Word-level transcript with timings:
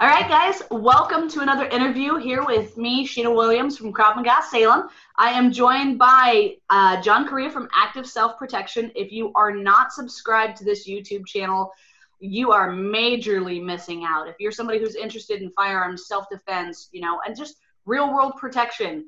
All 0.00 0.08
right, 0.08 0.26
guys, 0.30 0.62
welcome 0.70 1.28
to 1.28 1.40
another 1.40 1.66
interview 1.66 2.16
here 2.16 2.42
with 2.42 2.78
me, 2.78 3.06
Sheena 3.06 3.36
Williams 3.36 3.76
from 3.76 3.92
Krav 3.92 4.16
Maga 4.16 4.38
Salem. 4.50 4.88
I 5.16 5.28
am 5.32 5.52
joined 5.52 5.98
by 5.98 6.54
uh, 6.70 7.02
John 7.02 7.28
Correia 7.28 7.50
from 7.50 7.68
Active 7.74 8.06
Self 8.06 8.38
Protection. 8.38 8.90
If 8.94 9.12
you 9.12 9.30
are 9.34 9.54
not 9.54 9.92
subscribed 9.92 10.56
to 10.56 10.64
this 10.64 10.88
YouTube 10.88 11.26
channel, 11.26 11.70
you 12.18 12.50
are 12.50 12.70
majorly 12.70 13.62
missing 13.62 14.02
out. 14.08 14.26
If 14.26 14.36
you're 14.38 14.52
somebody 14.52 14.78
who's 14.78 14.94
interested 14.94 15.42
in 15.42 15.50
firearms, 15.50 16.06
self 16.06 16.24
defense, 16.30 16.88
you 16.92 17.02
know, 17.02 17.20
and 17.26 17.36
just 17.36 17.56
real 17.84 18.10
world 18.10 18.32
protection, 18.38 19.04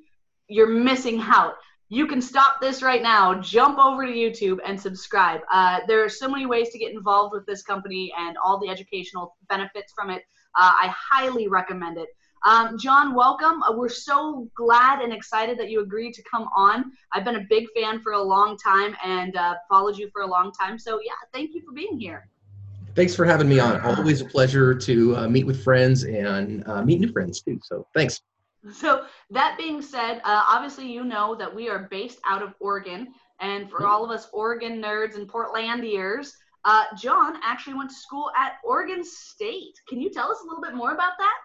you're 0.49 0.69
missing 0.69 1.23
out. 1.23 1.55
You 1.89 2.07
can 2.07 2.21
stop 2.21 2.61
this 2.61 2.83
right 2.83 3.03
now, 3.03 3.41
jump 3.41 3.79
over 3.79 4.05
to 4.05 4.13
YouTube 4.13 4.59
and 4.63 4.79
subscribe. 4.79 5.41
Uh, 5.51 5.81
there 5.89 6.05
are 6.05 6.11
so 6.11 6.29
many 6.29 6.45
ways 6.45 6.69
to 6.69 6.79
get 6.79 6.93
involved 6.93 7.33
with 7.33 7.47
this 7.47 7.63
company 7.63 8.13
and 8.19 8.37
all 8.45 8.61
the 8.61 8.69
educational 8.69 9.35
benefits 9.49 9.95
from 9.95 10.11
it. 10.11 10.25
Uh, 10.55 10.73
I 10.83 10.95
highly 10.95 11.49
recommend 11.49 11.99
it. 11.99 12.09
Um, 12.45 12.77
John, 12.77 13.15
welcome. 13.15 13.63
Uh, 13.63 13.73
we're 13.77 13.89
so 13.89 14.49
glad 14.57 15.01
and 15.01 15.13
excited 15.13 15.57
that 15.59 15.71
you 15.71 15.81
agreed 15.81 16.13
to 16.15 16.23
come 16.25 16.49
on. 16.57 16.91
I've 17.13 17.25
been 17.25 17.37
a 17.37 17.47
big 17.49 17.69
fan 17.75 18.01
for 18.01 18.13
a 18.13 18.23
long 18.23 18.59
time 18.59 18.97
and 19.05 19.37
uh, 19.37 19.55
followed 19.69 19.97
you 19.97 20.11
for 20.11 20.23
a 20.23 20.27
long 20.27 20.51
time. 20.53 20.77
So, 20.79 21.01
yeah, 21.05 21.13
thank 21.33 21.55
you 21.55 21.63
for 21.65 21.73
being 21.73 22.01
here. 22.01 22.29
Thanks 22.97 23.15
for 23.15 23.25
having 23.25 23.49
me 23.49 23.61
on. 23.61 23.81
Always 23.81 24.21
a 24.21 24.25
pleasure 24.25 24.75
to 24.75 25.17
uh, 25.17 25.29
meet 25.29 25.47
with 25.47 25.63
friends 25.63 26.03
and 26.03 26.67
uh, 26.67 26.83
meet 26.83 27.01
new 27.01 27.13
friends 27.13 27.41
too. 27.41 27.61
So, 27.63 27.87
thanks. 27.95 28.21
So, 28.73 29.05
that 29.31 29.57
being 29.57 29.81
said, 29.81 30.21
uh, 30.25 30.45
obviously, 30.49 30.91
you 30.93 31.05
know 31.05 31.37
that 31.37 31.53
we 31.55 31.69
are 31.69 31.87
based 31.91 32.19
out 32.25 32.43
of 32.43 32.55
Oregon. 32.59 33.15
And 33.41 33.71
for 33.71 33.87
all 33.87 34.05
of 34.05 34.11
us 34.11 34.29
Oregon 34.33 34.81
nerds 34.81 35.17
and 35.17 35.29
Portlandiers, 35.29 36.33
uh, 36.65 36.85
John 36.97 37.39
actually 37.43 37.75
went 37.75 37.91
to 37.91 37.97
school 37.97 38.31
at 38.37 38.55
Oregon 38.65 39.05
State. 39.05 39.75
Can 39.89 40.01
you 40.01 40.11
tell 40.11 40.31
us 40.31 40.39
a 40.43 40.47
little 40.47 40.63
bit 40.63 40.75
more 40.75 40.93
about 40.93 41.13
that? 41.19 41.39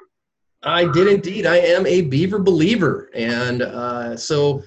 I 0.64 0.86
did 0.92 1.08
indeed. 1.08 1.46
I 1.46 1.58
am 1.58 1.86
a 1.86 2.02
Beaver 2.02 2.40
believer. 2.40 3.10
And 3.14 3.62
uh, 3.62 4.18
so 4.18 4.64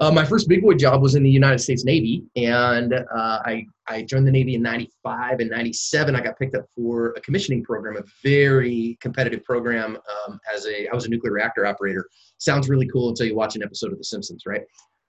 uh, 0.00 0.10
my 0.10 0.24
first 0.24 0.48
big 0.48 0.62
boy 0.62 0.74
job 0.74 1.02
was 1.02 1.14
in 1.14 1.22
the 1.22 1.30
United 1.30 1.58
States 1.58 1.84
Navy. 1.84 2.24
And 2.36 2.94
uh, 2.94 3.40
I, 3.44 3.66
I 3.86 4.02
joined 4.02 4.26
the 4.26 4.30
Navy 4.30 4.54
in 4.54 4.62
95 4.62 5.40
and 5.40 5.50
97. 5.50 6.14
I 6.14 6.20
got 6.20 6.38
picked 6.38 6.54
up 6.54 6.66
for 6.76 7.08
a 7.16 7.20
commissioning 7.20 7.64
program, 7.64 7.96
a 7.96 8.04
very 8.22 8.96
competitive 9.00 9.42
program 9.44 9.96
um, 9.96 10.38
as 10.54 10.66
a, 10.66 10.88
I 10.88 10.94
was 10.94 11.06
a 11.06 11.08
nuclear 11.08 11.32
reactor 11.32 11.66
operator. 11.66 12.06
Sounds 12.38 12.68
really 12.68 12.88
cool 12.88 13.08
until 13.08 13.26
you 13.26 13.34
watch 13.34 13.56
an 13.56 13.62
episode 13.62 13.92
of 13.92 13.98
The 13.98 14.04
Simpsons, 14.04 14.44
right? 14.46 14.62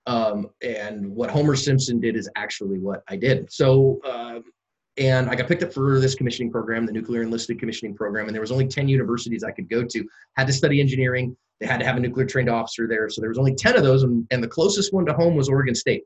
Um, 0.07 0.49
and 0.63 1.13
what 1.13 1.29
Homer 1.29 1.55
Simpson 1.55 1.99
did 1.99 2.15
is 2.15 2.27
actually 2.35 2.79
what 2.79 3.03
I 3.07 3.17
did. 3.17 3.51
So 3.51 3.99
um, 4.03 4.43
and 4.97 5.29
I 5.29 5.35
got 5.35 5.47
picked 5.47 5.63
up 5.63 5.73
for 5.73 5.99
this 5.99 6.15
commissioning 6.15 6.51
program, 6.51 6.85
the 6.85 6.91
nuclear 6.91 7.21
enlisted 7.21 7.59
commissioning 7.59 7.95
program, 7.95 8.27
and 8.27 8.33
there 8.33 8.41
was 8.41 8.51
only 8.51 8.67
10 8.67 8.87
universities 8.87 9.43
I 9.43 9.51
could 9.51 9.69
go 9.69 9.83
to. 9.83 10.05
Had 10.35 10.47
to 10.47 10.53
study 10.53 10.81
engineering. 10.81 11.35
They 11.59 11.67
had 11.67 11.79
to 11.79 11.85
have 11.85 11.97
a 11.97 11.99
nuclear 11.99 12.25
trained 12.25 12.49
officer 12.49 12.87
there, 12.87 13.09
so 13.09 13.21
there 13.21 13.29
was 13.29 13.37
only 13.37 13.55
10 13.55 13.77
of 13.77 13.83
those, 13.83 14.03
and, 14.03 14.27
and 14.31 14.43
the 14.43 14.47
closest 14.47 14.93
one 14.93 15.05
to 15.05 15.13
home 15.13 15.35
was 15.35 15.47
Oregon 15.47 15.75
State. 15.75 16.03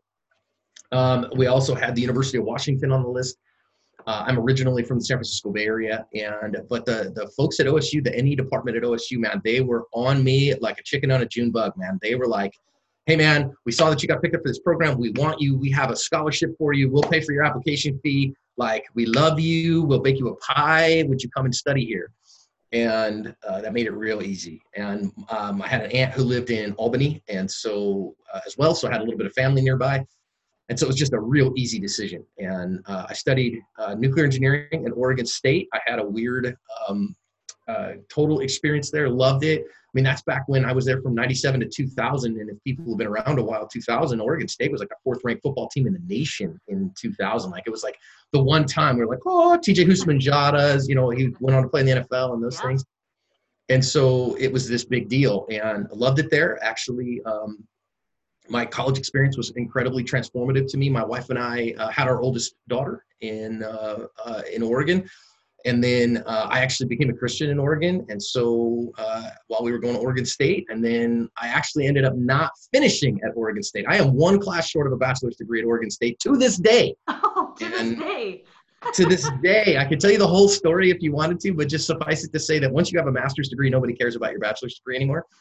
Um, 0.92 1.28
we 1.36 1.48
also 1.48 1.74
had 1.74 1.96
the 1.96 2.02
University 2.02 2.38
of 2.38 2.44
Washington 2.44 2.92
on 2.92 3.02
the 3.02 3.10
list. 3.10 3.38
Uh, 4.06 4.24
I'm 4.28 4.38
originally 4.38 4.84
from 4.84 5.00
the 5.00 5.06
San 5.06 5.18
Francisco 5.18 5.52
Bay 5.52 5.66
Area, 5.66 6.06
and 6.14 6.58
but 6.70 6.86
the 6.86 7.12
the 7.16 7.28
folks 7.36 7.60
at 7.60 7.66
OSU, 7.66 8.04
the 8.04 8.12
NE 8.12 8.36
department 8.36 8.78
at 8.78 8.84
OSU, 8.84 9.18
man, 9.18 9.42
they 9.44 9.62
were 9.62 9.86
on 9.94 10.24
me 10.24 10.54
like 10.56 10.78
a 10.78 10.84
chicken 10.84 11.10
on 11.10 11.24
a 11.24 11.26
June 11.26 11.50
bug, 11.50 11.74
man. 11.76 11.98
They 12.04 12.14
were 12.14 12.28
like, 12.28 12.54
"Hey, 13.08 13.16
man, 13.16 13.52
we 13.66 13.72
saw 13.72 13.90
that 13.90 14.04
you 14.04 14.08
got 14.08 14.22
picked 14.22 14.36
up 14.36 14.44
for 14.44 14.50
this 14.50 14.60
program. 14.60 15.00
We 15.00 15.10
want 15.12 15.42
you. 15.42 15.58
We 15.58 15.72
have 15.72 15.90
a 15.90 15.96
scholarship 15.96 16.56
for 16.60 16.74
you. 16.74 16.88
We'll 16.92 17.02
pay 17.02 17.20
for 17.20 17.32
your 17.32 17.46
application 17.46 18.00
fee 18.04 18.36
like 18.58 18.86
we 18.94 19.06
love 19.06 19.40
you 19.40 19.84
we'll 19.84 20.00
bake 20.00 20.20
you 20.20 20.30
a 20.30 20.36
pie 20.38 21.04
would 21.08 21.22
you 21.22 21.30
come 21.30 21.46
and 21.46 21.56
study 21.56 21.86
here? 21.86 22.12
And 22.72 23.34
uh, 23.48 23.62
that 23.62 23.74
made 23.74 23.86
it 23.86 23.94
real 23.94 24.22
easy. 24.22 24.62
And 24.76 25.12
um, 25.30 25.62
i 25.62 25.68
had 25.68 25.84
an 25.86 25.92
aunt 25.92 26.14
who 26.14 26.24
lived 26.24 26.50
in 26.50 26.74
albany 26.74 27.24
and 27.30 27.50
so 27.50 28.16
uh, 28.34 28.42
as 28.46 28.58
well 28.58 28.76
so 28.76 28.88
i 28.88 28.92
had 28.92 29.02
a 29.02 29.04
little 29.04 29.18
bit 29.18 29.28
of 29.28 29.34
family 29.34 29.62
nearby. 29.62 30.06
And 30.68 30.80
so 30.80 30.86
it 30.86 30.88
was 30.88 30.96
just 30.96 31.14
a 31.14 31.20
real 31.20 31.54
easy 31.56 31.80
decision. 31.80 32.26
And 32.38 32.82
uh, 32.88 33.06
i 33.10 33.14
studied 33.14 33.62
uh, 33.78 33.96
nuclear 33.96 34.26
engineering 34.26 34.86
at 34.86 34.92
oregon 34.96 35.26
state. 35.26 35.68
I 35.74 35.80
had 35.86 36.00
a 36.00 36.06
weird 36.06 36.56
um, 36.88 37.16
uh, 37.68 37.94
total 38.10 38.42
experience 38.42 38.92
there 38.92 39.10
loved 39.10 39.44
it 39.44 39.66
I 39.96 39.98
mean, 39.98 40.04
that's 40.04 40.24
back 40.24 40.44
when 40.48 40.66
I 40.66 40.74
was 40.74 40.84
there 40.84 41.02
from 41.02 41.16
97 41.16 41.62
to 41.62 41.70
2000. 41.70 42.38
And 42.38 42.50
if 42.50 42.62
people 42.66 42.84
have 42.90 42.98
been 42.98 43.08
around 43.08 43.40
a 43.40 43.44
while, 43.44 43.66
2000, 43.66 44.20
Oregon 44.20 44.46
State 44.46 44.70
was 44.70 44.82
like 44.82 44.92
a 44.92 45.00
fourth 45.06 45.22
ranked 45.24 45.42
football 45.42 45.70
team 45.70 45.88
in 45.88 45.94
the 45.94 46.02
nation 46.06 46.60
in 46.68 46.92
2000. 47.00 47.50
Like 47.50 47.64
it 47.66 47.70
was 47.70 47.82
like 47.82 47.98
the 48.34 48.44
one 48.44 48.66
time 48.66 48.98
we 48.98 49.04
are 49.04 49.08
like, 49.08 49.22
oh, 49.26 49.58
TJ 49.58 49.86
Houshmandzadehs, 49.86 50.90
you 50.90 50.96
know, 50.96 51.12
he 51.12 51.30
went 51.40 51.56
on 51.56 51.64
to 51.64 51.70
play 51.70 51.80
in 51.80 51.86
the 51.86 51.94
NFL 51.94 52.34
and 52.34 52.44
those 52.44 52.58
yeah. 52.58 52.68
things. 52.68 52.84
And 53.70 53.84
so 53.84 54.36
it 54.36 54.52
was 54.52 54.68
this 54.68 54.84
big 54.84 55.08
deal 55.08 55.48
and 55.50 55.88
I 55.90 55.96
loved 55.96 56.20
it 56.20 56.30
there. 56.30 56.62
Actually, 56.62 57.22
um, 57.26 57.64
my 58.50 58.66
college 58.66 58.98
experience 58.98 59.38
was 59.38 59.52
incredibly 59.52 60.04
transformative 60.04 60.70
to 60.72 60.78
me. 60.78 60.90
My 60.90 61.06
wife 61.06 61.30
and 61.30 61.40
I 61.40 61.74
uh, 61.78 61.88
had 61.88 62.10
our 62.10 62.20
oldest 62.20 62.56
daughter 62.68 63.06
in 63.22 63.64
uh, 63.64 64.08
uh, 64.26 64.42
in 64.54 64.62
Oregon 64.62 65.10
and 65.66 65.84
then 65.84 66.24
uh, 66.28 66.48
I 66.50 66.60
actually 66.60 66.88
became 66.88 67.10
a 67.10 67.14
Christian 67.14 67.50
in 67.50 67.60
Oregon. 67.60 68.06
And 68.10 68.22
so 68.22 68.92
uh, 68.98 69.30
while 69.48 69.64
we 69.64 69.72
were 69.72 69.80
going 69.80 69.96
to 69.96 70.00
Oregon 70.00 70.26
State, 70.26 70.66
and 70.70 70.84
then 70.84 71.28
I 71.38 71.48
actually 71.48 71.88
ended 71.88 72.06
up 72.06 72.16
not 72.16 72.52
finishing 72.72 73.20
at 73.26 73.32
Oregon 73.36 73.64
State. 73.64 73.86
I 73.88 73.98
am 73.98 74.14
one 74.14 74.40
class 74.40 74.70
short 74.70 74.86
of 74.86 74.94
a 74.94 74.98
bachelor's 74.98 75.36
degree 75.36 75.60
at 75.60 75.66
Oregon 75.66 75.90
State 75.90 76.20
to 76.20 76.38
this 76.38 76.58
day. 76.58 76.96
Oh, 77.38 77.54
to 77.60 77.66
and 77.66 77.92
this 77.92 78.00
day. 78.00 78.44
to 78.94 79.06
this 79.06 79.30
day, 79.44 79.78
I 79.78 79.84
could 79.84 80.00
tell 80.00 80.12
you 80.12 80.18
the 80.18 80.28
whole 80.28 80.48
story 80.48 80.90
if 80.90 81.02
you 81.02 81.12
wanted 81.12 81.40
to, 81.42 81.54
but 81.54 81.68
just 81.68 81.86
suffice 81.86 82.24
it 82.24 82.32
to 82.32 82.40
say 82.40 82.60
that 82.60 82.72
once 82.72 82.92
you 82.92 83.00
have 83.00 83.08
a 83.08 83.12
master's 83.12 83.50
degree, 83.50 83.70
nobody 83.70 83.94
cares 83.94 84.16
about 84.16 84.32
your 84.32 84.40
bachelor's 84.40 84.76
degree 84.76 84.96
anymore. 84.96 85.26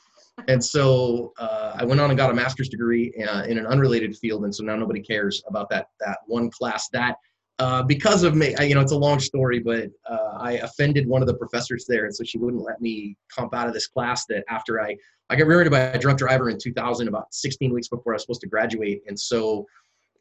And 0.49 0.63
so 0.65 1.33
uh, 1.39 1.77
I 1.77 1.84
went 1.84 2.01
on 2.01 2.11
and 2.11 2.19
got 2.19 2.29
a 2.29 2.34
master's 2.34 2.69
degree 2.69 3.15
uh, 3.25 3.45
in 3.45 3.57
an 3.57 3.67
unrelated 3.67 4.17
field, 4.17 4.43
and 4.43 4.53
so 4.53 4.65
now 4.65 4.75
nobody 4.75 5.01
cares 5.01 5.41
about 5.47 5.71
that 5.71 5.87
that 6.01 6.19
one 6.27 6.51
class 6.51 6.89
that 6.89 7.19
uh, 7.59 7.82
because 7.82 8.25
of 8.25 8.34
me, 8.34 8.54
you 8.60 8.75
know, 8.75 8.81
it's 8.81 8.92
a 8.92 8.97
long 8.97 9.20
story, 9.20 9.60
but 9.60 9.88
uh, 10.09 10.38
I 10.38 10.53
offended 10.54 11.06
one 11.06 11.22
of 11.22 11.28
the 11.28 11.34
professors 11.34 11.87
there, 11.88 12.04
and 12.04 12.15
so 12.15 12.25
she 12.25 12.38
wouldn't 12.38 12.62
let 12.62 12.81
me 12.81 13.16
comp 13.32 13.54
out 13.54 13.69
of 13.69 13.75
this 13.75 13.87
class. 13.87 14.26
That 14.26 14.44
after 14.48 14.81
I, 14.81 14.97
I 15.31 15.37
got 15.37 15.47
rear-ended 15.47 15.70
by 15.70 15.81
a 15.81 15.98
drunk 15.98 16.19
driver 16.19 16.50
in 16.50 16.59
2000, 16.59 17.06
about 17.06 17.32
16 17.32 17.72
weeks 17.72 17.88
before 17.88 18.12
I 18.12 18.16
was 18.16 18.22
supposed 18.22 18.41
to 18.41 18.48
graduate, 18.48 19.03
and 19.06 19.19
so 19.19 19.66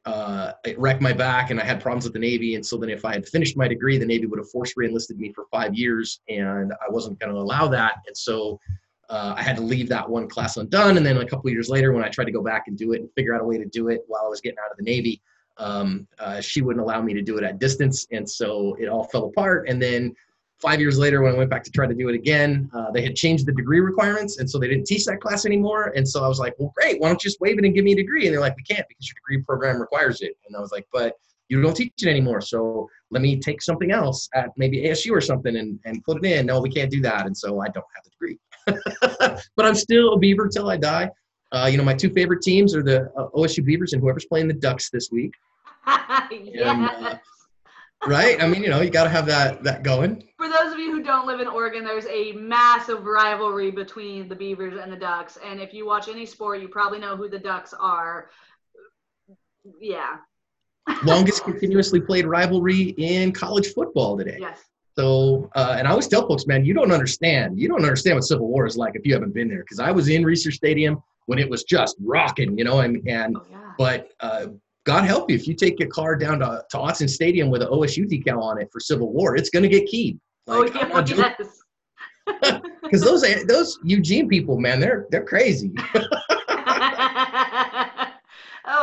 uh, 0.05 0.51
it 0.63 0.77
wrecked 0.77 1.01
my 1.01 1.13
back, 1.13 1.49
and 1.49 1.59
I 1.59 1.63
had 1.63 1.81
problems 1.81 2.03
with 2.03 2.13
the 2.13 2.19
Navy. 2.19 2.53
And 2.53 2.63
so 2.63 2.77
then, 2.77 2.89
if 2.89 3.03
I 3.03 3.13
had 3.13 3.27
finished 3.27 3.57
my 3.57 3.67
degree, 3.67 3.97
the 3.97 4.05
Navy 4.05 4.27
would 4.27 4.39
have 4.39 4.49
forced 4.49 4.77
re-enlisted 4.77 5.17
me 5.17 5.33
for 5.33 5.45
five 5.51 5.73
years, 5.73 6.21
and 6.29 6.71
I 6.73 6.91
wasn't 6.91 7.19
going 7.19 7.33
to 7.33 7.39
allow 7.39 7.67
that. 7.69 7.95
And 8.05 8.15
so 8.15 8.59
uh, 9.09 9.33
I 9.35 9.41
had 9.41 9.55
to 9.55 9.63
leave 9.63 9.89
that 9.89 10.07
one 10.07 10.27
class 10.27 10.57
undone. 10.57 10.97
And 10.97 11.05
then 11.05 11.17
a 11.17 11.25
couple 11.25 11.49
years 11.49 11.69
later, 11.69 11.93
when 11.93 12.03
I 12.03 12.09
tried 12.09 12.25
to 12.25 12.31
go 12.31 12.43
back 12.43 12.65
and 12.67 12.77
do 12.77 12.93
it 12.93 13.01
and 13.01 13.09
figure 13.13 13.33
out 13.33 13.41
a 13.41 13.45
way 13.45 13.57
to 13.57 13.65
do 13.65 13.87
it 13.87 14.01
while 14.07 14.23
I 14.25 14.29
was 14.29 14.39
getting 14.39 14.59
out 14.63 14.71
of 14.71 14.77
the 14.77 14.83
Navy 14.83 15.21
um, 15.57 16.07
uh, 16.19 16.41
she 16.41 16.61
wouldn't 16.61 16.83
allow 16.83 17.01
me 17.01 17.13
to 17.13 17.21
do 17.21 17.37
it 17.37 17.43
at 17.43 17.59
distance, 17.59 18.07
and 18.11 18.29
so 18.29 18.75
it 18.79 18.87
all 18.87 19.05
fell 19.05 19.25
apart. 19.25 19.67
And 19.69 19.81
then 19.81 20.13
five 20.61 20.79
years 20.79 20.97
later, 20.97 21.21
when 21.21 21.35
I 21.35 21.37
went 21.37 21.49
back 21.49 21.63
to 21.65 21.71
try 21.71 21.85
to 21.85 21.93
do 21.93 22.09
it 22.09 22.15
again, 22.15 22.69
uh, 22.73 22.89
they 22.91 23.01
had 23.01 23.15
changed 23.15 23.45
the 23.45 23.51
degree 23.51 23.79
requirements, 23.79 24.39
and 24.39 24.49
so 24.49 24.57
they 24.57 24.67
didn't 24.67 24.85
teach 24.85 25.05
that 25.05 25.19
class 25.19 25.45
anymore. 25.45 25.91
And 25.95 26.07
so 26.07 26.23
I 26.23 26.27
was 26.27 26.39
like, 26.39 26.55
"Well, 26.57 26.73
great. 26.75 26.99
Why 26.99 27.09
don't 27.09 27.23
you 27.23 27.29
just 27.29 27.41
waive 27.41 27.57
it 27.59 27.65
and 27.65 27.75
give 27.75 27.83
me 27.83 27.93
a 27.93 27.95
degree?" 27.95 28.25
And 28.25 28.33
they're 28.33 28.41
like, 28.41 28.55
"We 28.55 28.63
can't 28.63 28.87
because 28.87 29.07
your 29.07 29.15
degree 29.15 29.43
program 29.43 29.79
requires 29.79 30.21
it." 30.21 30.37
And 30.47 30.55
I 30.55 30.59
was 30.59 30.71
like, 30.71 30.87
"But 30.91 31.13
you 31.49 31.61
don't 31.61 31.75
teach 31.75 31.93
it 32.01 32.07
anymore, 32.07 32.41
so 32.41 32.87
let 33.11 33.21
me 33.21 33.39
take 33.39 33.61
something 33.61 33.91
else 33.91 34.29
at 34.33 34.49
maybe 34.57 34.83
ASU 34.85 35.11
or 35.11 35.21
something 35.21 35.57
and, 35.57 35.79
and 35.85 36.03
put 36.03 36.23
it 36.23 36.25
in." 36.25 36.45
No, 36.45 36.61
we 36.61 36.69
can't 36.69 36.89
do 36.89 37.01
that, 37.01 37.25
and 37.25 37.37
so 37.37 37.59
I 37.59 37.67
don't 37.67 37.85
have 37.95 38.03
the 38.05 38.11
degree. 38.11 38.39
but 39.55 39.65
I'm 39.65 39.75
still 39.75 40.13
a 40.13 40.17
Beaver 40.17 40.47
till 40.47 40.69
I 40.69 40.77
die. 40.77 41.09
Uh, 41.53 41.67
you 41.67 41.77
know, 41.77 41.83
my 41.83 41.93
two 41.93 42.09
favorite 42.09 42.41
teams 42.41 42.75
are 42.75 42.81
the 42.81 43.11
uh, 43.15 43.29
OSU 43.35 43.63
Beavers 43.63 43.93
and 43.93 44.01
whoever's 44.01 44.25
playing 44.25 44.47
the 44.47 44.55
Ducks 44.55 44.89
this 44.89 45.11
week. 45.11 45.33
yes. 45.87 46.63
And, 46.65 46.85
uh, 46.85 47.17
right? 48.07 48.41
I 48.41 48.47
mean, 48.47 48.63
you 48.63 48.69
know, 48.69 48.81
you 48.81 48.89
got 48.89 49.03
to 49.03 49.09
have 49.09 49.27
that 49.27 49.63
that 49.63 49.83
going. 49.83 50.27
For 50.37 50.49
those 50.49 50.73
of 50.73 50.79
you 50.79 50.91
who 50.91 51.03
don't 51.03 51.27
live 51.27 51.39
in 51.39 51.47
Oregon, 51.47 51.83
there's 51.83 52.07
a 52.07 52.31
massive 52.33 53.05
rivalry 53.05 53.69
between 53.69 54.27
the 54.27 54.35
Beavers 54.35 54.79
and 54.81 54.91
the 54.91 54.97
Ducks, 54.97 55.37
and 55.45 55.59
if 55.59 55.73
you 55.73 55.85
watch 55.85 56.07
any 56.09 56.25
sport, 56.25 56.59
you 56.59 56.67
probably 56.67 56.99
know 56.99 57.15
who 57.15 57.29
the 57.29 57.39
Ducks 57.39 57.73
are. 57.79 58.29
Yeah. 59.79 60.17
Longest 61.03 61.43
continuously 61.43 62.01
played 62.01 62.25
rivalry 62.25 62.89
in 62.97 63.31
college 63.31 63.73
football 63.73 64.17
today. 64.17 64.37
Yes. 64.39 64.59
So, 64.95 65.49
uh, 65.55 65.75
and 65.77 65.87
I 65.87 65.91
always 65.91 66.07
tell 66.07 66.27
folks, 66.27 66.45
man, 66.45 66.65
you 66.65 66.73
don't 66.73 66.91
understand. 66.91 67.59
You 67.59 67.67
don't 67.67 67.81
understand 67.81 68.15
what 68.15 68.23
Civil 68.25 68.47
War 68.47 68.65
is 68.65 68.75
like 68.75 68.95
if 68.95 69.05
you 69.05 69.13
haven't 69.13 69.33
been 69.33 69.47
there. 69.47 69.61
Because 69.61 69.79
I 69.79 69.91
was 69.91 70.09
in 70.09 70.23
Reser 70.23 70.51
Stadium 70.51 71.01
when 71.25 71.39
it 71.39 71.49
was 71.49 71.63
just 71.63 71.95
rocking, 72.01 72.57
you 72.57 72.63
know, 72.63 72.79
and 72.81 73.07
and 73.07 73.37
oh, 73.37 73.45
yeah. 73.49 73.73
but 73.77 74.09
uh, 74.19 74.47
God 74.85 75.05
help 75.05 75.29
you 75.29 75.35
if 75.35 75.47
you 75.47 75.53
take 75.53 75.79
your 75.79 75.89
car 75.89 76.15
down 76.15 76.39
to, 76.39 76.63
to 76.71 76.77
Autzen 76.77 77.09
Stadium 77.09 77.49
with 77.49 77.61
an 77.61 77.69
OSU 77.69 78.05
decal 78.09 78.41
on 78.41 78.59
it 78.61 78.69
for 78.71 78.79
Civil 78.79 79.11
War, 79.11 79.35
it's 79.35 79.49
going 79.49 79.63
to 79.63 79.69
get 79.69 79.85
keyed. 79.87 80.19
Oh, 80.47 80.59
like, 80.59 80.75
oh 80.75 81.03
yeah, 81.05 81.33
yes. 81.39 81.59
Because 82.83 83.01
those 83.01 83.23
those 83.45 83.79
Eugene 83.83 84.27
people, 84.27 84.59
man, 84.59 84.79
they're 84.79 85.07
they're 85.09 85.23
crazy. 85.23 85.71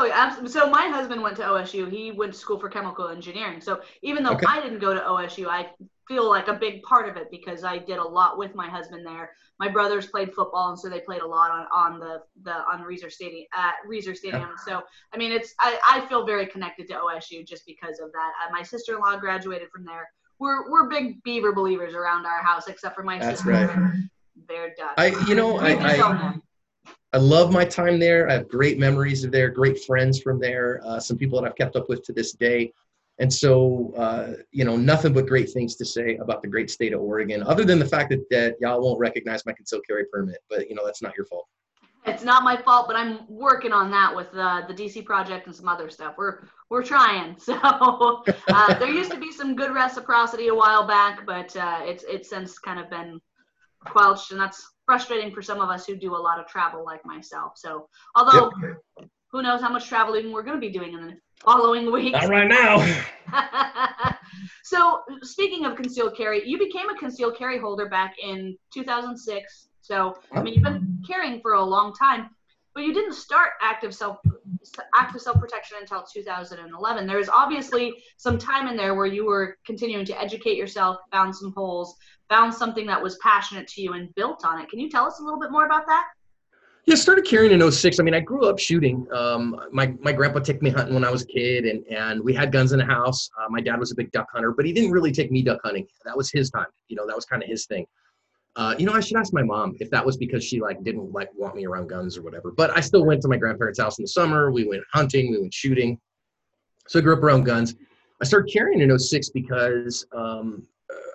oh 0.09 0.47
so 0.47 0.69
my 0.71 0.87
husband 0.89 1.23
went 1.23 1.37
to 1.37 1.43
OSU. 1.43 1.91
He 1.91 2.13
went 2.13 2.33
to 2.33 2.39
school 2.39 2.59
for 2.59 2.69
chemical 2.69 3.09
engineering. 3.09 3.61
So 3.61 3.81
even 4.03 4.23
though 4.25 4.33
okay. 4.33 4.47
I 4.49 4.61
didn't 4.61 4.79
go 4.79 4.95
to 4.95 5.01
OSU, 5.01 5.47
I 5.47 5.71
feel 6.09 6.29
like 6.29 6.49
a 6.49 6.55
big 6.55 6.83
part 6.83 7.09
of 7.09 7.17
it 7.17 7.31
because 7.31 7.63
I 7.63 7.79
did 7.79 7.99
a 7.99 8.05
lot 8.05 8.37
with 8.37 8.55
my 8.55 8.69
husband 8.69 9.07
there. 9.07 9.33
My 9.59 9.69
brothers 9.69 10.07
played 10.07 10.35
football, 10.35 10.71
and 10.71 10.79
so 10.79 10.89
they 10.89 11.01
played 11.01 11.23
a 11.23 11.27
lot 11.27 11.51
on, 11.51 11.67
on 11.73 12.01
the 12.01 12.23
the 12.43 12.53
on 12.53 12.83
Reser 12.83 13.13
Stadium 13.13 13.47
at 13.55 13.75
Reser 13.89 14.17
Stadium. 14.17 14.43
Yeah. 14.43 14.65
So 14.67 14.83
I 15.13 15.17
mean, 15.17 15.33
it's 15.33 15.55
I, 15.61 15.79
I 15.89 16.07
feel 16.09 16.27
very 16.27 16.47
connected 16.47 16.89
to 16.89 16.95
OSU 16.95 17.47
just 17.47 17.65
because 17.67 18.01
of 18.01 18.11
that. 18.13 18.33
Uh, 18.45 18.51
my 18.51 18.63
sister 18.63 18.95
in 18.95 19.01
law 19.01 19.17
graduated 19.17 19.69
from 19.71 19.85
there. 19.85 20.11
We're 20.39 20.71
we're 20.71 20.89
big 20.89 21.23
Beaver 21.23 21.53
believers 21.53 21.95
around 21.95 22.27
our 22.27 22.43
house, 22.43 22.67
except 22.67 22.97
for 22.97 23.03
my 23.03 23.19
That's 23.19 23.41
sister. 23.41 23.51
Right. 23.53 23.93
They're 24.49 24.75
done. 24.77 24.95
I 24.97 25.09
you 25.29 25.35
know 25.35 25.59
I. 25.59 25.77
I 25.77 26.41
I 27.13 27.19
love 27.19 27.53
my 27.53 27.65
time 27.65 27.99
there. 27.99 28.29
I 28.29 28.35
have 28.35 28.49
great 28.49 28.79
memories 28.79 29.25
of 29.25 29.33
there, 29.33 29.51
great 29.51 29.83
friends 29.85 30.21
from 30.21 30.39
there, 30.39 30.81
uh, 30.85 31.01
some 31.01 31.19
people 31.19 31.41
that 31.41 31.47
I've 31.49 31.57
kept 31.57 31.75
up 31.75 31.89
with 31.89 32.03
to 32.05 32.13
this 32.13 32.33
day. 32.33 32.73
And 33.19 33.33
so, 33.33 33.93
uh, 33.97 34.35
you 34.51 34.65
know, 34.65 34.77
nothing 34.77 35.13
but 35.13 35.27
great 35.27 35.51
things 35.51 35.77
to 35.77 35.85
say 35.85 36.17
about 36.17 36.41
the 36.41 36.49
great 36.49 36.71
state 36.71 36.95
of 36.95 37.01
Oregon, 37.01 37.43
other 37.43 37.65
than 37.65 37.79
the 37.79 37.85
fact 37.85 38.11
that, 38.11 38.25
that 38.31 38.57
y'all 38.61 38.81
won't 38.81 38.99
recognize 38.99 39.45
my 39.45 39.53
concealed 39.53 39.83
carry 39.87 40.07
permit. 40.07 40.39
But, 40.49 40.71
you 40.71 40.75
know, 40.75 40.87
that's 40.87 41.03
not 41.03 41.15
your 41.17 41.27
fault. 41.27 41.47
It's 42.07 42.25
not 42.25 42.45
my 42.45 42.57
fault, 42.57 42.87
but 42.87 42.97
I'm 42.97 43.27
working 43.29 43.73
on 43.73 43.91
that 43.91 44.15
with 44.17 44.29
uh, 44.35 44.63
the 44.67 44.73
DC 44.73 45.05
project 45.05 45.47
and 45.47 45.55
some 45.55 45.69
other 45.69 45.91
stuff. 45.91 46.15
We're 46.17 46.45
we're 46.71 46.83
trying. 46.83 47.37
So 47.41 48.25
uh, 48.49 48.79
there 48.79 48.89
used 48.89 49.11
to 49.11 49.19
be 49.19 49.31
some 49.31 49.55
good 49.55 49.75
reciprocity 49.75 50.49
a 50.49 50.55
while 50.55 50.87
back, 50.87 51.27
but 51.27 51.55
uh, 51.57 51.81
it's 51.83 52.05
it's 52.09 52.31
since 52.31 52.59
kind 52.59 52.81
of 52.81 52.89
been 52.89 53.21
quelched, 53.85 54.31
and 54.31 54.41
that's 54.41 54.67
frustrating 54.91 55.33
for 55.33 55.41
some 55.41 55.61
of 55.61 55.71
us 55.71 55.87
who 55.87 55.95
do 55.95 56.17
a 56.17 56.19
lot 56.19 56.41
of 56.41 56.49
travel 56.49 56.85
like 56.85 57.07
myself. 57.07 57.53
So, 57.55 57.89
although 58.17 58.51
yep. 58.61 59.09
who 59.31 59.41
knows 59.41 59.61
how 59.61 59.69
much 59.69 59.87
traveling 59.87 60.33
we're 60.33 60.43
going 60.43 60.57
to 60.57 60.61
be 60.61 60.73
doing 60.73 60.95
in 60.95 61.07
the 61.07 61.17
following 61.45 61.93
weeks. 61.93 62.19
Not 62.21 62.29
right 62.29 62.49
now. 62.49 64.17
so, 64.65 65.03
speaking 65.23 65.65
of 65.65 65.77
concealed 65.77 66.17
carry, 66.17 66.43
you 66.45 66.59
became 66.59 66.91
a 66.91 66.97
concealed 66.97 67.39
carry 67.39 67.57
holder 67.57 67.89
back 67.89 68.17
in 68.21 68.57
2006. 68.75 69.69
So, 69.81 70.17
I 70.33 70.43
mean, 70.43 70.55
you've 70.55 70.65
been 70.65 71.01
carrying 71.07 71.41
for 71.41 71.53
a 71.53 71.63
long 71.63 71.95
time, 71.95 72.31
but 72.75 72.85
you 72.85 72.95
didn't 72.95 73.15
start 73.15 73.51
active 73.61 73.95
self 73.95 74.19
active 74.97 75.21
self 75.21 75.41
protection 75.41 75.79
until 75.81 76.03
2011. 76.03 77.07
There's 77.07 77.29
obviously 77.29 77.95
some 78.17 78.39
time 78.39 78.69
in 78.69 78.77
there 78.77 78.95
where 78.95 79.07
you 79.07 79.25
were 79.25 79.57
continuing 79.65 80.05
to 80.07 80.21
educate 80.21 80.57
yourself, 80.57 80.99
found 81.11 81.35
some 81.35 81.53
holes, 81.57 81.97
found 82.29 82.53
something 82.55 82.87
that 82.87 83.03
was 83.03 83.19
passionate 83.23 83.67
to 83.69 83.83
you 83.83 83.95
and 83.95 84.15
built 84.15 84.45
on 84.45 84.61
it. 84.61 84.69
Can 84.69 84.79
you 84.79 84.89
tell 84.89 85.07
us 85.07 85.19
a 85.21 85.23
little 85.23 85.41
bit 85.41 85.51
more 85.51 85.67
about 85.67 85.87
that? 85.87 86.05
Yeah, 86.87 86.95
started 86.95 87.27
carrying 87.27 87.53
in 87.53 87.71
06. 87.71 88.01
I 88.01 88.03
mean, 88.03 88.15
I 88.15 88.21
grew 88.21 88.49
up 88.49 88.59
shooting. 88.59 89.07
Um, 89.13 89.61
my, 89.71 89.93
my 90.01 90.13
grandpa 90.13 90.39
took 90.39 90.63
me 90.63 90.71
hunting 90.71 90.95
when 90.95 91.05
I 91.05 91.11
was 91.11 91.23
a 91.23 91.27
kid, 91.27 91.67
and, 91.67 91.85
and 91.87 92.23
we 92.23 92.33
had 92.33 92.51
guns 92.53 92.73
in 92.73 92.79
the 92.79 92.85
house. 92.87 93.29
Uh, 93.39 93.47
my 93.51 93.61
dad 93.61 93.79
was 93.79 93.93
a 93.93 93.95
big 93.95 94.11
duck 94.13 94.27
hunter, 94.33 94.53
but 94.53 94.65
he 94.65 94.73
didn't 94.73 94.91
really 94.91 95.13
take 95.13 95.31
me 95.31 95.43
duck 95.43 95.61
hunting. 95.63 95.87
That 96.07 96.17
was 96.17 96.31
his 96.31 96.51
time. 96.51 96.67
You 96.89 96.97
know, 96.97 97.07
that 97.07 97.15
was 97.15 97.27
kind 97.27 97.43
of 97.43 97.49
his 97.49 97.67
thing. 97.67 97.85
Uh, 98.57 98.75
you 98.79 98.85
know, 98.85 98.93
I 98.93 99.01
should 99.01 99.17
ask 99.17 99.33
my 99.33 99.43
mom 99.43 99.77
if 99.81 99.91
that 99.91 100.05
was 100.05 100.17
because 100.17 100.45
she 100.45 100.61
like 100.61 100.83
didn't 100.83 101.13
like 101.13 101.29
want 101.37 101.55
me 101.55 101.67
around 101.67 101.89
guns 101.89 102.19
or 102.19 102.23
whatever. 102.23 102.51
But 102.51 102.77
I 102.77 102.81
still 102.81 103.05
went 103.05 103.23
to 103.23 103.29
my 103.29 103.37
grandparents' 103.37 103.79
house 103.79 103.99
in 103.99 104.03
the 104.03 104.09
summer. 104.09 104.51
We 104.51 104.67
went 104.67 104.83
hunting. 104.93 105.31
We 105.31 105.39
went 105.39 105.55
shooting. 105.55 105.99
So 106.89 106.99
I 106.99 107.03
grew 107.03 107.17
up 107.17 107.23
around 107.23 107.45
guns. 107.45 107.77
I 108.21 108.25
started 108.25 108.53
carrying 108.53 108.81
in 108.81 108.99
06 108.99 109.31
because 109.31 110.05
um, 110.13 110.67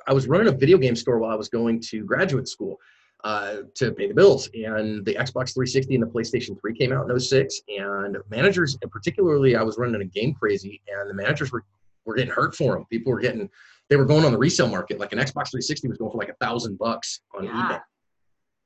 I 0.08 0.14
was 0.14 0.28
running 0.28 0.48
a 0.48 0.52
video 0.52 0.78
game 0.78 0.96
store 0.96 1.20
while 1.20 1.32
I 1.32 1.36
was 1.36 1.50
going 1.50 1.82
to 1.82 2.04
graduate 2.04 2.48
school 2.48 2.80
uh, 3.24 3.58
to 3.76 3.92
pay 3.92 4.08
the 4.08 4.14
bills. 4.14 4.50
And 4.54 5.04
the 5.04 5.16
Xbox 5.16 5.54
360 5.54 5.96
and 5.96 6.04
the 6.04 6.08
PlayStation 6.08 6.60
3 6.60 6.74
came 6.76 6.94
out 6.94 7.10
in 7.10 7.20
06. 7.20 7.62
And 7.68 8.18
managers, 8.30 8.78
and 8.82 8.92
particularly, 8.92 9.56
I 9.56 9.64
was 9.64 9.78
running 9.78 10.02
a 10.02 10.06
game 10.06 10.34
crazy, 10.34 10.82
and 10.88 11.10
the 11.10 11.14
managers 11.14 11.52
were, 11.52 11.64
were 12.06 12.16
getting 12.16 12.32
hurt 12.32 12.56
for 12.56 12.74
them. 12.74 12.86
People 12.90 13.12
were 13.12 13.20
getting, 13.20 13.50
they 13.90 13.96
were 13.96 14.06
going 14.06 14.26
on 14.26 14.32
the 14.32 14.38
resale 14.38 14.68
market. 14.68 15.00
Like 15.00 15.14
an 15.14 15.20
Xbox 15.20 15.52
360 15.52 15.88
was 15.88 15.98
going 15.98 16.12
for 16.12 16.18
like 16.18 16.30
a 16.30 16.46
thousand 16.46 16.78
bucks 16.78 17.22
on 17.36 17.46
yeah. 17.46 17.52
eBay. 17.52 17.82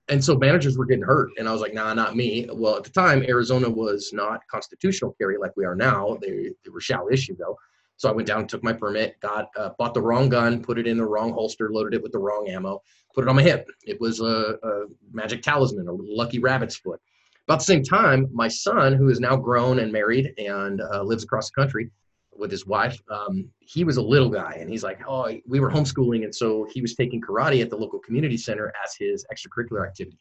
And 0.10 0.24
so 0.24 0.36
managers 0.36 0.78
were 0.78 0.86
getting 0.86 1.04
hurt. 1.04 1.30
And 1.38 1.48
I 1.48 1.52
was 1.52 1.62
like, 1.62 1.74
nah, 1.74 1.94
not 1.94 2.16
me. 2.16 2.48
Well, 2.52 2.78
at 2.78 2.84
the 2.84 2.90
time, 2.90 3.24
Arizona 3.24 3.70
was 3.70 4.12
not 4.12 4.42
constitutional 4.50 5.16
carry 5.20 5.38
like 5.38 5.56
we 5.56 5.66
are 5.66 5.76
now. 5.76 6.18
They, 6.22 6.52
they 6.64 6.72
were 6.72 6.82
shall 6.82 7.10
issue, 7.10 7.36
though. 7.38 7.58
So 7.98 8.10
I 8.10 8.14
went 8.14 8.28
down, 8.28 8.48
took 8.48 8.64
my 8.64 8.72
permit, 8.72 9.20
got 9.20 9.50
uh, 9.58 9.72
bought 9.78 9.94
the 9.94 10.02
wrong 10.02 10.30
gun, 10.30 10.64
put 10.64 10.80
it 10.80 10.88
in 10.88 10.98
the 10.98 11.06
wrong 11.06 11.34
holster, 11.34 11.70
loaded 11.70 11.94
it 11.94 12.02
with 12.02 12.14
the 12.14 12.18
wrong 12.18 12.48
ammo, 12.48 12.82
put 13.14 13.26
it 13.26 13.28
on 13.28 13.36
my 13.36 13.44
hip. 13.44 13.68
It 13.86 14.00
was 14.00 14.22
a, 14.22 14.58
a 14.64 14.86
magic 15.12 15.42
talisman, 15.42 15.88
a 15.88 15.92
lucky 15.92 16.40
rabbit's 16.40 16.78
foot. 16.78 17.02
About 17.46 17.60
the 17.60 17.66
same 17.66 17.84
time, 17.84 18.30
my 18.32 18.48
son, 18.48 18.94
who 18.94 19.10
is 19.10 19.20
now 19.20 19.36
grown 19.36 19.80
and 19.80 19.92
married 19.92 20.34
and 20.38 20.82
uh, 20.82 21.04
lives 21.04 21.26
across 21.26 21.52
the 21.52 21.62
country 21.62 21.92
with 22.40 22.50
his 22.50 22.66
wife, 22.66 23.02
um, 23.10 23.50
he 23.60 23.84
was 23.84 23.98
a 23.98 24.02
little 24.02 24.30
guy, 24.30 24.58
and 24.60 24.70
he's 24.70 24.84
like, 24.84 25.00
"Oh, 25.08 25.30
we 25.48 25.60
were 25.60 25.70
homeschooling, 25.70 26.24
and 26.24 26.34
so 26.34 26.68
he 26.72 26.82
was 26.82 26.96
taking 26.96 27.22
karate 27.22 27.62
at 27.62 27.70
the 27.70 27.76
local 27.76 28.00
community 28.00 28.38
center 28.38 28.74
as 28.84 28.96
his 28.96 29.26
extracurricular 29.32 29.86
activity." 29.86 30.18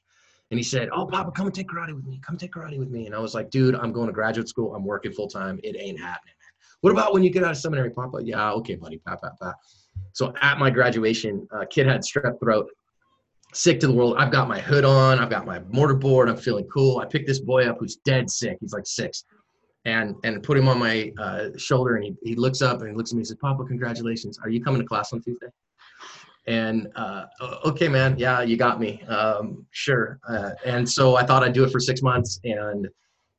And 0.50 0.58
he 0.58 0.64
said, 0.64 0.88
"Oh, 0.92 1.06
Papa, 1.06 1.30
come 1.32 1.46
and 1.46 1.54
take 1.54 1.68
karate 1.68 1.94
with 1.94 2.06
me. 2.06 2.20
Come 2.26 2.36
take 2.36 2.52
karate 2.52 2.78
with 2.78 2.90
me." 2.90 3.06
And 3.06 3.14
I 3.14 3.18
was 3.18 3.34
like, 3.34 3.50
"Dude, 3.50 3.74
I'm 3.74 3.92
going 3.92 4.08
to 4.08 4.12
graduate 4.12 4.48
school. 4.48 4.74
I'm 4.74 4.84
working 4.84 5.12
full 5.12 5.28
time. 5.28 5.60
It 5.62 5.76
ain't 5.78 6.00
happening." 6.00 6.34
Man. 6.40 6.52
What 6.80 6.90
about 6.90 7.12
when 7.12 7.22
you 7.22 7.30
get 7.30 7.44
out 7.44 7.50
of 7.52 7.56
seminary, 7.56 7.90
Papa? 7.90 8.18
Yeah, 8.22 8.52
okay, 8.52 8.74
buddy, 8.74 8.98
pat, 8.98 9.20
pat, 9.22 9.32
pat. 9.40 9.54
So 10.12 10.32
at 10.40 10.58
my 10.58 10.70
graduation, 10.70 11.46
uh, 11.50 11.64
kid 11.68 11.86
had 11.86 12.02
strep 12.02 12.38
throat, 12.40 12.68
sick 13.52 13.80
to 13.80 13.86
the 13.86 13.92
world. 13.92 14.16
I've 14.18 14.30
got 14.30 14.48
my 14.48 14.60
hood 14.60 14.84
on, 14.84 15.18
I've 15.18 15.30
got 15.30 15.46
my 15.46 15.60
mortar 15.60 15.94
board, 15.94 16.28
I'm 16.28 16.36
feeling 16.36 16.66
cool. 16.72 16.98
I 16.98 17.06
pick 17.06 17.26
this 17.26 17.40
boy 17.40 17.68
up 17.68 17.78
who's 17.80 17.96
dead 17.96 18.30
sick. 18.30 18.58
He's 18.60 18.72
like 18.72 18.86
six. 18.86 19.24
And, 19.96 20.16
and 20.22 20.42
put 20.42 20.58
him 20.58 20.68
on 20.72 20.78
my 20.78 20.96
uh, 21.18 21.48
shoulder 21.56 21.96
and 21.96 22.04
he, 22.04 22.12
he 22.30 22.34
looks 22.44 22.60
up 22.68 22.76
and 22.80 22.88
he 22.90 22.94
looks 22.94 23.10
at 23.12 23.16
me 23.16 23.20
and 23.20 23.26
says, 23.26 23.38
Papa, 23.40 23.64
congratulations. 23.64 24.38
Are 24.42 24.50
you 24.54 24.60
coming 24.62 24.80
to 24.82 24.86
class 24.86 25.12
on 25.14 25.22
Tuesday? 25.22 25.50
And 26.46 26.88
uh, 26.94 27.24
okay, 27.70 27.88
man, 27.88 28.10
yeah, 28.18 28.42
you 28.42 28.56
got 28.66 28.80
me. 28.80 29.02
Um, 29.04 29.66
sure. 29.70 30.18
Uh, 30.28 30.50
and 30.72 30.84
so 30.96 31.16
I 31.16 31.22
thought 31.26 31.42
I'd 31.44 31.54
do 31.54 31.64
it 31.64 31.70
for 31.70 31.80
six 31.80 32.02
months 32.02 32.38
and 32.44 32.88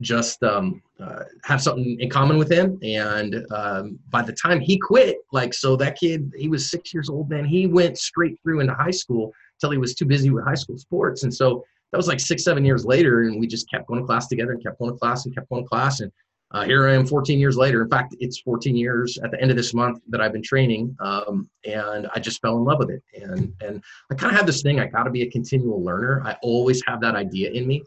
just 0.01 0.41
um, 0.43 0.81
uh, 0.99 1.23
have 1.43 1.61
something 1.61 1.99
in 1.99 2.09
common 2.09 2.37
with 2.37 2.51
him. 2.51 2.79
And 2.83 3.45
um, 3.51 3.99
by 4.09 4.21
the 4.21 4.33
time 4.33 4.59
he 4.59 4.77
quit, 4.77 5.17
like, 5.31 5.53
so 5.53 5.75
that 5.75 5.99
kid, 5.99 6.31
he 6.35 6.47
was 6.47 6.71
six 6.71 6.93
years 6.93 7.09
old 7.09 7.29
then, 7.29 7.45
he 7.45 7.67
went 7.67 7.97
straight 7.97 8.39
through 8.41 8.61
into 8.61 8.73
high 8.73 8.97
school 9.01 9.31
until 9.57 9.71
he 9.71 9.77
was 9.77 9.93
too 9.93 10.05
busy 10.05 10.29
with 10.29 10.45
high 10.45 10.61
school 10.63 10.77
sports. 10.77 11.23
And 11.23 11.33
so 11.33 11.63
that 11.91 11.97
was 11.97 12.07
like 12.07 12.19
six, 12.19 12.43
seven 12.43 12.63
years 12.63 12.85
later. 12.85 13.23
And 13.23 13.39
we 13.39 13.45
just 13.45 13.69
kept 13.69 13.87
going 13.87 13.99
to 13.99 14.05
class 14.05 14.27
together 14.27 14.53
and 14.53 14.63
kept 14.63 14.79
going 14.79 14.93
to 14.93 14.97
class 14.97 15.25
and 15.25 15.35
kept 15.35 15.49
going 15.49 15.63
to 15.63 15.67
class. 15.67 15.99
And 15.99 16.11
uh, 16.51 16.63
here 16.65 16.87
I 16.87 16.95
am 16.95 17.05
14 17.05 17.39
years 17.39 17.57
later. 17.57 17.81
In 17.81 17.89
fact, 17.89 18.15
it's 18.19 18.39
14 18.39 18.75
years 18.75 19.17
at 19.19 19.31
the 19.31 19.39
end 19.39 19.51
of 19.51 19.57
this 19.57 19.73
month 19.73 20.01
that 20.09 20.19
I've 20.19 20.33
been 20.33 20.41
training. 20.41 20.95
Um, 20.99 21.47
and 21.65 22.07
I 22.15 22.19
just 22.19 22.41
fell 22.41 22.57
in 22.57 22.63
love 22.63 22.79
with 22.79 22.89
it. 22.89 23.03
And, 23.21 23.53
and 23.61 23.83
I 24.11 24.15
kind 24.15 24.31
of 24.31 24.37
have 24.37 24.47
this 24.47 24.63
thing, 24.63 24.79
I 24.79 24.87
got 24.87 25.03
to 25.03 25.11
be 25.11 25.21
a 25.21 25.29
continual 25.29 25.83
learner. 25.83 26.23
I 26.25 26.35
always 26.41 26.81
have 26.87 27.01
that 27.01 27.15
idea 27.15 27.51
in 27.51 27.67
me 27.67 27.83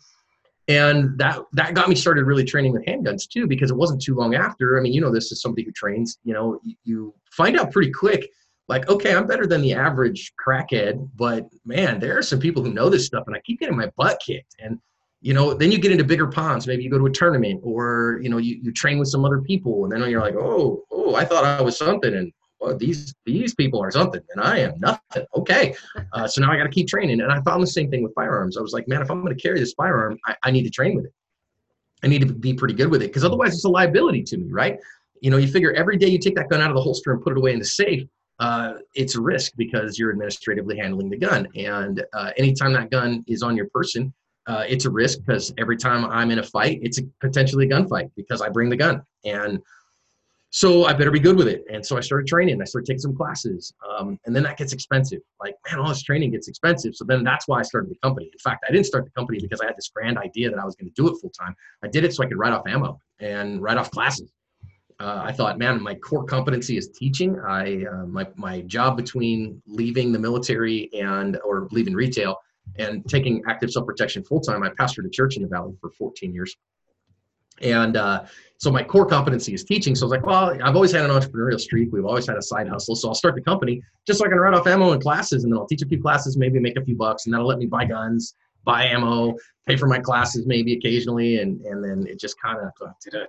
and 0.69 1.19
that 1.19 1.41
that 1.53 1.75
got 1.75 1.89
me 1.89 1.95
started 1.95 2.25
really 2.25 2.45
training 2.45 2.73
with 2.73 2.85
handguns 2.85 3.29
too 3.29 3.47
because 3.47 3.71
it 3.71 3.77
wasn't 3.77 4.01
too 4.01 4.15
long 4.15 4.35
after 4.35 4.79
i 4.79 4.81
mean 4.81 4.93
you 4.93 5.01
know 5.01 5.13
this 5.13 5.33
is 5.33 5.41
somebody 5.41 5.65
who 5.65 5.73
trains 5.73 6.19
you 6.25 6.33
know 6.33 6.59
you, 6.63 6.77
you 6.85 7.15
find 7.33 7.59
out 7.59 7.73
pretty 7.73 7.91
quick 7.91 8.31
like 8.69 8.89
okay 8.89 9.15
i'm 9.15 9.27
better 9.27 9.47
than 9.47 9.61
the 9.61 9.73
average 9.73 10.33
crackhead 10.45 11.09
but 11.17 11.49
man 11.65 11.99
there 11.99 12.17
are 12.17 12.23
some 12.23 12.39
people 12.39 12.63
who 12.63 12.73
know 12.73 12.89
this 12.89 13.07
stuff 13.07 13.25
and 13.27 13.35
i 13.35 13.41
keep 13.41 13.59
getting 13.59 13.77
my 13.77 13.91
butt 13.97 14.21
kicked 14.25 14.55
and 14.61 14.79
you 15.23 15.33
know 15.33 15.55
then 15.55 15.73
you 15.73 15.79
get 15.79 15.93
into 15.93 16.05
bigger 16.05 16.27
ponds 16.27 16.67
maybe 16.67 16.83
you 16.83 16.91
go 16.91 16.99
to 16.99 17.07
a 17.07 17.11
tournament 17.11 17.61
or 17.65 18.19
you 18.23 18.29
know 18.29 18.39
you, 18.39 18.59
you 18.63 18.73
train 18.73 18.99
with 18.99 19.09
some 19.09 19.25
other 19.25 19.41
people 19.41 19.85
and 19.85 19.93
then 19.93 20.11
you're 20.11 20.21
like 20.21 20.35
oh 20.35 20.83
oh 20.91 21.15
i 21.15 21.25
thought 21.25 21.45
i 21.45 21.63
was 21.63 21.79
something 21.79 22.15
and 22.15 22.33
well, 22.63 22.77
these 22.77 23.13
these 23.27 23.55
people 23.55 23.83
are 23.83 23.91
something 23.91 24.21
and 24.31 24.41
I 24.41 24.59
am 24.59 24.75
nothing. 24.79 25.27
Okay, 25.35 25.75
uh, 26.13 26.29
so 26.29 26.41
now 26.41 26.53
I 26.53 26.57
got 26.57 26.63
to 26.63 26.71
keep 26.71 26.87
training. 26.87 27.21
And 27.21 27.33
I 27.33 27.41
found 27.43 27.61
the 27.61 27.67
same 27.67 27.91
thing 27.91 28.05
with 28.05 28.15
firearms. 28.15 28.57
I 28.57 28.61
was 28.61 28.73
like, 28.73 28.87
man, 28.87 29.03
if 29.03 29.11
I'm 29.11 29.21
going 29.21 29.37
to 29.37 29.43
carry 29.43 29.59
this 29.59 29.73
firearm, 29.73 30.17
I, 30.27 30.37
I 30.45 30.51
need 30.53 30.63
to 30.63 30.71
train 30.71 30.95
with 30.95 31.07
it. 31.07 31.13
I 32.05 32.07
need 32.07 32.21
to 32.21 32.33
be 32.33 32.55
pretty 32.55 32.75
good 32.75 32.89
with 32.89 33.03
it 33.03 33.09
because 33.09 33.25
otherwise 33.25 33.55
it's 33.55 33.65
a 33.65 33.69
liability 33.69 34.23
to 34.25 34.37
me, 34.37 34.47
right? 34.51 34.79
You 35.21 35.31
know, 35.31 35.39
you 35.39 35.49
figure 35.49 35.73
every 35.73 35.97
day 35.97 36.07
you 36.07 36.19
take 36.19 36.37
that 36.37 36.49
gun 36.49 36.61
out 36.61 36.71
of 36.71 36.77
the 36.77 36.83
holster 36.83 37.13
and 37.13 37.21
put 37.21 37.33
it 37.33 37.39
away 37.39 37.53
in 37.53 37.59
the 37.59 37.65
safe, 37.65 38.07
uh, 38.39 38.75
it's 38.95 39.17
a 39.17 39.21
risk 39.21 39.53
because 39.57 39.99
you're 39.99 40.11
administratively 40.11 40.77
handling 40.77 41.11
the 41.11 41.19
gun. 41.19 41.49
And 41.57 42.05
uh, 42.13 42.31
anytime 42.37 42.73
that 42.75 42.91
gun 42.91 43.25
is 43.27 43.43
on 43.43 43.57
your 43.57 43.69
person, 43.71 44.13
uh, 44.47 44.65
it's 44.69 44.85
a 44.85 44.91
risk 44.91 45.21
because 45.25 45.53
every 45.59 45.77
time 45.77 46.05
I'm 46.05 46.31
in 46.31 46.39
a 46.39 46.43
fight, 46.43 46.81
it's 46.83 46.99
a, 46.99 47.03
potentially 47.21 47.67
a 47.67 47.69
gunfight 47.69 48.11
because 48.17 48.43
I 48.43 48.49
bring 48.49 48.69
the 48.69 48.77
gun. 48.77 49.03
And 49.25 49.61
so 50.51 50.85
I 50.85 50.93
better 50.93 51.11
be 51.11 51.21
good 51.21 51.37
with 51.37 51.49
it. 51.49 51.65
And 51.73 51.85
so 51.85 51.97
I 51.97 52.01
started 52.01 52.27
training. 52.27 52.61
I 52.61 52.65
started 52.65 52.87
taking 52.87 53.01
some 53.01 53.17
classes. 53.17 53.73
Um, 53.89 54.19
and 54.27 54.37
then 54.37 54.43
that 54.43 54.59
gets 54.59 54.75
expensive. 54.75 55.21
Like, 55.41 55.55
man, 55.71 55.81
all 55.81 55.89
this 55.89 56.03
training 56.03 56.33
gets 56.33 56.47
expensive. 56.49 56.95
So 56.95 57.05
then 57.05 57.25
that's 57.25 57.49
why 57.49 57.61
I 57.61 57.63
started 57.63 57.91
the 57.91 57.97
company. 58.03 58.27
In 58.27 58.39
fact, 58.39 58.65
I 58.69 58.73
didn't 58.73 58.87
start 58.87 59.05
the 59.05 59.11
company 59.13 59.39
because 59.41 59.61
I 59.63 59.67
had 59.67 59.77
this 59.77 59.91
grand 59.95 60.19
idea 60.19 60.51
that 60.51 60.59
I 60.59 60.65
was 60.65 60.77
going 60.77 60.93
to 60.93 60.95
do 60.95 61.09
it 61.09 61.19
full 61.21 61.31
time. 61.31 61.55
I 61.83 61.89
did 61.89 62.05
it 62.05 62.15
so 62.15 62.23
I 62.23 62.27
could 62.27 62.37
write 62.37 62.53
off 62.53 62.67
ammo 62.67 63.01
and 63.21 63.63
write 63.63 63.79
off 63.79 63.91
classes. 63.91 64.31
Uh, 65.01 65.23
I 65.25 65.33
thought, 65.33 65.59
man, 65.59 65.83
my 65.83 65.95
core 65.95 66.25
competency 66.25 66.77
is 66.77 66.89
teaching. 66.89 67.41
I 67.41 67.85
uh, 67.87 68.07
my 68.07 68.29
my 68.37 68.61
job 68.63 68.97
between 68.97 69.61
leaving 69.67 70.13
the 70.13 70.19
military 70.19 70.91
and 70.93 71.39
or 71.45 71.67
leaving 71.73 71.95
retail 71.95 72.37
and 72.79 73.07
taking 73.09 73.43
active 73.49 73.71
self 73.71 73.87
protection 73.87 74.25
full 74.25 74.41
time. 74.41 74.63
I 74.63 74.71
pastored 74.71 75.07
a 75.07 75.11
church 75.11 75.37
in 75.37 75.43
the 75.43 75.49
valley 75.49 75.75
for 75.81 75.91
14 75.91 76.33
years, 76.33 76.57
And 77.61 77.97
uh, 77.97 78.25
so 78.57 78.71
my 78.71 78.83
core 78.83 79.07
competency 79.07 79.55
is 79.55 79.65
teaching. 79.65 79.95
So 79.95 80.05
I 80.05 80.07
was 80.07 80.11
like, 80.13 80.27
well, 80.27 80.57
I've 80.63 80.75
always 80.75 80.93
had 80.93 81.05
an 81.05 81.11
entrepreneurial 81.11 81.61
streak. 81.61 81.91
We've 81.93 82.05
always 82.05 82.27
had 82.27 82.37
a 82.37 82.43
side 82.43 82.69
hustle. 82.69 82.95
So 82.95 83.09
I'll 83.09 83.15
start 83.15 83.35
the 83.35 83.43
company 83.43 83.83
just 84.07 84.19
so 84.19 84.27
I 84.27 84.29
can 84.29 84.39
write 84.39 84.55
off 84.55 84.67
ammo 84.67 84.93
in 84.93 85.01
classes 85.01 85.45
and 85.45 85.53
then 85.53 85.59
I'll 85.59 85.67
teach 85.67 85.83
a 85.83 85.87
few 85.87 86.01
classes, 86.01 86.37
maybe 86.37 86.59
make 86.59 86.77
a 86.77 86.85
few 86.85 86.97
bucks, 86.97 87.27
and 87.27 87.35
that'll 87.35 87.47
let 87.47 87.59
me 87.59 87.67
buy 87.67 87.85
guns, 87.85 88.35
buy 88.65 88.87
ammo, 88.87 89.35
pay 89.67 89.77
for 89.77 89.87
my 89.87 89.99
classes 89.99 90.47
maybe 90.47 90.75
occasionally. 90.75 91.39
And, 91.41 91.61
and 91.63 91.85
then 91.85 92.07
it 92.07 92.19
just 92.19 92.41
kind 92.41 92.59
of 92.59 92.73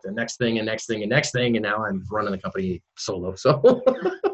the 0.03 0.11
next 0.11 0.37
thing 0.37 0.57
and 0.57 0.65
next 0.65 0.87
thing 0.87 1.01
and 1.01 1.09
next 1.09 1.31
thing. 1.31 1.57
And 1.57 1.63
now 1.63 1.83
I'm 1.83 2.03
running 2.09 2.31
the 2.31 2.37
company 2.37 2.81
solo. 2.97 3.35
So 3.35 3.83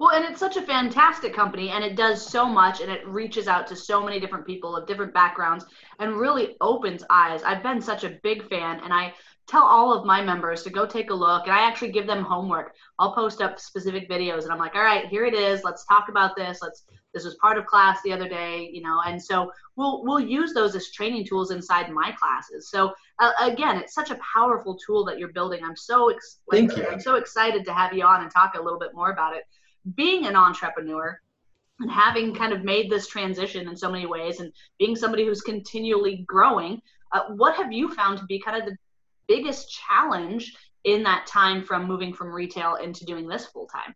Well, 0.00 0.12
and 0.12 0.24
it's 0.24 0.40
such 0.40 0.56
a 0.56 0.62
fantastic 0.62 1.34
company 1.34 1.68
and 1.68 1.84
it 1.84 1.94
does 1.94 2.26
so 2.26 2.46
much 2.46 2.80
and 2.80 2.90
it 2.90 3.06
reaches 3.06 3.46
out 3.46 3.66
to 3.66 3.76
so 3.76 4.02
many 4.02 4.18
different 4.18 4.46
people 4.46 4.74
of 4.74 4.86
different 4.86 5.12
backgrounds 5.12 5.66
and 5.98 6.16
really 6.16 6.56
opens 6.62 7.04
eyes. 7.10 7.42
I've 7.42 7.62
been 7.62 7.82
such 7.82 8.04
a 8.04 8.18
big 8.22 8.48
fan 8.48 8.80
and 8.82 8.94
I 8.94 9.12
tell 9.46 9.62
all 9.62 9.92
of 9.92 10.06
my 10.06 10.22
members 10.22 10.62
to 10.62 10.70
go 10.70 10.86
take 10.86 11.10
a 11.10 11.14
look 11.14 11.42
and 11.42 11.52
I 11.52 11.68
actually 11.68 11.92
give 11.92 12.06
them 12.06 12.24
homework. 12.24 12.74
I'll 12.98 13.12
post 13.12 13.42
up 13.42 13.60
specific 13.60 14.08
videos 14.08 14.44
and 14.44 14.52
I'm 14.52 14.58
like, 14.58 14.74
"All 14.74 14.80
right, 14.80 15.04
here 15.08 15.26
it 15.26 15.34
is. 15.34 15.64
Let's 15.64 15.84
talk 15.84 16.08
about 16.08 16.34
this. 16.34 16.60
Let's 16.62 16.84
this 17.12 17.26
was 17.26 17.34
part 17.34 17.58
of 17.58 17.66
class 17.66 18.00
the 18.02 18.14
other 18.14 18.28
day, 18.28 18.70
you 18.72 18.80
know." 18.80 19.02
And 19.04 19.22
so 19.22 19.52
we'll 19.76 20.02
we'll 20.04 20.18
use 20.18 20.54
those 20.54 20.74
as 20.74 20.90
training 20.92 21.26
tools 21.26 21.50
inside 21.50 21.92
my 21.92 22.10
classes. 22.12 22.70
So 22.70 22.94
uh, 23.18 23.32
again, 23.42 23.76
it's 23.76 23.92
such 23.92 24.10
a 24.10 24.18
powerful 24.34 24.78
tool 24.78 25.04
that 25.04 25.18
you're 25.18 25.32
building. 25.32 25.62
I'm 25.62 25.76
so 25.76 26.08
ex- 26.08 26.38
Thank 26.50 26.74
you. 26.74 26.86
I'm 26.86 27.00
so 27.00 27.16
excited 27.16 27.66
to 27.66 27.74
have 27.74 27.92
you 27.92 28.04
on 28.04 28.22
and 28.22 28.30
talk 28.30 28.54
a 28.54 28.62
little 28.62 28.78
bit 28.78 28.94
more 28.94 29.10
about 29.10 29.36
it 29.36 29.42
being 29.94 30.26
an 30.26 30.36
entrepreneur 30.36 31.18
and 31.80 31.90
having 31.90 32.34
kind 32.34 32.52
of 32.52 32.62
made 32.62 32.90
this 32.90 33.06
transition 33.06 33.68
in 33.68 33.76
so 33.76 33.90
many 33.90 34.06
ways 34.06 34.40
and 34.40 34.52
being 34.78 34.94
somebody 34.94 35.24
who's 35.24 35.40
continually 35.40 36.24
growing, 36.26 36.80
uh, 37.12 37.22
what 37.36 37.56
have 37.56 37.72
you 37.72 37.92
found 37.94 38.18
to 38.18 38.24
be 38.26 38.38
kind 38.38 38.60
of 38.60 38.68
the 38.68 38.76
biggest 39.26 39.70
challenge 39.70 40.54
in 40.84 41.02
that 41.02 41.26
time 41.26 41.64
from 41.64 41.86
moving 41.86 42.12
from 42.12 42.28
retail 42.28 42.76
into 42.76 43.04
doing 43.04 43.26
this 43.26 43.46
full 43.46 43.66
time? 43.66 43.94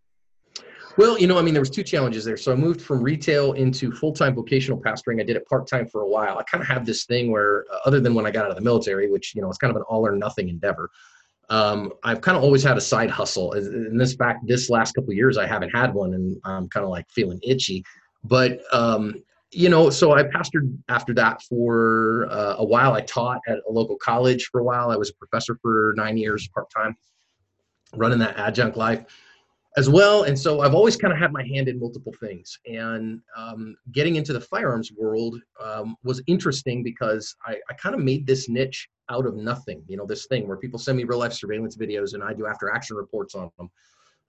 Well, 0.97 1.19
you 1.19 1.27
know, 1.27 1.39
I 1.39 1.43
mean, 1.43 1.55
there 1.55 1.61
was 1.61 1.71
two 1.71 1.83
challenges 1.83 2.25
there. 2.25 2.37
So 2.37 2.53
I 2.53 2.55
moved 2.55 2.81
from 2.81 3.03
retail 3.03 3.55
into 3.55 3.91
full-time 3.91 4.35
vocational 4.35 4.81
pastoring. 4.81 5.21
I 5.21 5.25
did 5.25 5.35
it 5.35 5.47
part-time 5.49 5.89
for 5.89 6.03
a 6.03 6.09
while. 6.09 6.39
I 6.39 6.45
kind 6.45 6.63
of 6.63 6.69
have 6.69 6.87
this 6.87 7.05
thing 7.05 7.33
where, 7.33 7.65
uh, 7.73 7.79
other 7.85 7.99
than 8.01 8.15
when 8.15 8.27
I 8.27 8.31
got 8.31 8.45
out 8.45 8.51
of 8.51 8.57
the 8.57 8.63
military, 8.63 9.11
which 9.11 9.35
you 9.35 9.43
know, 9.43 9.49
it's 9.49 9.59
kind 9.59 9.73
of 9.73 9.77
an 9.77 9.83
all 9.83 10.07
or 10.07 10.15
nothing 10.15 10.49
endeavor 10.49 10.91
um, 11.51 11.93
I've 12.03 12.21
kind 12.21 12.37
of 12.37 12.43
always 12.43 12.63
had 12.63 12.77
a 12.77 12.81
side 12.81 13.11
hustle. 13.11 13.53
In 13.53 13.97
this 13.97 14.15
back, 14.15 14.39
this 14.45 14.71
last 14.71 14.95
couple 14.95 15.13
years, 15.13 15.39
I 15.39 15.47
haven't 15.47 15.71
had 15.71 15.93
one, 15.93 16.15
and 16.15 16.41
I'm 16.45 16.69
kind 16.69 16.85
of 16.85 16.91
like 16.91 17.09
feeling 17.11 17.39
itchy. 17.43 17.85
But 18.23 18.61
um, 18.73 19.15
you 19.51 19.69
know, 19.69 19.91
so 19.91 20.13
I 20.13 20.25
pastored 20.25 20.77
after 20.89 21.15
that 21.15 21.43
for 21.43 22.27
uh, 22.31 22.57
a 22.59 22.65
while. 22.65 22.93
I 22.93 23.03
taught 23.03 23.41
at 23.47 23.59
a 23.69 23.73
local 23.73 23.97
college 23.97 24.49
for 24.51 24.61
a 24.61 24.65
while. 24.65 24.91
I 24.91 24.97
was 24.97 25.11
a 25.11 25.15
professor 25.15 25.59
for 25.63 25.95
nine 25.97 26.17
years, 26.17 26.49
part 26.49 26.71
time, 26.71 26.97
running 27.95 28.19
that 28.19 28.37
adjunct 28.37 28.77
life 28.77 29.05
as 29.77 29.89
well. 29.89 30.23
And 30.23 30.39
so 30.39 30.61
I've 30.61 30.75
always 30.75 30.97
kind 30.97 31.13
of 31.13 31.19
had 31.19 31.33
my 31.33 31.45
hand 31.45 31.69
in 31.69 31.81
multiple 31.81 32.15
things. 32.21 32.59
And 32.67 33.21
um, 33.37 33.77
getting 33.93 34.17
into 34.17 34.33
the 34.33 34.41
firearms 34.41 34.93
world 34.93 35.41
um, 35.61 35.97
was 36.05 36.23
interesting 36.27 36.83
because 36.83 37.35
I, 37.45 37.57
I 37.69 37.75
kind 37.75 37.95
of 37.95 38.01
made 38.01 38.27
this 38.27 38.49
niche 38.49 38.89
out 39.11 39.27
of 39.27 39.35
nothing. 39.37 39.83
You 39.89 39.97
know, 39.97 40.07
this 40.07 40.27
thing 40.27 40.47
where 40.47 40.57
people 40.57 40.79
send 40.79 40.97
me 40.97 41.05
real 41.05 41.19
life 41.19 41.33
surveillance 41.33 41.77
videos 41.77 42.15
and 42.15 42.23
I 42.23 42.33
do 42.33 42.47
after 42.47 42.71
action 42.71 42.97
reports 42.97 43.35
on 43.35 43.51
them. 43.59 43.71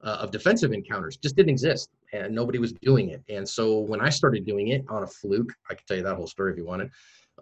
Uh, 0.04 0.18
of 0.20 0.30
defensive 0.30 0.74
encounters 0.74 1.16
just 1.16 1.38
didn't 1.38 1.50
exist 1.50 1.90
and 2.12 2.36
nobody 2.36 2.60
was 2.60 2.74
doing 2.74 3.10
it 3.10 3.24
and 3.30 3.48
so 3.48 3.80
when 3.80 4.02
i 4.02 4.10
started 4.10 4.46
doing 4.46 4.68
it 4.68 4.84
on 4.90 5.04
a 5.04 5.08
fluke 5.08 5.52
i 5.72 5.74
could 5.74 5.88
tell 5.88 5.96
you 5.96 6.04
that 6.04 6.16
whole 6.16 6.28
story 6.28 6.52
if 6.52 6.58
you 6.58 6.66
wanted 6.66 6.92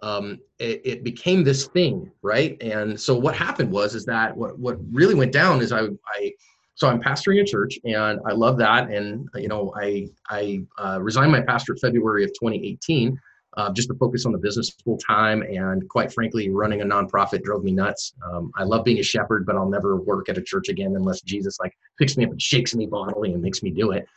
um, 0.03 0.39
it, 0.59 0.79
it, 0.85 1.03
became 1.03 1.43
this 1.43 1.65
thing 1.65 2.09
right 2.21 2.61
and 2.61 2.97
so 2.97 3.17
what 3.17 3.35
happened 3.35 3.71
was 3.71 3.95
is 3.95 4.05
that 4.05 4.37
what, 4.37 4.57
what 4.59 4.77
really 4.91 5.15
went 5.15 5.31
down 5.31 5.61
is 5.61 5.71
i, 5.71 5.87
I 6.15 6.31
so 6.75 6.87
I'm 6.87 7.01
pastoring 7.01 7.41
a 7.41 7.45
church, 7.45 7.77
and 7.83 8.19
I 8.25 8.31
love 8.31 8.57
that. 8.57 8.89
And 8.89 9.29
you 9.35 9.47
know, 9.47 9.73
I 9.79 10.07
I 10.29 10.63
uh, 10.77 10.99
resigned 11.01 11.31
my 11.31 11.41
pastorate 11.41 11.79
February 11.79 12.23
of 12.23 12.31
2018, 12.31 13.19
uh, 13.57 13.71
just 13.73 13.89
to 13.89 13.95
focus 13.95 14.25
on 14.25 14.31
the 14.31 14.37
business 14.37 14.71
full 14.83 14.97
time. 14.97 15.43
And 15.43 15.87
quite 15.87 16.11
frankly, 16.11 16.49
running 16.49 16.81
a 16.81 16.85
nonprofit 16.85 17.43
drove 17.43 17.63
me 17.63 17.71
nuts. 17.71 18.13
Um, 18.25 18.51
I 18.55 18.63
love 18.63 18.83
being 18.83 18.99
a 18.99 19.03
shepherd, 19.03 19.45
but 19.45 19.55
I'll 19.55 19.69
never 19.69 19.97
work 19.97 20.29
at 20.29 20.37
a 20.37 20.41
church 20.41 20.69
again 20.69 20.95
unless 20.95 21.21
Jesus 21.21 21.59
like 21.59 21.77
picks 21.99 22.17
me 22.17 22.25
up 22.25 22.31
and 22.31 22.41
shakes 22.41 22.73
me 22.73 22.87
bodily 22.87 23.33
and 23.33 23.41
makes 23.41 23.61
me 23.61 23.69
do 23.69 23.91
it. 23.91 24.07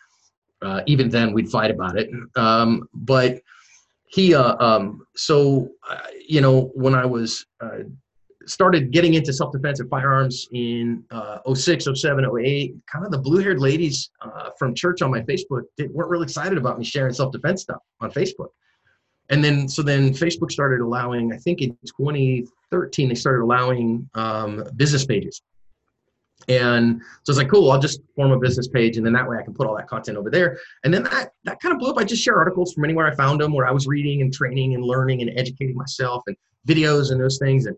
Uh, 0.62 0.80
even 0.86 1.10
then, 1.10 1.34
we'd 1.34 1.50
fight 1.50 1.70
about 1.70 1.98
it. 1.98 2.08
Um, 2.36 2.88
but 2.94 3.42
he, 4.06 4.34
uh, 4.34 4.56
um, 4.64 5.06
so 5.14 5.68
uh, 5.90 5.98
you 6.26 6.40
know, 6.40 6.70
when 6.74 6.94
I 6.94 7.04
was 7.04 7.44
uh, 7.60 7.80
started 8.46 8.90
getting 8.90 9.14
into 9.14 9.32
self-defense 9.32 9.80
and 9.80 9.90
firearms 9.90 10.48
in 10.52 11.04
uh, 11.10 11.38
06, 11.52 11.86
07, 11.94 12.24
08. 12.24 12.74
Kind 12.86 13.04
of 13.04 13.10
the 13.10 13.18
blue-haired 13.18 13.60
ladies 13.60 14.10
uh, 14.20 14.50
from 14.58 14.74
church 14.74 15.02
on 15.02 15.10
my 15.10 15.20
Facebook 15.22 15.62
they 15.76 15.86
weren't 15.88 16.10
really 16.10 16.24
excited 16.24 16.56
about 16.56 16.78
me 16.78 16.84
sharing 16.84 17.12
self-defense 17.12 17.62
stuff 17.62 17.82
on 18.00 18.10
Facebook. 18.10 18.48
And 19.28 19.42
then, 19.42 19.68
so 19.68 19.82
then 19.82 20.10
Facebook 20.12 20.52
started 20.52 20.80
allowing, 20.80 21.32
I 21.32 21.36
think 21.38 21.60
in 21.60 21.76
2013, 21.98 23.08
they 23.08 23.14
started 23.14 23.42
allowing 23.42 24.08
um, 24.14 24.64
business 24.76 25.04
pages. 25.04 25.42
And 26.48 27.00
so 27.24 27.30
it's 27.30 27.38
like, 27.38 27.50
cool, 27.50 27.70
I'll 27.72 27.80
just 27.80 28.00
form 28.14 28.30
a 28.30 28.38
business 28.38 28.68
page 28.68 28.98
and 28.98 29.04
then 29.04 29.12
that 29.14 29.28
way 29.28 29.36
I 29.36 29.42
can 29.42 29.54
put 29.54 29.66
all 29.66 29.76
that 29.76 29.88
content 29.88 30.16
over 30.16 30.30
there. 30.30 30.58
And 30.84 30.94
then 30.94 31.02
that, 31.04 31.32
that 31.44 31.60
kind 31.60 31.72
of 31.72 31.80
blew 31.80 31.90
up. 31.90 31.98
I 31.98 32.04
just 32.04 32.22
share 32.22 32.36
articles 32.36 32.72
from 32.72 32.84
anywhere 32.84 33.06
I 33.06 33.14
found 33.14 33.40
them 33.40 33.52
where 33.52 33.66
I 33.66 33.72
was 33.72 33.86
reading 33.86 34.20
and 34.22 34.32
training 34.32 34.74
and 34.74 34.84
learning 34.84 35.22
and 35.22 35.36
educating 35.36 35.74
myself 35.74 36.22
and 36.26 36.36
videos 36.68 37.10
and 37.10 37.20
those 37.20 37.38
things. 37.38 37.66
And 37.66 37.76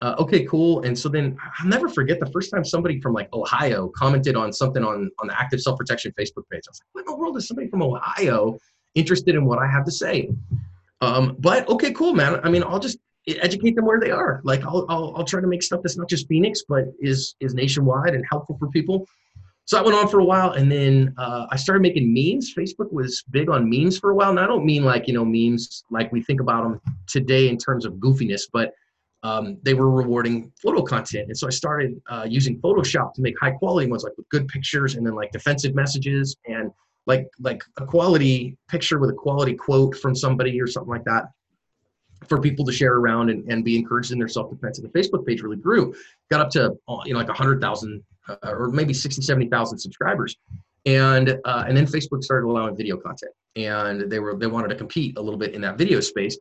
uh, 0.00 0.14
okay, 0.18 0.44
cool. 0.44 0.82
And 0.82 0.96
so 0.96 1.08
then 1.08 1.36
I'll 1.58 1.66
never 1.66 1.88
forget 1.88 2.20
the 2.20 2.30
first 2.30 2.52
time 2.52 2.64
somebody 2.64 3.00
from 3.00 3.14
like 3.14 3.28
Ohio 3.32 3.88
commented 3.88 4.36
on 4.36 4.52
something 4.52 4.84
on 4.84 5.10
on 5.18 5.26
the 5.26 5.40
Active 5.40 5.60
Self 5.60 5.78
Protection 5.78 6.12
Facebook 6.18 6.48
page. 6.50 6.62
I 6.66 6.70
was 6.70 6.80
like, 6.80 6.88
what 6.92 7.00
in 7.00 7.06
the 7.06 7.16
world 7.16 7.36
is 7.36 7.48
somebody 7.48 7.68
from 7.68 7.82
Ohio 7.82 8.58
interested 8.94 9.34
in 9.34 9.44
what 9.44 9.58
I 9.58 9.66
have 9.66 9.84
to 9.86 9.90
say? 9.90 10.30
Um, 11.00 11.36
but 11.40 11.68
okay, 11.68 11.92
cool, 11.92 12.14
man. 12.14 12.40
I 12.44 12.48
mean, 12.48 12.62
I'll 12.62 12.78
just 12.78 12.98
educate 13.26 13.74
them 13.74 13.86
where 13.86 14.00
they 14.00 14.10
are. 14.10 14.40
Like 14.44 14.64
I'll, 14.64 14.86
I'll 14.88 15.14
I'll 15.16 15.24
try 15.24 15.40
to 15.40 15.46
make 15.48 15.62
stuff 15.62 15.80
that's 15.82 15.96
not 15.96 16.08
just 16.08 16.28
Phoenix, 16.28 16.62
but 16.68 16.84
is 17.00 17.34
is 17.40 17.54
nationwide 17.54 18.14
and 18.14 18.24
helpful 18.30 18.56
for 18.58 18.68
people. 18.68 19.06
So 19.64 19.76
that 19.76 19.84
went 19.84 19.98
on 19.98 20.08
for 20.08 20.20
a 20.20 20.24
while, 20.24 20.52
and 20.52 20.72
then 20.72 21.12
uh, 21.18 21.46
I 21.50 21.56
started 21.56 21.82
making 21.82 22.14
memes. 22.14 22.54
Facebook 22.54 22.90
was 22.90 23.22
big 23.30 23.50
on 23.50 23.68
memes 23.68 23.98
for 23.98 24.10
a 24.10 24.14
while, 24.14 24.30
and 24.30 24.40
I 24.40 24.46
don't 24.46 24.64
mean 24.64 24.84
like 24.84 25.08
you 25.08 25.14
know 25.14 25.24
memes 25.24 25.82
like 25.90 26.10
we 26.12 26.22
think 26.22 26.40
about 26.40 26.62
them 26.62 26.80
today 27.06 27.48
in 27.48 27.58
terms 27.58 27.84
of 27.84 27.94
goofiness, 27.94 28.42
but 28.50 28.72
um, 29.22 29.58
they 29.62 29.74
were 29.74 29.90
rewarding 29.90 30.52
photo 30.62 30.82
content. 30.82 31.28
And 31.28 31.36
so 31.36 31.46
I 31.46 31.50
started 31.50 32.00
uh, 32.08 32.26
using 32.28 32.60
Photoshop 32.60 33.14
to 33.14 33.22
make 33.22 33.34
high 33.40 33.50
quality 33.50 33.90
ones, 33.90 34.04
like 34.04 34.16
with 34.16 34.28
good 34.28 34.46
pictures 34.48 34.94
and 34.94 35.06
then 35.06 35.14
like 35.14 35.32
defensive 35.32 35.74
messages 35.74 36.36
and 36.46 36.70
like 37.06 37.26
like 37.40 37.62
a 37.78 37.86
quality 37.86 38.56
picture 38.68 38.98
with 38.98 39.10
a 39.10 39.14
quality 39.14 39.54
quote 39.54 39.96
from 39.96 40.14
somebody 40.14 40.60
or 40.60 40.66
something 40.66 40.90
like 40.90 41.04
that 41.04 41.24
for 42.26 42.40
people 42.40 42.64
to 42.64 42.72
share 42.72 42.94
around 42.94 43.30
and, 43.30 43.50
and 43.50 43.64
be 43.64 43.76
encouraged 43.76 44.12
in 44.12 44.18
their 44.18 44.28
self-defense. 44.28 44.78
And 44.78 44.90
the 44.90 44.98
Facebook 44.98 45.24
page 45.26 45.40
really 45.40 45.56
grew, 45.56 45.94
got 46.30 46.40
up 46.40 46.50
to 46.50 46.76
uh, 46.88 46.98
you 47.04 47.12
know 47.12 47.18
like 47.18 47.28
100,000 47.28 48.04
uh, 48.28 48.36
or 48.44 48.70
maybe 48.70 48.92
60, 48.92 49.22
70,000 49.22 49.78
subscribers. 49.78 50.36
And 50.86 51.38
uh, 51.44 51.64
and 51.66 51.76
then 51.76 51.86
Facebook 51.86 52.22
started 52.22 52.46
allowing 52.46 52.76
video 52.76 52.96
content, 52.96 53.32
and 53.56 54.10
they 54.10 54.20
were 54.20 54.36
they 54.36 54.46
wanted 54.46 54.68
to 54.68 54.76
compete 54.76 55.18
a 55.18 55.20
little 55.20 55.38
bit 55.38 55.54
in 55.54 55.60
that 55.62 55.76
video 55.76 56.00
space. 56.00 56.38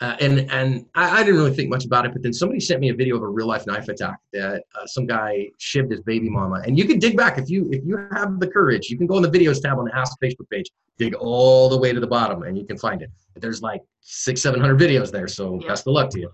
Uh, 0.00 0.16
and 0.20 0.48
and 0.50 0.86
I, 0.94 1.20
I, 1.20 1.24
didn't 1.24 1.40
really 1.40 1.52
think 1.52 1.70
much 1.70 1.84
about 1.84 2.06
it, 2.06 2.12
but 2.12 2.22
then 2.22 2.32
somebody 2.32 2.60
sent 2.60 2.80
me 2.80 2.90
a 2.90 2.94
video 2.94 3.16
of 3.16 3.22
a 3.22 3.28
real 3.28 3.48
life 3.48 3.66
knife 3.66 3.88
attack 3.88 4.20
that 4.32 4.62
uh, 4.76 4.86
some 4.86 5.06
guy 5.06 5.48
shivved 5.58 5.90
his 5.90 6.00
baby 6.02 6.30
mama. 6.30 6.62
And 6.64 6.78
you 6.78 6.84
can 6.84 7.00
dig 7.00 7.16
back 7.16 7.36
if 7.36 7.50
you 7.50 7.68
if 7.72 7.84
you 7.84 7.96
have 8.12 8.38
the 8.38 8.46
courage. 8.46 8.90
You 8.90 8.96
can 8.96 9.08
go 9.08 9.16
on 9.16 9.22
the 9.22 9.30
videos 9.30 9.60
tab 9.60 9.76
on 9.76 9.86
the 9.86 9.96
ASP 9.96 10.20
Facebook 10.22 10.48
page, 10.50 10.70
dig 10.98 11.14
all 11.14 11.68
the 11.68 11.76
way 11.76 11.92
to 11.92 11.98
the 11.98 12.06
bottom, 12.06 12.44
and 12.44 12.56
you 12.56 12.64
can 12.64 12.78
find 12.78 13.02
it. 13.02 13.10
There's 13.34 13.60
like 13.60 13.82
six 14.00 14.40
seven 14.40 14.60
hundred 14.60 14.78
videos 14.78 15.10
there, 15.10 15.26
so 15.26 15.58
yeah. 15.60 15.66
best 15.66 15.88
of 15.88 15.94
luck 15.94 16.10
to 16.10 16.20
you. 16.20 16.30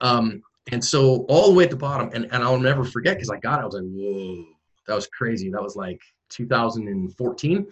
Um, 0.00 0.40
and 0.70 0.84
so 0.84 1.24
all 1.28 1.48
the 1.48 1.54
way 1.54 1.64
at 1.64 1.70
the 1.70 1.76
bottom, 1.76 2.10
and, 2.14 2.26
and 2.32 2.44
I'll 2.44 2.58
never 2.58 2.84
forget 2.84 3.16
because 3.16 3.30
I 3.30 3.38
got 3.38 3.58
it. 3.58 3.62
I 3.62 3.64
was 3.64 3.74
like, 3.74 3.84
whoa, 3.84 4.44
that 4.86 4.94
was 4.94 5.08
crazy. 5.08 5.50
That 5.50 5.62
was 5.62 5.74
like 5.74 6.00
2014 6.28 7.66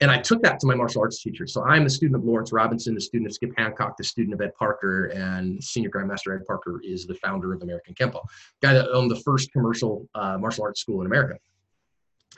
and 0.00 0.10
I 0.10 0.18
took 0.18 0.42
that 0.42 0.60
to 0.60 0.66
my 0.66 0.74
martial 0.74 1.02
arts 1.02 1.22
teacher. 1.22 1.46
So 1.46 1.64
I'm 1.64 1.86
a 1.86 1.90
student 1.90 2.16
of 2.16 2.24
Lawrence 2.24 2.52
Robinson, 2.52 2.94
the 2.94 3.00
student 3.00 3.28
of 3.28 3.34
Skip 3.34 3.50
Hancock, 3.56 3.96
the 3.96 4.04
student 4.04 4.34
of 4.34 4.40
Ed 4.40 4.54
Parker, 4.56 5.06
and 5.06 5.62
senior 5.62 5.90
grandmaster 5.90 6.38
Ed 6.38 6.46
Parker 6.46 6.80
is 6.84 7.06
the 7.06 7.14
founder 7.14 7.52
of 7.52 7.62
American 7.62 7.94
Kenpo, 7.94 8.22
guy 8.62 8.72
that 8.72 8.88
owned 8.90 9.10
the 9.10 9.20
first 9.20 9.52
commercial 9.52 10.08
uh, 10.14 10.38
martial 10.38 10.64
arts 10.64 10.80
school 10.80 11.00
in 11.00 11.06
America 11.06 11.36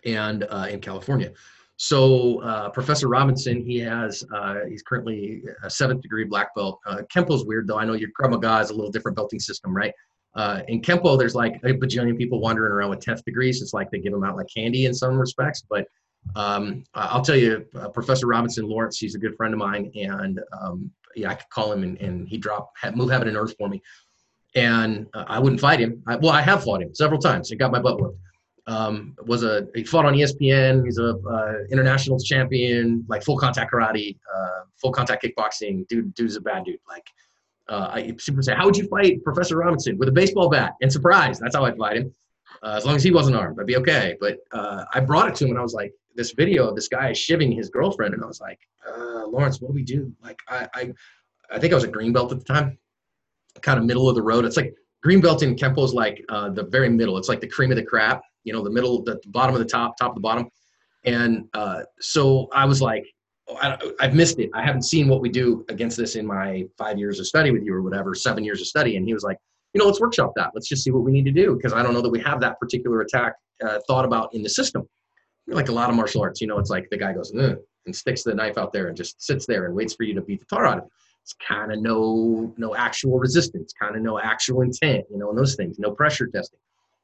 and 0.06 0.44
uh, 0.44 0.68
in 0.70 0.80
California. 0.80 1.32
So 1.76 2.40
uh, 2.42 2.68
Professor 2.70 3.08
Robinson, 3.08 3.62
he 3.64 3.78
has 3.78 4.24
uh, 4.34 4.60
he's 4.68 4.82
currently 4.82 5.42
a 5.62 5.70
seventh 5.70 6.02
degree 6.02 6.24
black 6.24 6.54
belt. 6.54 6.78
Uh, 6.86 7.02
Kenpo's 7.14 7.44
weird 7.44 7.66
though. 7.66 7.78
I 7.78 7.84
know 7.84 7.94
your 7.94 8.10
Krav 8.18 8.30
Maga 8.30 8.60
is 8.60 8.70
a 8.70 8.74
little 8.74 8.90
different 8.90 9.16
belting 9.16 9.40
system, 9.40 9.74
right? 9.74 9.94
Uh, 10.34 10.60
in 10.68 10.80
Kempo, 10.80 11.18
there's 11.18 11.34
like 11.34 11.56
a 11.64 11.68
bajillion 11.68 12.16
people 12.16 12.40
wandering 12.40 12.72
around 12.72 12.90
with 12.90 13.00
10th 13.00 13.24
degrees. 13.24 13.62
It's 13.62 13.74
like 13.74 13.90
they 13.90 13.98
give 13.98 14.12
them 14.12 14.24
out 14.24 14.36
like 14.36 14.46
candy 14.54 14.86
in 14.86 14.94
some 14.94 15.18
respects, 15.18 15.64
but 15.68 15.86
um, 16.36 16.84
I'll 16.94 17.22
tell 17.22 17.36
you, 17.36 17.66
uh, 17.74 17.88
Professor 17.88 18.26
Robinson 18.26 18.68
Lawrence, 18.68 18.98
he's 18.98 19.14
a 19.14 19.18
good 19.18 19.36
friend 19.36 19.52
of 19.52 19.58
mine, 19.58 19.90
and 19.94 20.40
um, 20.60 20.90
yeah, 21.16 21.30
I 21.30 21.34
could 21.34 21.50
call 21.50 21.72
him 21.72 21.82
and, 21.82 21.98
and 22.00 22.28
he 22.28 22.38
dropped 22.38 22.78
move 22.94 23.10
heaven 23.10 23.28
and 23.28 23.36
earth 23.36 23.54
for 23.58 23.68
me. 23.68 23.82
and 24.54 25.06
uh, 25.14 25.24
I 25.26 25.38
wouldn't 25.38 25.60
fight 25.60 25.80
him. 25.80 26.02
I, 26.06 26.16
well, 26.16 26.32
I 26.32 26.42
have 26.42 26.64
fought 26.64 26.82
him 26.82 26.94
several 26.94 27.20
times. 27.20 27.48
He 27.50 27.56
got 27.56 27.72
my 27.72 27.80
butt 27.80 28.00
whooped. 28.00 28.18
Um, 28.66 29.16
was 29.26 29.42
a 29.42 29.66
he 29.74 29.82
fought 29.84 30.04
on 30.04 30.14
ESPN. 30.14 30.84
He's 30.84 30.98
a 30.98 31.16
uh, 31.16 31.54
international 31.72 32.18
champion, 32.20 33.04
like 33.08 33.22
full 33.24 33.36
contact 33.36 33.72
karate, 33.72 34.16
uh, 34.32 34.64
full 34.76 34.92
contact 34.92 35.24
kickboxing. 35.24 35.88
Dude, 35.88 36.14
dude's 36.14 36.36
a 36.36 36.40
bad 36.40 36.64
dude. 36.64 36.78
Like, 36.88 37.06
uh, 37.68 37.90
I 37.92 38.02
people 38.24 38.42
say, 38.42 38.54
how 38.54 38.66
would 38.66 38.76
you 38.76 38.86
fight 38.86 39.24
Professor 39.24 39.56
Robinson 39.56 39.98
with 39.98 40.08
a 40.08 40.12
baseball 40.12 40.48
bat? 40.48 40.74
And 40.82 40.92
surprise, 40.92 41.40
that's 41.40 41.56
how 41.56 41.64
I'd 41.64 41.76
fight 41.76 41.96
him. 41.96 42.14
Uh, 42.62 42.74
as 42.76 42.84
long 42.84 42.94
as 42.94 43.02
he 43.02 43.10
wasn't 43.10 43.36
armed, 43.36 43.58
I'd 43.58 43.66
be 43.66 43.76
okay. 43.78 44.16
But 44.20 44.38
uh, 44.52 44.84
I 44.92 45.00
brought 45.00 45.28
it 45.28 45.34
to 45.36 45.44
him, 45.44 45.50
and 45.50 45.58
I 45.58 45.62
was 45.62 45.74
like, 45.74 45.92
this 46.20 46.32
video 46.32 46.68
of 46.68 46.74
this 46.76 46.86
guy 46.86 47.12
shivving 47.12 47.54
his 47.56 47.70
girlfriend, 47.70 48.12
and 48.12 48.22
I 48.22 48.26
was 48.26 48.42
like, 48.42 48.60
uh, 48.86 49.26
Lawrence, 49.26 49.58
what 49.60 49.68
do 49.68 49.74
we 49.74 49.82
do? 49.82 50.12
Like, 50.22 50.38
I, 50.48 50.68
I, 50.74 50.92
I 51.50 51.58
think 51.58 51.72
I 51.72 51.76
was 51.76 51.84
a 51.84 51.88
green 51.88 52.12
belt 52.12 52.30
at 52.30 52.38
the 52.38 52.44
time, 52.44 52.76
kind 53.62 53.78
of 53.78 53.86
middle 53.86 54.06
of 54.06 54.14
the 54.14 54.22
road. 54.22 54.44
It's 54.44 54.58
like 54.58 54.74
green 55.02 55.22
belt 55.22 55.42
in 55.42 55.56
Kenpo 55.56 55.82
is 55.82 55.94
like 55.94 56.22
uh, 56.28 56.50
the 56.50 56.64
very 56.64 56.90
middle. 56.90 57.16
It's 57.16 57.30
like 57.30 57.40
the 57.40 57.48
cream 57.48 57.70
of 57.70 57.76
the 57.76 57.82
crap, 57.82 58.20
you 58.44 58.52
know, 58.52 58.62
the 58.62 58.70
middle, 58.70 59.02
the 59.02 59.18
bottom 59.28 59.54
of 59.54 59.60
the 59.60 59.66
top, 59.66 59.96
top 59.96 60.10
of 60.10 60.14
the 60.14 60.20
bottom. 60.20 60.50
And 61.04 61.46
uh, 61.54 61.84
so 62.00 62.48
I 62.52 62.66
was 62.66 62.82
like, 62.82 63.06
oh, 63.48 63.56
I, 63.56 63.78
I've 63.98 64.14
missed 64.14 64.38
it. 64.38 64.50
I 64.52 64.62
haven't 64.62 64.82
seen 64.82 65.08
what 65.08 65.22
we 65.22 65.30
do 65.30 65.64
against 65.70 65.96
this 65.96 66.16
in 66.16 66.26
my 66.26 66.66
five 66.76 66.98
years 66.98 67.18
of 67.18 67.26
study 67.26 67.50
with 67.50 67.62
you 67.62 67.72
or 67.72 67.80
whatever, 67.80 68.14
seven 68.14 68.44
years 68.44 68.60
of 68.60 68.66
study. 68.66 68.96
And 68.96 69.06
he 69.06 69.14
was 69.14 69.22
like, 69.22 69.38
you 69.72 69.78
know, 69.78 69.86
let's 69.86 70.00
workshop 70.00 70.32
that. 70.36 70.50
Let's 70.52 70.68
just 70.68 70.84
see 70.84 70.90
what 70.90 71.02
we 71.02 71.12
need 71.12 71.24
to 71.24 71.32
do 71.32 71.56
because 71.56 71.72
I 71.72 71.82
don't 71.82 71.94
know 71.94 72.02
that 72.02 72.10
we 72.10 72.20
have 72.20 72.40
that 72.40 72.60
particular 72.60 73.00
attack 73.00 73.32
uh, 73.66 73.78
thought 73.86 74.04
about 74.04 74.34
in 74.34 74.42
the 74.42 74.50
system. 74.50 74.86
Like 75.50 75.68
a 75.68 75.72
lot 75.72 75.90
of 75.90 75.96
martial 75.96 76.22
arts, 76.22 76.40
you 76.40 76.46
know, 76.46 76.58
it's 76.58 76.70
like 76.70 76.88
the 76.90 76.96
guy 76.96 77.12
goes 77.12 77.32
and 77.86 77.94
sticks 77.94 78.22
the 78.22 78.34
knife 78.34 78.58
out 78.58 78.72
there 78.72 78.88
and 78.88 78.96
just 78.96 79.22
sits 79.22 79.46
there 79.46 79.66
and 79.66 79.74
waits 79.74 79.94
for 79.94 80.04
you 80.04 80.14
to 80.14 80.20
beat 80.20 80.40
the 80.40 80.46
tar 80.46 80.66
out 80.66 80.78
of 80.78 80.84
him. 80.84 80.90
It's 81.22 81.34
kind 81.46 81.72
of 81.72 81.80
no 81.80 82.52
no 82.56 82.74
actual 82.74 83.18
resistance, 83.18 83.72
kind 83.78 83.94
of 83.94 84.02
no 84.02 84.18
actual 84.18 84.62
intent, 84.62 85.04
you 85.10 85.18
know, 85.18 85.28
and 85.30 85.38
those 85.38 85.54
things, 85.54 85.78
no 85.78 85.90
pressure 85.90 86.26
testing. 86.26 86.58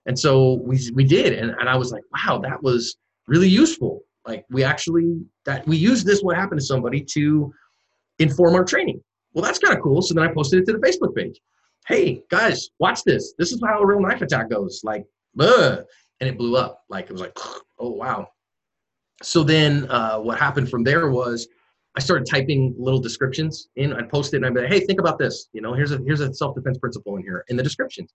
And 0.07 0.19
so 0.19 0.55
we 0.65 0.79
we 0.95 1.05
did, 1.05 1.35
and, 1.35 1.51
and 1.51 1.69
I 1.69 1.77
was 1.77 1.93
like, 1.93 2.03
wow, 2.13 2.39
that 2.39 2.63
was 2.63 2.97
really 3.27 3.49
useful. 3.49 4.03
Like 4.25 4.45
we 4.51 4.65
actually 4.65 5.21
that 5.45 5.67
we 5.67 5.77
used 5.77 6.07
this 6.07 6.23
what 6.23 6.37
happened 6.37 6.61
to 6.61 6.67
somebody 6.67 7.03
to 7.13 7.53
inform 8.19 8.55
our 8.55 8.65
training. 8.65 9.03
Well, 9.35 9.45
that's 9.45 9.59
kind 9.59 9.77
of 9.77 9.83
cool. 9.83 10.01
So 10.01 10.15
then 10.15 10.25
I 10.25 10.33
posted 10.33 10.61
it 10.61 10.67
to 10.67 10.73
the 10.73 10.79
Facebook 10.79 11.15
page. 11.15 11.39
Hey 11.87 12.23
guys, 12.31 12.71
watch 12.79 13.05
this. 13.05 13.35
This 13.39 13.53
is 13.53 13.61
how 13.65 13.81
a 13.81 13.87
real 13.87 14.01
knife 14.01 14.23
attack 14.23 14.49
goes. 14.49 14.81
Like, 14.83 15.05
and 16.21 16.31
it 16.31 16.39
blew 16.39 16.57
up. 16.57 16.85
Like 16.89 17.07
it 17.07 17.13
was 17.13 17.21
like, 17.21 17.37
oh 17.79 17.91
wow. 17.91 18.29
So 19.23 19.43
then 19.43 19.91
uh, 19.91 20.19
what 20.19 20.39
happened 20.39 20.71
from 20.71 20.85
there 20.85 21.11
was 21.11 21.49
I 21.97 22.01
started 22.01 22.27
typing 22.31 22.75
little 22.79 23.01
descriptions 23.01 23.69
in. 23.77 23.93
I'd 23.95 24.11
post 24.11 24.35
it 24.35 24.39
and 24.39 24.47
I'd 24.47 24.55
be 24.55 24.61
like, 24.61 24.71
hey, 24.71 24.81
think 24.81 25.01
about 25.01 25.19
this. 25.19 25.49
You 25.53 25.63
know, 25.63 25.73
here's 25.73 25.93
a 25.93 25.99
here's 26.05 26.21
a 26.21 26.33
self-defense 26.33 26.79
principle 26.79 27.17
in 27.17 27.23
here 27.23 27.45
in 27.49 27.57
the 27.57 27.63
descriptions. 27.63 28.13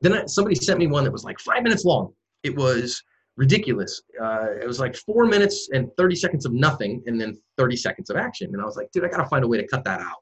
Then 0.00 0.12
I, 0.12 0.26
somebody 0.26 0.54
sent 0.54 0.78
me 0.78 0.86
one 0.86 1.04
that 1.04 1.12
was 1.12 1.24
like 1.24 1.38
five 1.40 1.62
minutes 1.62 1.84
long. 1.84 2.12
It 2.44 2.56
was 2.56 3.02
ridiculous. 3.36 4.02
Uh, 4.22 4.52
it 4.60 4.66
was 4.66 4.78
like 4.78 4.94
four 4.94 5.26
minutes 5.26 5.68
and 5.72 5.88
30 5.96 6.14
seconds 6.16 6.46
of 6.46 6.52
nothing 6.52 7.02
and 7.06 7.20
then 7.20 7.38
30 7.58 7.76
seconds 7.76 8.10
of 8.10 8.16
action. 8.16 8.50
And 8.52 8.62
I 8.62 8.64
was 8.64 8.76
like, 8.76 8.90
dude, 8.92 9.04
I 9.04 9.08
got 9.08 9.18
to 9.18 9.28
find 9.28 9.44
a 9.44 9.48
way 9.48 9.56
to 9.56 9.66
cut 9.66 9.84
that 9.84 10.00
out. 10.00 10.18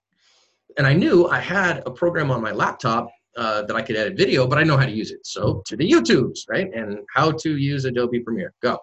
And 0.78 0.86
I 0.86 0.94
knew 0.94 1.26
I 1.26 1.40
had 1.40 1.82
a 1.86 1.90
program 1.90 2.30
on 2.30 2.40
my 2.40 2.52
laptop 2.52 3.08
uh, 3.36 3.62
that 3.62 3.76
I 3.76 3.82
could 3.82 3.96
edit 3.96 4.16
video, 4.16 4.46
but 4.46 4.58
I 4.58 4.62
know 4.62 4.76
how 4.76 4.86
to 4.86 4.92
use 4.92 5.10
it. 5.10 5.26
So 5.26 5.62
to 5.66 5.76
the 5.76 5.88
YouTubes, 5.88 6.40
right? 6.48 6.72
And 6.72 6.98
how 7.14 7.32
to 7.32 7.56
use 7.56 7.84
Adobe 7.84 8.20
Premiere. 8.20 8.54
Go 8.62 8.78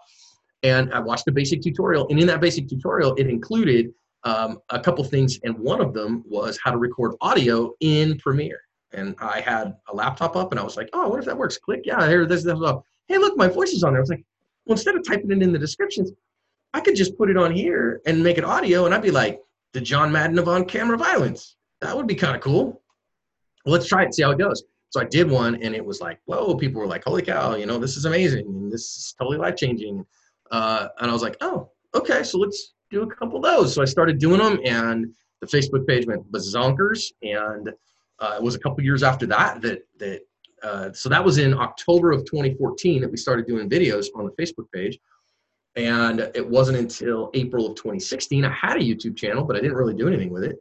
and 0.66 0.92
I 0.94 1.00
watched 1.00 1.28
a 1.28 1.32
basic 1.32 1.62
tutorial. 1.62 2.08
And 2.10 2.20
in 2.20 2.26
that 2.28 2.42
basic 2.42 2.68
tutorial, 2.68 3.14
it 3.16 3.28
included 3.28 3.94
um, 4.24 4.58
a 4.70 4.80
couple 4.80 5.04
things, 5.04 5.40
and 5.44 5.58
one 5.60 5.80
of 5.80 5.94
them 5.94 6.24
was 6.28 6.58
how 6.64 6.72
to 6.72 6.78
record 6.78 7.14
audio 7.22 7.74
in 7.82 8.18
Premiere. 8.18 8.62
And 8.92 9.16
I 9.20 9.42
had 9.42 9.76
a 9.92 9.96
laptop 9.96 10.36
up, 10.36 10.52
and 10.52 10.60
I 10.60 10.64
was 10.64 10.76
like, 10.76 10.90
"Oh, 10.94 11.10
what 11.10 11.20
if 11.20 11.26
that 11.26 11.38
works?" 11.38 11.58
Click, 11.58 11.82
yeah, 11.86 12.08
here, 12.08 12.26
this, 12.26 12.44
this. 12.44 12.58
Oh, 12.58 12.84
hey, 13.08 13.20
look, 13.20 13.38
my 13.38 13.48
voice 13.48 13.74
is 13.74 13.84
on 13.84 13.94
there. 13.94 14.00
I 14.00 14.02
was 14.02 14.10
like, 14.10 14.26
well, 14.66 14.74
instead 14.74 14.96
of 14.96 15.06
typing 15.08 15.32
it 15.32 15.44
in 15.44 15.52
the 15.52 15.60
descriptions, 15.60 16.12
I 16.74 16.80
could 16.80 16.96
just 16.96 17.16
put 17.18 17.30
it 17.30 17.38
on 17.38 17.52
here 17.52 18.02
and 18.08 18.24
make 18.24 18.40
it 18.40 18.44
audio, 18.44 18.86
and 18.86 18.96
I'd 18.96 19.04
be 19.04 19.12
like, 19.12 19.40
the 19.74 19.82
John 19.82 20.12
Madden 20.12 20.40
of 20.40 20.48
on-camera 20.48 20.98
violence. 20.98 21.58
That 21.82 21.96
would 21.96 22.08
be 22.08 22.16
kind 22.16 22.36
of 22.36 22.42
cool. 22.42 22.82
Let's 23.66 23.88
try 23.88 24.04
it, 24.04 24.16
see 24.16 24.24
how 24.24 24.32
it 24.32 24.40
goes. 24.40 24.64
So 24.90 25.02
I 25.02 25.06
did 25.06 25.30
one, 25.30 25.56
and 25.62 25.76
it 25.76 25.86
was 25.86 26.02
like, 26.02 26.20
whoa! 26.26 26.56
People 26.56 26.82
were 26.82 26.88
like, 26.88 27.04
"Holy 27.04 27.22
cow! 27.22 27.56
You 27.56 27.66
know, 27.66 27.78
this 27.78 27.98
is 27.98 28.06
amazing, 28.06 28.46
and 28.48 28.72
this 28.72 28.82
is 28.82 29.14
totally 29.20 29.38
life 29.38 29.56
changing." 29.58 30.06
Uh, 30.52 30.88
and 31.00 31.10
I 31.10 31.14
was 31.14 31.22
like, 31.22 31.38
oh, 31.42 31.72
okay, 31.94 32.24
so 32.24 32.38
let's 32.38 32.74
do 32.92 33.02
a 33.04 33.08
couple 33.08 33.38
of 33.38 33.44
those. 33.44 33.74
So 33.74 33.82
I 33.82 33.86
started 33.86 34.20
doing 34.20 34.40
them, 34.40 34.60
and 34.66 35.14
the 35.42 35.48
Facebook 35.48 35.88
page 35.88 36.06
went 36.06 36.30
bazonkers. 36.32 37.12
And 37.22 37.70
uh, 38.20 38.36
it 38.38 38.44
was 38.44 38.56
a 38.56 38.60
couple 38.60 38.84
years 38.84 39.04
after 39.04 39.26
that 39.28 39.62
that 39.62 39.80
that 40.00 40.22
uh, 40.64 40.92
so 40.94 41.10
that 41.10 41.24
was 41.24 41.38
in 41.38 41.54
October 41.54 42.12
of 42.12 42.26
2014 42.26 43.02
that 43.02 43.12
we 43.12 43.18
started 43.18 43.46
doing 43.46 43.70
videos 43.70 44.08
on 44.16 44.26
the 44.26 44.32
Facebook 44.32 44.72
page. 44.74 44.98
And 45.76 46.22
it 46.34 46.48
wasn't 46.48 46.78
until 46.78 47.30
April 47.34 47.68
of 47.68 47.76
2016 47.76 48.46
I 48.46 48.50
had 48.50 48.78
a 48.78 48.80
YouTube 48.80 49.18
channel, 49.18 49.44
but 49.44 49.58
I 49.58 49.60
didn't 49.60 49.76
really 49.76 49.94
do 49.94 50.08
anything 50.08 50.32
with 50.32 50.44
it. 50.44 50.56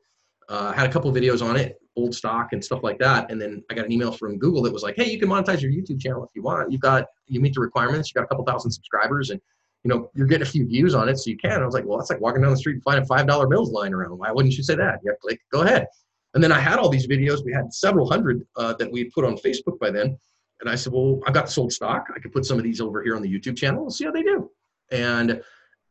Uh, 0.49 0.73
I 0.75 0.79
had 0.79 0.91
a 0.91 0.93
couple 0.93 1.11
videos 1.13 1.41
on 1.41 1.57
it, 1.57 1.81
old 1.97 2.15
stock 2.15 2.53
and 2.53 2.63
stuff 2.63 2.83
like 2.83 2.99
that. 2.99 3.31
And 3.31 3.41
then 3.41 3.63
I 3.71 3.75
got 3.75 3.87
an 3.87 3.93
email 3.93 4.13
from 4.13 4.39
Google 4.39 4.63
that 4.63 4.73
was 4.73 4.83
like, 4.83 4.97
"Hey, 4.97 5.11
you 5.11 5.19
can 5.19 5.29
monetize 5.29 5.63
your 5.63 5.71
YouTube 5.71 6.01
channel 6.01 6.25
if 6.25 6.31
you 6.35 6.43
want. 6.43 6.71
You've 6.71 6.83
got 6.83 7.07
you 7.29 7.41
meet 7.41 7.55
the 7.55 7.61
requirements. 7.61 8.11
You've 8.11 8.17
got 8.17 8.25
a 8.25 8.27
couple 8.27 8.45
thousand 8.45 8.73
subscribers, 8.73 9.31
and 9.31 9.41
you 9.85 9.91
know, 9.91 10.11
you're 10.15 10.27
getting 10.27 10.47
a 10.47 10.51
few 10.51 10.67
views 10.67 10.95
on 10.95 11.09
it, 11.11 11.19
so 11.19 11.31
you 11.31 11.37
can. 11.37 11.63
I 11.63 11.65
was 11.65 11.75
like, 11.75 11.85
well, 11.85 11.99
that's 11.99 12.11
like 12.11 12.21
walking 12.21 12.41
down 12.41 12.51
the 12.51 12.57
street 12.57 12.75
and 12.75 12.83
finding 12.83 13.05
five 13.05 13.27
dollar 13.27 13.47
bills 13.47 13.71
lying 13.71 13.93
around. 13.93 14.19
Why 14.19 14.33
wouldn't 14.33 14.57
you 14.57 14.63
say 14.63 14.75
that? 14.77 15.01
Yeah, 15.05 15.13
click, 15.21 15.41
go 15.53 15.61
ahead. 15.61 15.87
And 16.33 16.43
then 16.43 16.51
I 16.51 16.59
had 16.59 16.79
all 16.79 16.89
these 16.89 17.07
videos. 17.07 17.45
We 17.45 17.53
had 17.53 17.73
several 17.73 18.11
hundred 18.11 18.47
uh, 18.57 18.73
that 18.79 18.91
we 18.91 19.05
put 19.05 19.25
on 19.25 19.37
Facebook 19.37 19.79
by 19.79 19.91
then. 19.91 20.19
And 20.61 20.71
I 20.71 20.75
said, 20.75 20.93
well, 20.93 21.21
I've 21.27 21.35
got 21.35 21.51
sold 21.51 21.73
stock. 21.73 22.07
I 22.15 22.19
could 22.19 22.33
put 22.33 22.47
some 22.47 22.57
of 22.57 22.65
these 22.65 22.81
over 22.81 23.03
here 23.03 23.15
on 23.15 23.23
the 23.23 23.29
YouTube 23.29 23.57
channel 23.57 23.83
and 23.83 23.93
see 23.93 24.05
how 24.05 24.11
they 24.11 24.23
do. 24.23 24.51
And 24.91 25.43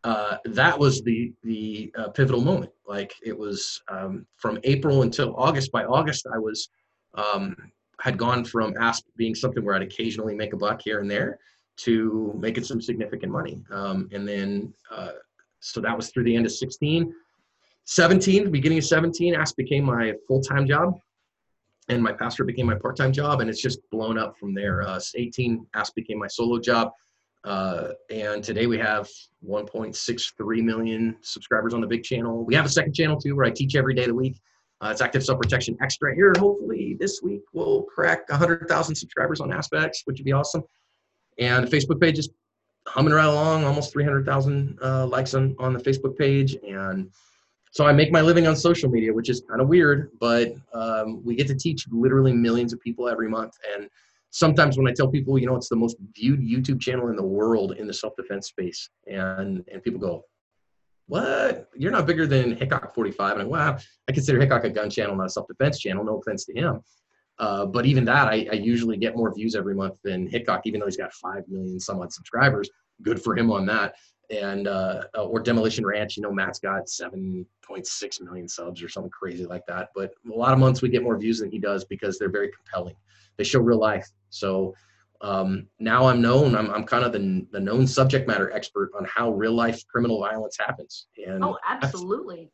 uh, 0.03 0.37
that 0.45 0.77
was 0.77 1.03
the 1.03 1.31
the 1.43 1.93
uh, 1.95 2.09
pivotal 2.09 2.41
moment. 2.41 2.71
Like 2.87 3.13
it 3.23 3.37
was 3.37 3.81
um, 3.89 4.25
from 4.37 4.57
April 4.63 5.03
until 5.03 5.35
August. 5.37 5.71
By 5.71 5.85
August, 5.85 6.25
I 6.33 6.39
was 6.39 6.67
um, 7.13 7.55
had 8.01 8.17
gone 8.17 8.43
from 8.43 8.73
Asp 8.79 9.05
being 9.15 9.35
something 9.35 9.63
where 9.63 9.75
I'd 9.75 9.83
occasionally 9.83 10.33
make 10.33 10.53
a 10.53 10.57
buck 10.57 10.81
here 10.83 10.99
and 10.99 11.09
there 11.09 11.39
to 11.77 12.33
making 12.39 12.63
some 12.63 12.81
significant 12.81 13.31
money. 13.31 13.63
Um, 13.71 14.09
and 14.11 14.27
then, 14.27 14.73
uh, 14.91 15.11
so 15.59 15.81
that 15.81 15.95
was 15.95 16.09
through 16.09 16.25
the 16.25 16.35
end 16.35 16.45
of 16.45 16.51
16. 16.51 17.13
17, 17.85 18.51
beginning 18.51 18.77
of 18.77 18.85
17, 18.85 19.35
Asp 19.35 19.57
became 19.57 19.83
my 19.83 20.13
full-time 20.27 20.67
job 20.67 20.99
and 21.89 22.01
my 22.01 22.13
pastor 22.13 22.43
became 22.43 22.65
my 22.65 22.75
part-time 22.75 23.11
job 23.11 23.41
and 23.41 23.49
it's 23.49 23.61
just 23.61 23.79
blown 23.91 24.17
up 24.17 24.37
from 24.37 24.53
there. 24.53 24.81
Uh, 24.83 24.99
18, 25.15 25.65
Asp 25.73 25.95
became 25.95 26.19
my 26.19 26.27
solo 26.27 26.59
job. 26.59 26.91
Uh, 27.43 27.89
and 28.09 28.41
today 28.41 28.67
we 28.67 28.77
have 28.77 29.09
1.63 29.45 30.63
million 30.63 31.17
subscribers 31.21 31.73
on 31.73 31.81
the 31.81 31.87
big 31.87 32.03
channel. 32.03 32.45
We 32.45 32.55
have 32.55 32.65
a 32.65 32.69
second 32.69 32.93
channel 32.93 33.19
too 33.19 33.35
where 33.35 33.45
I 33.45 33.51
teach 33.51 33.75
every 33.75 33.93
day 33.93 34.03
of 34.03 34.09
the 34.09 34.15
week. 34.15 34.39
Uh, 34.79 34.89
it's 34.89 35.01
Active 35.01 35.23
Self 35.23 35.41
Protection 35.41 35.77
Extra 35.81 36.15
here. 36.15 36.33
Hopefully 36.37 36.95
this 36.99 37.21
week 37.21 37.41
we'll 37.51 37.83
crack 37.83 38.29
100,000 38.29 38.95
subscribers 38.95 39.41
on 39.41 39.51
Aspects, 39.51 40.03
which 40.05 40.19
would 40.19 40.25
be 40.25 40.31
awesome. 40.31 40.63
And 41.39 41.67
the 41.67 41.75
Facebook 41.75 41.99
page 41.99 42.19
is 42.19 42.29
humming 42.87 43.13
right 43.13 43.25
along, 43.25 43.63
almost 43.63 43.91
300,000 43.93 44.77
uh, 44.81 45.07
likes 45.07 45.33
on, 45.33 45.55
on 45.59 45.73
the 45.73 45.79
Facebook 45.79 46.17
page. 46.17 46.55
And 46.67 47.09
so 47.71 47.85
I 47.85 47.91
make 47.91 48.11
my 48.11 48.21
living 48.21 48.45
on 48.45 48.55
social 48.55 48.89
media, 48.89 49.13
which 49.13 49.29
is 49.29 49.41
kind 49.49 49.61
of 49.61 49.67
weird, 49.67 50.11
but 50.19 50.53
um, 50.73 51.23
we 51.23 51.35
get 51.35 51.47
to 51.47 51.55
teach 51.55 51.87
literally 51.91 52.33
millions 52.33 52.71
of 52.73 52.79
people 52.81 53.09
every 53.09 53.27
month. 53.27 53.53
And 53.73 53.89
sometimes 54.29 54.77
when 54.77 54.87
I 54.87 54.91
tell 54.91 55.07
people, 55.07 55.39
you 55.39 55.47
know, 55.47 55.55
it's 55.55 55.69
the 55.69 55.75
most 55.75 55.97
viewed 56.15 56.41
YouTube 56.41 56.81
channel 56.81 57.07
in 57.07 57.15
the 57.15 57.23
world 57.23 57.73
in 57.73 57.87
the 57.87 57.93
self-defense 57.93 58.47
space, 58.47 58.89
and 59.07 59.63
and 59.71 59.81
people 59.81 59.99
go, 59.99 60.25
"What? 61.07 61.69
You're 61.75 61.91
not 61.91 62.05
bigger 62.05 62.27
than 62.27 62.57
Hickok 62.57 62.93
45?" 62.93 63.33
And 63.33 63.41
I, 63.43 63.45
wow, 63.45 63.77
I 64.07 64.11
consider 64.11 64.39
Hickok 64.39 64.65
a 64.65 64.69
gun 64.69 64.89
channel, 64.89 65.15
not 65.15 65.27
a 65.27 65.29
self-defense 65.29 65.79
channel. 65.79 66.03
No 66.03 66.17
offense 66.17 66.45
to 66.45 66.53
him, 66.53 66.81
uh, 67.43 67.65
but 67.65 67.85
even 67.85 68.05
that, 68.05 68.29
I, 68.29 68.47
I, 68.49 68.55
usually 68.55 68.95
get 68.95 69.17
more 69.17 69.33
views 69.33 69.53
every 69.53 69.75
month 69.75 69.95
than 70.01 70.27
Hickok, 70.27 70.61
even 70.63 70.79
though 70.79 70.85
he's 70.85 70.95
got 70.95 71.11
five 71.11 71.43
million 71.49 71.77
some 71.77 71.99
odd 71.99 72.13
subscribers. 72.13 72.69
Good 73.01 73.21
for 73.21 73.37
him 73.37 73.51
on 73.51 73.65
that. 73.65 73.95
And 74.29 74.65
uh, 74.65 75.01
uh 75.17 75.25
or 75.25 75.41
Demolition 75.41 75.85
Ranch, 75.85 76.15
you 76.15 76.23
know, 76.23 76.31
Matt's 76.31 76.59
got 76.59 76.85
7.6 76.85 78.21
million 78.21 78.47
subs 78.47 78.81
or 78.81 78.87
something 78.87 79.11
crazy 79.11 79.45
like 79.45 79.65
that. 79.67 79.89
But 79.93 80.13
a 80.33 80.37
lot 80.37 80.53
of 80.53 80.59
months 80.59 80.81
we 80.81 80.87
get 80.87 81.03
more 81.03 81.17
views 81.17 81.39
than 81.39 81.51
he 81.51 81.59
does 81.59 81.83
because 81.83 82.17
they're 82.17 82.31
very 82.31 82.49
compelling. 82.49 82.95
They 83.35 83.43
show 83.43 83.59
real 83.59 83.79
life. 83.79 84.09
So 84.29 84.73
um, 85.19 85.67
now 85.79 86.05
I'm 86.05 86.21
known. 86.21 86.55
I'm, 86.55 86.71
I'm 86.71 86.85
kind 86.85 87.03
of 87.03 87.11
the, 87.11 87.45
the 87.51 87.59
known 87.59 87.85
subject 87.87 88.25
matter 88.25 88.53
expert 88.53 88.89
on 88.97 89.03
how 89.03 89.31
real 89.31 89.53
life 89.53 89.85
criminal 89.87 90.21
violence 90.21 90.55
happens. 90.57 91.07
And 91.27 91.43
oh, 91.43 91.57
absolutely. 91.67 92.51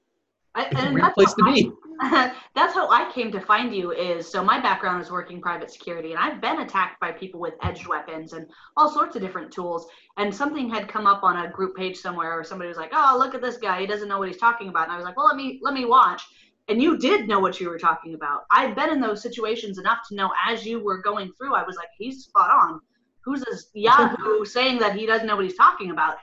I, 0.56 0.66
it's 0.72 0.82
a 0.82 0.92
weird 0.92 1.14
place 1.14 1.34
to 1.34 1.44
be. 1.44 1.72
I, 2.02 2.34
that's 2.56 2.74
how 2.74 2.90
I 2.90 3.12
came 3.12 3.32
to 3.32 3.40
find 3.40 3.76
you. 3.76 3.92
Is 3.92 4.30
so 4.30 4.44
my 4.44 4.60
background 4.60 5.02
is 5.02 5.12
working 5.12 5.42
private 5.42 5.72
security, 5.72 6.12
and 6.12 6.20
I've 6.20 6.42
been 6.42 6.62
attacked 6.62 7.00
by 7.00 7.12
people 7.12 7.40
with 7.40 7.54
edged 7.62 7.88
weapons 7.88 8.34
and 8.34 8.48
all 8.78 8.90
sorts 8.90 9.16
of 9.16 9.22
different 9.22 9.52
tools. 9.52 9.88
And 10.18 10.34
something 10.34 10.70
had 10.70 10.88
come 10.88 11.06
up 11.06 11.24
on 11.24 11.46
a 11.46 11.52
group 11.52 11.76
page 11.76 11.98
somewhere, 11.98 12.38
or 12.38 12.44
somebody 12.44 12.68
was 12.68 12.78
like, 12.78 12.92
"Oh, 12.94 13.16
look 13.20 13.36
at 13.36 13.42
this 13.42 13.58
guy. 13.58 13.82
He 13.82 13.88
doesn't 13.88 14.08
know 14.08 14.20
what 14.20 14.28
he's 14.28 14.38
talking 14.38 14.70
about." 14.70 14.84
And 14.84 14.94
I 14.94 14.96
was 14.96 15.06
like, 15.06 15.18
"Well, 15.18 15.28
let 15.28 15.36
me 15.36 15.60
let 15.62 15.74
me 15.74 15.86
watch." 15.86 16.24
and 16.70 16.82
you 16.82 16.98
did 16.98 17.28
know 17.28 17.40
what 17.40 17.60
you 17.60 17.68
were 17.68 17.80
talking 17.80 18.14
about. 18.14 18.46
I've 18.52 18.76
been 18.76 18.92
in 18.92 19.02
those 19.02 19.24
situations 19.24 19.80
enough 19.80 20.08
to 20.08 20.16
know 20.16 20.32
as 20.48 20.66
you 20.66 20.80
were 20.80 21.02
going 21.02 21.32
through, 21.34 21.56
I 21.56 21.64
was 21.64 21.76
like, 21.76 21.90
he's 21.98 22.26
spot 22.26 22.52
on. 22.52 22.80
Who's 23.26 23.42
this 23.42 23.70
Yahoo 23.74 24.46
saying 24.46 24.78
that 24.80 24.96
he 24.96 25.06
doesn't 25.06 25.28
know 25.28 25.36
what 25.36 25.46
he's 25.46 25.58
talking 25.58 25.90
about? 25.92 26.18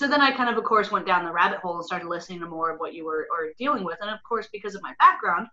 So 0.00 0.08
then 0.08 0.22
I 0.22 0.30
kind 0.30 0.48
of, 0.48 0.56
of 0.56 0.64
course, 0.64 0.90
went 0.90 1.04
down 1.04 1.26
the 1.26 1.30
rabbit 1.30 1.58
hole 1.58 1.76
and 1.76 1.84
started 1.84 2.08
listening 2.08 2.40
to 2.40 2.46
more 2.46 2.70
of 2.70 2.80
what 2.80 2.94
you 2.94 3.04
were 3.04 3.28
or 3.30 3.50
dealing 3.58 3.84
with. 3.84 3.98
And 4.00 4.08
of 4.08 4.18
course, 4.26 4.48
because 4.50 4.74
of 4.74 4.80
my 4.80 4.94
background, 4.98 5.46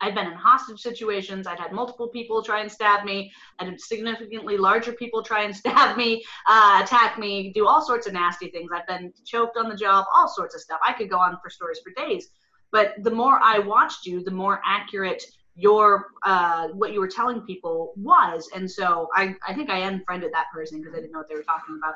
I'd 0.00 0.12
been 0.12 0.26
in 0.26 0.32
hostage 0.32 0.80
situations. 0.80 1.46
I'd 1.46 1.60
had 1.60 1.70
multiple 1.70 2.08
people 2.08 2.42
try 2.42 2.62
and 2.62 2.72
stab 2.72 3.04
me. 3.04 3.30
I'd 3.60 3.68
had 3.68 3.80
significantly 3.80 4.56
larger 4.56 4.92
people 4.92 5.22
try 5.22 5.44
and 5.44 5.54
stab 5.62 5.96
me, 5.96 6.24
uh, 6.48 6.80
attack 6.82 7.16
me, 7.16 7.52
do 7.52 7.68
all 7.68 7.80
sorts 7.80 8.08
of 8.08 8.12
nasty 8.12 8.50
things. 8.50 8.72
I've 8.74 8.88
been 8.88 9.12
choked 9.24 9.56
on 9.56 9.68
the 9.68 9.76
job, 9.76 10.04
all 10.12 10.26
sorts 10.26 10.56
of 10.56 10.62
stuff. 10.62 10.80
I 10.84 10.92
could 10.92 11.08
go 11.08 11.18
on 11.18 11.38
for 11.40 11.48
stories 11.48 11.78
for 11.78 11.92
days. 11.92 12.30
But 12.72 12.94
the 13.04 13.12
more 13.12 13.38
I 13.40 13.60
watched 13.60 14.04
you, 14.04 14.24
the 14.24 14.32
more 14.32 14.60
accurate 14.66 15.22
your 15.54 16.06
uh, 16.24 16.68
what 16.68 16.92
you 16.92 16.98
were 16.98 17.08
telling 17.08 17.42
people 17.42 17.92
was. 17.96 18.48
And 18.54 18.68
so 18.68 19.08
I, 19.14 19.36
I 19.46 19.54
think 19.54 19.70
I 19.70 19.78
unfriended 19.80 20.32
that 20.32 20.46
person 20.52 20.80
because 20.80 20.94
I 20.94 21.00
didn't 21.00 21.12
know 21.12 21.18
what 21.18 21.28
they 21.28 21.36
were 21.36 21.42
talking 21.42 21.78
about 21.78 21.94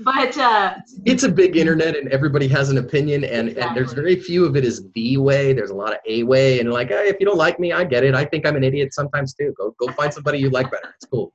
but 0.00 0.36
uh, 0.36 0.74
it's 1.04 1.22
a 1.22 1.28
big 1.28 1.56
internet 1.56 1.96
and 1.96 2.08
everybody 2.08 2.46
has 2.48 2.70
an 2.70 2.78
opinion 2.78 3.24
and, 3.24 3.48
exactly. 3.48 3.62
and 3.62 3.76
there's 3.76 3.92
very 3.92 4.16
few 4.16 4.44
of 4.44 4.56
it 4.56 4.64
is 4.64 4.88
the 4.94 5.16
way. 5.16 5.52
There's 5.52 5.70
a 5.70 5.74
lot 5.74 5.92
of 5.92 5.98
a 6.06 6.22
way 6.22 6.60
and 6.60 6.70
like 6.70 6.88
hey, 6.88 7.08
if 7.08 7.16
you 7.18 7.26
don't 7.26 7.38
like 7.38 7.58
me 7.58 7.72
i 7.72 7.84
get 7.84 8.04
it. 8.04 8.14
I 8.14 8.24
think 8.24 8.46
i'm 8.46 8.56
an 8.56 8.64
idiot 8.64 8.92
sometimes 8.92 9.34
too. 9.34 9.54
Go 9.56 9.74
go 9.80 9.92
find 9.92 10.12
somebody 10.12 10.38
you 10.38 10.50
like 10.50 10.70
better. 10.70 10.94
It's 10.96 11.06
cool. 11.06 11.32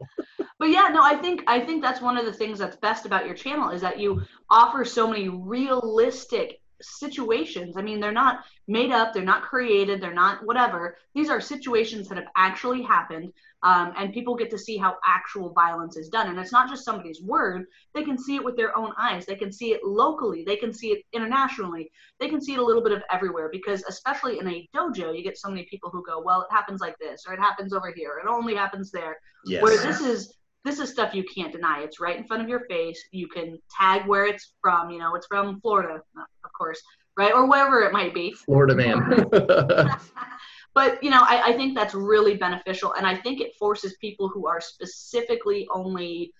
But 0.59 0.69
yeah 0.69 0.89
no 0.91 1.01
i 1.01 1.15
think 1.15 1.43
i 1.47 1.59
think 1.59 1.81
that's 1.81 2.01
one 2.01 2.17
of 2.17 2.25
the 2.25 2.33
things 2.33 2.59
that's 2.59 2.75
best 2.75 3.07
about 3.07 3.25
your 3.25 3.33
channel 3.33 3.71
is 3.71 3.81
that 3.81 3.99
you 3.99 4.21
offer 4.49 4.85
so 4.85 5.07
many 5.07 5.27
realistic 5.27 6.60
situations. 6.81 7.77
I 7.77 7.81
mean, 7.81 7.99
they're 7.99 8.11
not 8.11 8.43
made 8.67 8.91
up, 8.91 9.13
they're 9.13 9.23
not 9.23 9.43
created, 9.43 10.01
they're 10.01 10.13
not 10.13 10.45
whatever. 10.45 10.97
These 11.15 11.29
are 11.29 11.41
situations 11.41 12.07
that 12.07 12.17
have 12.17 12.27
actually 12.35 12.81
happened, 12.81 13.31
um, 13.63 13.93
and 13.97 14.13
people 14.13 14.35
get 14.35 14.49
to 14.51 14.57
see 14.57 14.77
how 14.77 14.97
actual 15.05 15.53
violence 15.53 15.97
is 15.97 16.09
done. 16.09 16.27
And 16.27 16.39
it's 16.39 16.51
not 16.51 16.69
just 16.69 16.85
somebody's 16.85 17.21
word, 17.21 17.65
they 17.93 18.03
can 18.03 18.17
see 18.17 18.35
it 18.35 18.43
with 18.43 18.55
their 18.55 18.77
own 18.77 18.91
eyes. 18.97 19.25
They 19.25 19.35
can 19.35 19.51
see 19.51 19.73
it 19.73 19.83
locally, 19.83 20.43
they 20.45 20.55
can 20.55 20.73
see 20.73 20.91
it 20.91 21.03
internationally, 21.13 21.91
they 22.19 22.29
can 22.29 22.41
see 22.41 22.53
it 22.53 22.59
a 22.59 22.65
little 22.65 22.83
bit 22.83 22.93
of 22.93 23.03
everywhere 23.11 23.49
because, 23.51 23.83
especially 23.87 24.39
in 24.39 24.47
a 24.47 24.67
dojo, 24.75 25.15
you 25.15 25.23
get 25.23 25.37
so 25.37 25.49
many 25.49 25.67
people 25.69 25.89
who 25.89 26.03
go, 26.05 26.21
Well, 26.21 26.41
it 26.41 26.53
happens 26.53 26.81
like 26.81 26.97
this, 26.99 27.23
or 27.27 27.33
it 27.33 27.39
happens 27.39 27.73
over 27.73 27.91
here, 27.95 28.21
it 28.23 28.29
only 28.29 28.55
happens 28.55 28.91
there. 28.91 29.17
Yes. 29.45 29.63
Where 29.63 29.77
this 29.77 30.01
is 30.01 30.33
this 30.63 30.79
is 30.79 30.89
stuff 30.89 31.13
you 31.13 31.23
can't 31.23 31.51
deny. 31.51 31.81
It's 31.81 31.99
right 31.99 32.17
in 32.17 32.25
front 32.25 32.43
of 32.43 32.49
your 32.49 32.61
face. 32.61 33.01
You 33.11 33.27
can 33.27 33.57
tag 33.69 34.07
where 34.07 34.25
it's 34.25 34.53
from. 34.61 34.91
You 34.91 34.99
know, 34.99 35.15
it's 35.15 35.27
from 35.27 35.59
Florida, 35.61 36.01
of 36.15 36.53
course, 36.57 36.81
right? 37.17 37.33
Or 37.33 37.47
wherever 37.47 37.81
it 37.81 37.93
might 37.93 38.13
be. 38.13 38.33
Florida 38.33 38.75
man. 38.75 39.25
but, 40.73 41.03
you 41.03 41.09
know, 41.09 41.21
I, 41.21 41.43
I 41.47 41.53
think 41.53 41.75
that's 41.75 41.95
really 41.95 42.35
beneficial. 42.35 42.93
And 42.93 43.07
I 43.07 43.15
think 43.17 43.41
it 43.41 43.55
forces 43.55 43.95
people 43.99 44.29
who 44.29 44.47
are 44.47 44.61
specifically 44.61 45.67
only 45.73 46.31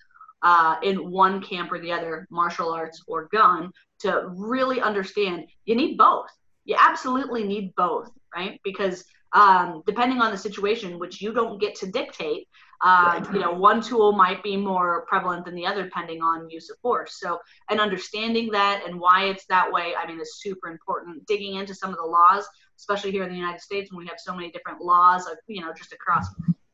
uh, 0.44 0.76
in 0.84 1.12
one 1.12 1.42
camp 1.42 1.72
or 1.72 1.80
the 1.80 1.92
other, 1.92 2.28
martial 2.30 2.72
arts 2.72 3.04
or 3.08 3.28
gun, 3.32 3.72
to 4.00 4.28
really 4.36 4.82
understand 4.82 5.46
you 5.66 5.76
need 5.76 5.98
both. 5.98 6.30
You 6.66 6.76
absolutely 6.80 7.44
need 7.44 7.74
both, 7.76 8.12
right? 8.36 8.60
Because 8.64 9.04
um, 9.34 9.84
depending 9.86 10.22
on 10.22 10.32
the 10.32 10.38
situation, 10.38 11.00
which 11.00 11.22
you 11.22 11.34
don't 11.34 11.60
get 11.60 11.76
to 11.76 11.88
dictate, 11.88 12.48
uh, 12.82 13.24
you 13.32 13.40
know, 13.40 13.52
one 13.52 13.82
tool 13.82 14.12
might 14.12 14.42
be 14.42 14.58
more 14.58 15.06
prevalent 15.08 15.46
than 15.46 15.56
the 15.56 15.66
other 15.66 15.84
depending 15.84 16.22
on 16.22 16.50
use 16.50 16.70
of 16.70 16.78
force. 16.80 17.20
So, 17.20 17.40
and 17.70 17.80
understanding 17.80 18.50
that 18.52 18.84
and 18.86 19.00
why 19.00 19.26
it's 19.26 19.46
that 19.46 19.72
way, 19.72 19.94
I 19.96 20.08
mean, 20.08 20.20
is 20.20 20.42
super 20.42 20.68
important. 20.70 21.26
Digging 21.28 21.56
into 21.56 21.76
some 21.76 21.92
of 21.92 21.98
the 21.98 22.06
laws, 22.06 22.48
especially 22.78 23.12
here 23.12 23.24
in 23.24 23.30
the 23.30 23.38
United 23.38 23.62
States, 23.62 23.92
when 23.92 24.00
we 24.00 24.08
have 24.08 24.20
so 24.20 24.34
many 24.34 24.50
different 24.52 24.82
laws, 24.82 25.28
of, 25.28 25.38
you 25.48 25.62
know, 25.62 25.72
just 25.74 25.94
across 25.94 26.28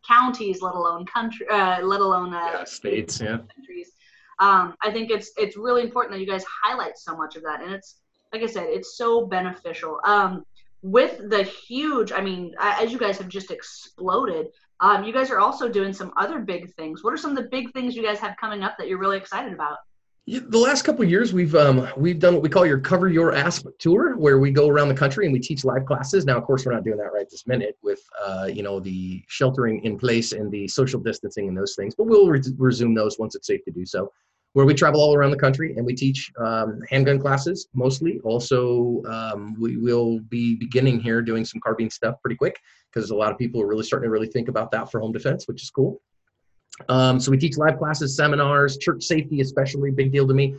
counties, 0.08 0.62
let 0.62 0.76
alone 0.76 1.06
country, 1.06 1.46
uh, 1.50 1.82
let 1.82 2.00
alone 2.00 2.34
uh, 2.34 2.52
yeah, 2.54 2.64
states, 2.64 3.20
yeah. 3.20 3.40
Countries. 3.56 3.92
Um, 4.40 4.76
I 4.82 4.92
think 4.92 5.10
it's 5.10 5.32
it's 5.38 5.58
really 5.58 5.82
important 5.82 6.14
that 6.14 6.20
you 6.22 6.28
guys 6.28 6.46
highlight 6.64 6.98
so 6.98 7.18
much 7.18 7.36
of 7.36 7.44
that, 7.44 7.62
and 7.62 7.74
it's 7.74 7.96
like 8.32 8.44
I 8.44 8.46
said, 8.46 8.68
it's 8.70 8.96
so 8.96 9.26
beneficial. 9.26 10.00
Um, 10.06 10.46
with 10.92 11.30
the 11.30 11.44
huge, 11.44 12.12
I 12.14 12.22
mean, 12.22 12.56
as 12.60 12.92
you 12.92 12.98
guys 12.98 13.18
have 13.18 13.28
just 13.28 13.52
exploded, 13.52 14.48
um, 14.80 15.04
you 15.04 15.12
guys 15.12 15.30
are 15.30 15.40
also 15.40 15.68
doing 15.68 15.92
some 15.92 16.14
other 16.16 16.40
big 16.40 16.74
things. 16.76 17.04
What 17.04 17.14
are 17.14 17.18
some 17.18 17.32
of 17.32 17.38
the 17.38 17.50
big 17.50 17.74
things 17.74 17.96
you 17.96 18.04
guys 18.04 18.20
have 18.20 18.38
coming 18.38 18.64
up 18.64 18.78
that 18.78 18.88
you're 18.88 19.00
really 19.00 19.18
excited 19.18 19.52
about? 19.52 19.80
The 20.28 20.58
last 20.58 20.84
couple 20.84 21.06
years, 21.06 21.34
we've 21.34 21.56
um, 21.56 21.88
we've 21.96 22.20
done 22.20 22.34
what 22.34 22.44
we 22.44 22.50
call 22.50 22.66
your 22.66 22.80
Cover 22.80 23.08
Your 23.08 23.34
Ass 23.34 23.64
tour, 23.80 24.18
where 24.18 24.40
we 24.40 24.52
go 24.52 24.68
around 24.68 24.90
the 24.90 24.94
country 24.94 25.26
and 25.26 25.32
we 25.32 25.40
teach 25.40 25.64
live 25.64 25.86
classes. 25.86 26.26
Now, 26.26 26.38
of 26.38 26.44
course, 26.44 26.66
we're 26.66 26.74
not 26.74 26.84
doing 26.84 26.98
that 26.98 27.14
right 27.14 27.26
this 27.30 27.48
minute 27.48 27.78
with 27.82 28.02
uh, 28.26 28.50
you 28.52 28.62
know 28.62 28.82
the 28.82 29.24
sheltering 29.30 29.86
in 29.86 29.98
place 29.98 30.34
and 30.34 30.52
the 30.52 30.68
social 30.68 31.00
distancing 31.00 31.48
and 31.48 31.58
those 31.58 31.76
things, 31.76 31.96
but 31.96 32.08
we'll 32.08 32.28
re- 32.28 32.42
resume 32.58 32.94
those 32.94 33.18
once 33.18 33.36
it's 33.36 33.48
safe 33.48 33.64
to 33.64 33.72
do 33.72 33.86
so 33.86 34.12
where 34.58 34.66
we 34.66 34.74
travel 34.74 35.00
all 35.00 35.16
around 35.16 35.30
the 35.30 35.38
country 35.38 35.76
and 35.78 35.86
we 35.86 35.94
teach 35.94 36.32
um, 36.40 36.80
handgun 36.90 37.20
classes 37.20 37.68
mostly. 37.76 38.20
Also, 38.24 39.04
um, 39.08 39.56
we 39.60 39.78
will 39.78 40.20
be 40.30 40.56
beginning 40.56 41.00
here 41.00 41.22
doing 41.22 41.46
some 41.46 41.62
carbine 41.62 41.92
stuff 41.92 42.16
pretty 42.24 42.36
quick 42.36 42.60
because 42.92 43.12
a 43.12 43.16
lot 43.16 43.32
of 43.32 43.38
people 43.38 43.62
are 43.62 43.68
really 43.68 43.84
starting 43.84 44.08
to 44.08 44.12
really 44.12 44.26
think 44.26 44.48
about 44.48 44.72
that 44.72 44.90
for 44.90 45.00
home 45.00 45.12
defense, 45.12 45.48
which 45.48 45.62
is 45.62 45.70
cool. 45.70 46.02
Um, 46.90 47.20
so 47.20 47.30
we 47.30 47.38
teach 47.38 47.56
live 47.56 47.78
classes, 47.78 48.16
seminars, 48.16 48.80
church 48.80 49.04
safety, 49.04 49.42
especially 49.42 49.92
big 49.92 50.12
deal 50.12 50.28
to 50.28 50.34
me. 50.34 50.56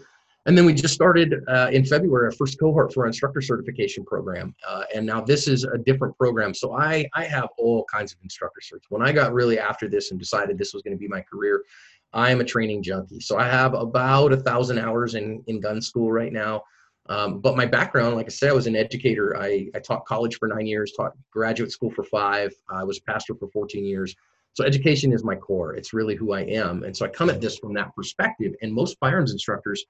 And 0.46 0.56
then 0.56 0.64
we 0.64 0.72
just 0.72 0.94
started 0.94 1.34
uh, 1.48 1.68
in 1.72 1.84
February 1.84 2.26
our 2.26 2.32
first 2.32 2.58
cohort 2.60 2.94
for 2.94 3.02
our 3.02 3.08
instructor 3.08 3.40
certification 3.42 4.04
program. 4.04 4.54
Uh, 4.66 4.84
and 4.94 5.04
now 5.04 5.20
this 5.20 5.48
is 5.48 5.64
a 5.64 5.76
different 5.76 6.16
program. 6.16 6.54
So 6.54 6.74
I, 6.74 7.06
I 7.14 7.24
have 7.24 7.48
all 7.58 7.84
kinds 7.92 8.12
of 8.12 8.18
instructor 8.22 8.60
certs. 8.60 8.84
When 8.88 9.02
I 9.02 9.12
got 9.12 9.34
really 9.34 9.58
after 9.58 9.88
this 9.88 10.12
and 10.12 10.20
decided 10.20 10.56
this 10.56 10.72
was 10.72 10.82
going 10.82 10.96
to 10.96 10.98
be 10.98 11.08
my 11.08 11.20
career, 11.20 11.64
I 12.12 12.30
am 12.30 12.40
a 12.40 12.44
training 12.44 12.82
junkie. 12.82 13.20
So 13.20 13.38
I 13.38 13.48
have 13.48 13.74
about 13.74 14.32
a 14.32 14.36
thousand 14.36 14.78
hours 14.78 15.14
in, 15.14 15.42
in 15.46 15.60
gun 15.60 15.80
school 15.80 16.10
right 16.10 16.32
now. 16.32 16.62
Um, 17.08 17.40
but 17.40 17.56
my 17.56 17.64
background, 17.64 18.16
like 18.16 18.26
I 18.26 18.30
said, 18.30 18.50
I 18.50 18.54
was 18.54 18.66
an 18.66 18.76
educator. 18.76 19.36
I, 19.36 19.68
I 19.74 19.78
taught 19.78 20.04
college 20.04 20.36
for 20.36 20.46
nine 20.46 20.66
years, 20.66 20.92
taught 20.92 21.12
graduate 21.30 21.72
school 21.72 21.90
for 21.90 22.04
five. 22.04 22.52
I 22.70 22.84
was 22.84 22.98
a 22.98 23.02
pastor 23.02 23.34
for 23.34 23.48
14 23.48 23.84
years. 23.84 24.14
So 24.52 24.64
education 24.64 25.12
is 25.12 25.24
my 25.24 25.36
core. 25.36 25.74
It's 25.74 25.92
really 25.92 26.16
who 26.16 26.32
I 26.32 26.40
am. 26.40 26.82
And 26.82 26.96
so 26.96 27.06
I 27.06 27.08
come 27.08 27.30
at 27.30 27.40
this 27.40 27.58
from 27.58 27.72
that 27.74 27.94
perspective. 27.94 28.54
And 28.60 28.72
most 28.72 28.98
firearms 28.98 29.32
instructors 29.32 29.84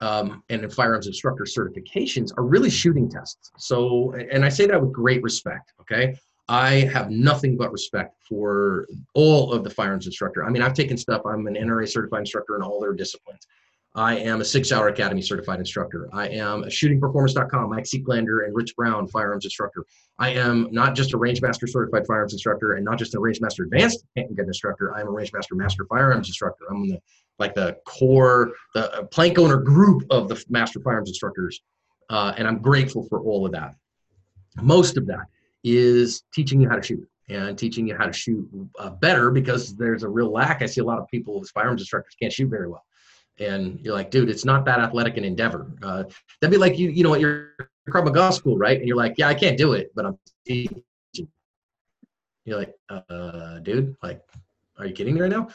um, 0.00 0.42
and 0.48 0.72
firearms 0.72 1.06
instructor 1.06 1.44
certifications 1.44 2.30
are 2.36 2.44
really 2.44 2.70
shooting 2.70 3.08
tests. 3.08 3.50
So, 3.58 4.14
and 4.30 4.44
I 4.44 4.48
say 4.48 4.66
that 4.66 4.80
with 4.80 4.92
great 4.92 5.22
respect. 5.22 5.72
Okay. 5.80 6.14
I 6.48 6.88
have 6.92 7.10
nothing 7.10 7.56
but 7.56 7.72
respect 7.72 8.16
for 8.28 8.86
all 9.14 9.52
of 9.52 9.64
the 9.64 9.70
firearms 9.70 10.06
instructor. 10.06 10.44
I 10.44 10.50
mean, 10.50 10.62
I've 10.62 10.74
taken 10.74 10.96
stuff. 10.96 11.22
I'm 11.26 11.46
an 11.46 11.54
NRA 11.54 11.88
certified 11.88 12.20
instructor 12.20 12.56
in 12.56 12.62
all 12.62 12.80
their 12.80 12.92
disciplines. 12.92 13.46
I 13.96 14.18
am 14.18 14.42
a 14.42 14.44
Sig 14.44 14.66
Sauer 14.66 14.88
Academy 14.88 15.22
certified 15.22 15.58
instructor. 15.58 16.08
I 16.12 16.28
am 16.28 16.64
a 16.64 16.66
shootingperformance.com, 16.66 17.70
Mike 17.70 17.84
Seeklander 17.84 18.44
and 18.44 18.54
Rich 18.54 18.76
Brown 18.76 19.08
firearms 19.08 19.46
instructor. 19.46 19.86
I 20.18 20.30
am 20.30 20.68
not 20.70 20.94
just 20.94 21.14
a 21.14 21.18
Rangemaster 21.18 21.66
certified 21.66 22.06
firearms 22.06 22.34
instructor 22.34 22.74
and 22.74 22.84
not 22.84 22.98
just 22.98 23.14
a 23.14 23.18
Rangemaster 23.18 23.64
advanced 23.64 24.04
handgun 24.14 24.46
instructor. 24.46 24.94
I 24.94 25.00
am 25.00 25.08
a 25.08 25.12
Rangemaster 25.12 25.52
master 25.52 25.86
firearms 25.86 26.28
instructor. 26.28 26.66
I'm 26.70 26.88
the 26.88 27.00
like 27.38 27.54
the 27.54 27.78
core, 27.84 28.52
the 28.74 28.92
uh, 28.92 29.02
plank 29.04 29.38
owner 29.38 29.58
group 29.58 30.04
of 30.10 30.28
the 30.28 30.42
master 30.48 30.80
firearms 30.80 31.10
instructors. 31.10 31.60
Uh, 32.08 32.32
and 32.36 32.46
I'm 32.46 32.58
grateful 32.60 33.06
for 33.08 33.20
all 33.20 33.44
of 33.44 33.52
that. 33.52 33.74
Most 34.62 34.96
of 34.96 35.06
that 35.06 35.26
is 35.66 36.22
teaching 36.32 36.60
you 36.60 36.68
how 36.68 36.76
to 36.76 36.82
shoot 36.82 37.08
and 37.28 37.58
teaching 37.58 37.88
you 37.88 37.96
how 37.96 38.06
to 38.06 38.12
shoot 38.12 38.48
uh, 38.78 38.90
better 38.90 39.32
because 39.32 39.74
there's 39.74 40.04
a 40.04 40.08
real 40.08 40.30
lack. 40.30 40.62
I 40.62 40.66
see 40.66 40.80
a 40.80 40.84
lot 40.84 41.00
of 41.00 41.08
people 41.08 41.40
as 41.42 41.50
firearms 41.50 41.82
instructors 41.82 42.14
can't 42.20 42.32
shoot 42.32 42.48
very 42.48 42.68
well. 42.68 42.84
And 43.40 43.80
you're 43.82 43.92
like, 43.92 44.12
dude, 44.12 44.30
it's 44.30 44.44
not 44.44 44.64
that 44.66 44.78
athletic 44.78 45.16
an 45.16 45.24
endeavor. 45.24 45.72
Uh, 45.82 46.04
that'd 46.40 46.52
be 46.52 46.56
like 46.56 46.78
you, 46.78 46.88
you 46.90 47.02
know, 47.02 47.14
at 47.14 47.20
your 47.20 47.56
Krav 47.90 48.04
Maga 48.04 48.32
school, 48.32 48.56
right? 48.56 48.78
And 48.78 48.86
you're 48.86 48.96
like, 48.96 49.14
yeah, 49.18 49.28
I 49.28 49.34
can't 49.34 49.58
do 49.58 49.72
it, 49.72 49.90
but 49.94 50.06
I'm 50.06 50.18
teaching. 50.46 50.82
You're 52.44 52.58
like, 52.58 52.74
uh, 52.88 53.58
dude, 53.58 53.96
like, 54.04 54.22
are 54.78 54.86
you 54.86 54.94
kidding 54.94 55.14
me 55.14 55.20
right 55.20 55.30
now? 55.30 55.48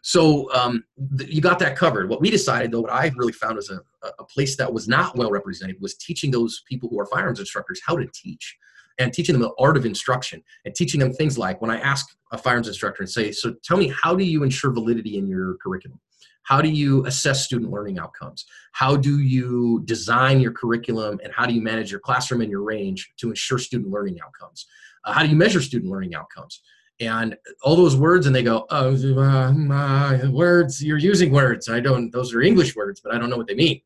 So 0.00 0.52
um, 0.54 0.82
th- 1.18 1.30
you 1.30 1.42
got 1.42 1.58
that 1.58 1.76
covered. 1.76 2.08
What 2.08 2.22
we 2.22 2.30
decided, 2.30 2.72
though, 2.72 2.80
what 2.80 2.90
I 2.90 3.12
really 3.16 3.32
found 3.32 3.56
was 3.56 3.70
a, 3.70 3.80
a 4.18 4.24
place 4.24 4.56
that 4.56 4.72
was 4.72 4.88
not 4.88 5.14
well 5.14 5.30
represented 5.30 5.76
was 5.78 5.94
teaching 5.96 6.30
those 6.30 6.62
people 6.66 6.88
who 6.88 6.98
are 6.98 7.06
firearms 7.06 7.38
instructors 7.38 7.82
how 7.86 7.96
to 7.96 8.06
teach 8.14 8.56
and 9.02 9.12
teaching 9.12 9.32
them 9.32 9.42
the 9.42 9.52
art 9.58 9.76
of 9.76 9.84
instruction 9.84 10.42
and 10.64 10.74
teaching 10.74 11.00
them 11.00 11.12
things 11.12 11.36
like 11.36 11.60
when 11.60 11.70
I 11.70 11.78
ask 11.80 12.06
a 12.32 12.38
firearms 12.38 12.68
instructor 12.68 13.02
and 13.02 13.10
say, 13.10 13.32
so 13.32 13.54
tell 13.64 13.76
me, 13.76 13.88
how 13.88 14.14
do 14.14 14.24
you 14.24 14.42
ensure 14.42 14.72
validity 14.72 15.18
in 15.18 15.26
your 15.26 15.56
curriculum? 15.62 16.00
How 16.44 16.60
do 16.60 16.68
you 16.68 17.06
assess 17.06 17.44
student 17.44 17.70
learning 17.70 17.98
outcomes? 17.98 18.44
How 18.72 18.96
do 18.96 19.20
you 19.20 19.82
design 19.84 20.40
your 20.40 20.52
curriculum 20.52 21.20
and 21.22 21.32
how 21.32 21.46
do 21.46 21.54
you 21.54 21.62
manage 21.62 21.90
your 21.90 22.00
classroom 22.00 22.40
and 22.40 22.50
your 22.50 22.62
range 22.62 23.12
to 23.18 23.28
ensure 23.28 23.58
student 23.58 23.90
learning 23.90 24.18
outcomes? 24.24 24.66
Uh, 25.04 25.12
how 25.12 25.22
do 25.22 25.28
you 25.28 25.36
measure 25.36 25.60
student 25.60 25.90
learning 25.90 26.14
outcomes? 26.14 26.60
And 27.00 27.36
all 27.62 27.74
those 27.74 27.96
words, 27.96 28.26
and 28.26 28.34
they 28.34 28.42
go, 28.42 28.66
oh, 28.70 28.94
uh, 29.18 29.52
my 29.52 30.28
words, 30.28 30.82
you're 30.82 30.98
using 30.98 31.32
words. 31.32 31.68
I 31.68 31.80
don't, 31.80 32.10
those 32.10 32.34
are 32.34 32.42
English 32.42 32.76
words, 32.76 33.00
but 33.02 33.14
I 33.14 33.18
don't 33.18 33.30
know 33.30 33.36
what 33.36 33.48
they 33.48 33.54
mean. 33.54 33.80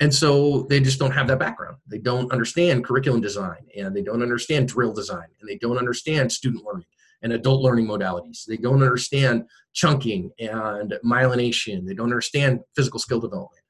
And 0.00 0.14
so 0.14 0.62
they 0.62 0.80
just 0.80 0.98
don't 0.98 1.10
have 1.10 1.26
that 1.28 1.38
background. 1.38 1.76
They 1.86 1.98
don't 1.98 2.30
understand 2.30 2.84
curriculum 2.84 3.20
design 3.20 3.66
and 3.76 3.94
they 3.94 4.02
don't 4.02 4.22
understand 4.22 4.68
drill 4.68 4.92
design 4.92 5.26
and 5.40 5.48
they 5.48 5.56
don't 5.56 5.78
understand 5.78 6.30
student 6.30 6.64
learning 6.64 6.86
and 7.22 7.32
adult 7.32 7.62
learning 7.62 7.86
modalities. 7.86 8.44
They 8.44 8.56
don't 8.56 8.82
understand 8.82 9.44
chunking 9.72 10.30
and 10.38 10.94
myelination. 11.04 11.84
They 11.84 11.94
don't 11.94 12.06
understand 12.06 12.60
physical 12.76 13.00
skill 13.00 13.20
development 13.20 13.62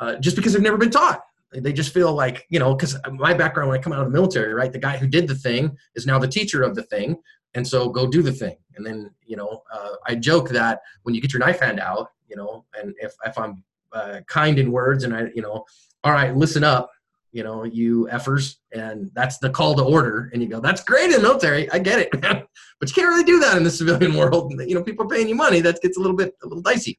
uh, 0.00 0.16
just 0.16 0.34
because 0.34 0.52
they've 0.52 0.62
never 0.62 0.78
been 0.78 0.90
taught. 0.90 1.22
They 1.52 1.72
just 1.72 1.92
feel 1.92 2.14
like 2.14 2.46
you 2.48 2.60
know 2.60 2.74
because 2.74 2.96
my 3.12 3.34
background 3.34 3.70
when 3.70 3.78
i 3.78 3.82
come 3.82 3.92
out 3.92 3.98
of 3.98 4.06
the 4.06 4.12
military 4.12 4.54
right 4.54 4.72
the 4.72 4.78
guy 4.78 4.96
who 4.96 5.08
did 5.08 5.26
the 5.26 5.34
thing 5.34 5.76
is 5.96 6.06
now 6.06 6.16
the 6.16 6.28
teacher 6.28 6.62
of 6.62 6.76
the 6.76 6.84
thing 6.84 7.16
and 7.54 7.66
so 7.66 7.88
go 7.88 8.06
do 8.06 8.22
the 8.22 8.30
thing. 8.30 8.56
And 8.76 8.86
then 8.86 9.10
you 9.26 9.36
know 9.36 9.62
uh, 9.72 9.94
i 10.06 10.14
joke 10.14 10.48
that 10.50 10.80
when 11.02 11.14
you 11.14 11.20
get 11.20 11.32
your 11.32 11.40
knife 11.40 11.58
hand 11.58 11.80
out 11.80 12.12
you 12.28 12.36
know 12.36 12.64
and 12.78 12.94
if, 13.00 13.12
if 13.26 13.36
i'm 13.36 13.64
uh, 13.92 14.20
kind 14.26 14.58
in 14.58 14.70
words 14.70 15.04
and 15.04 15.14
i 15.14 15.26
you 15.34 15.42
know 15.42 15.64
all 16.04 16.12
right 16.12 16.36
listen 16.36 16.64
up 16.64 16.90
you 17.32 17.42
know 17.42 17.64
you 17.64 18.08
effers 18.12 18.56
and 18.72 19.10
that's 19.14 19.38
the 19.38 19.50
call 19.50 19.74
to 19.74 19.82
order 19.82 20.30
and 20.32 20.42
you 20.42 20.48
go 20.48 20.60
that's 20.60 20.82
great 20.82 21.06
in 21.06 21.12
the 21.12 21.20
military 21.20 21.70
i 21.72 21.78
get 21.78 21.98
it. 21.98 22.10
But 22.80 22.88
you 22.88 22.94
can't 22.94 23.08
really 23.08 23.24
do 23.24 23.38
that 23.40 23.58
in 23.58 23.62
the 23.62 23.70
civilian 23.70 24.14
world 24.18 24.54
you 24.66 24.74
know 24.74 24.82
people 24.82 25.04
are 25.04 25.08
paying 25.08 25.28
you 25.28 25.34
money 25.34 25.60
that 25.60 25.82
gets 25.82 25.98
a 25.98 26.00
little 26.00 26.16
bit 26.16 26.34
a 26.42 26.46
little 26.46 26.62
dicey. 26.62 26.98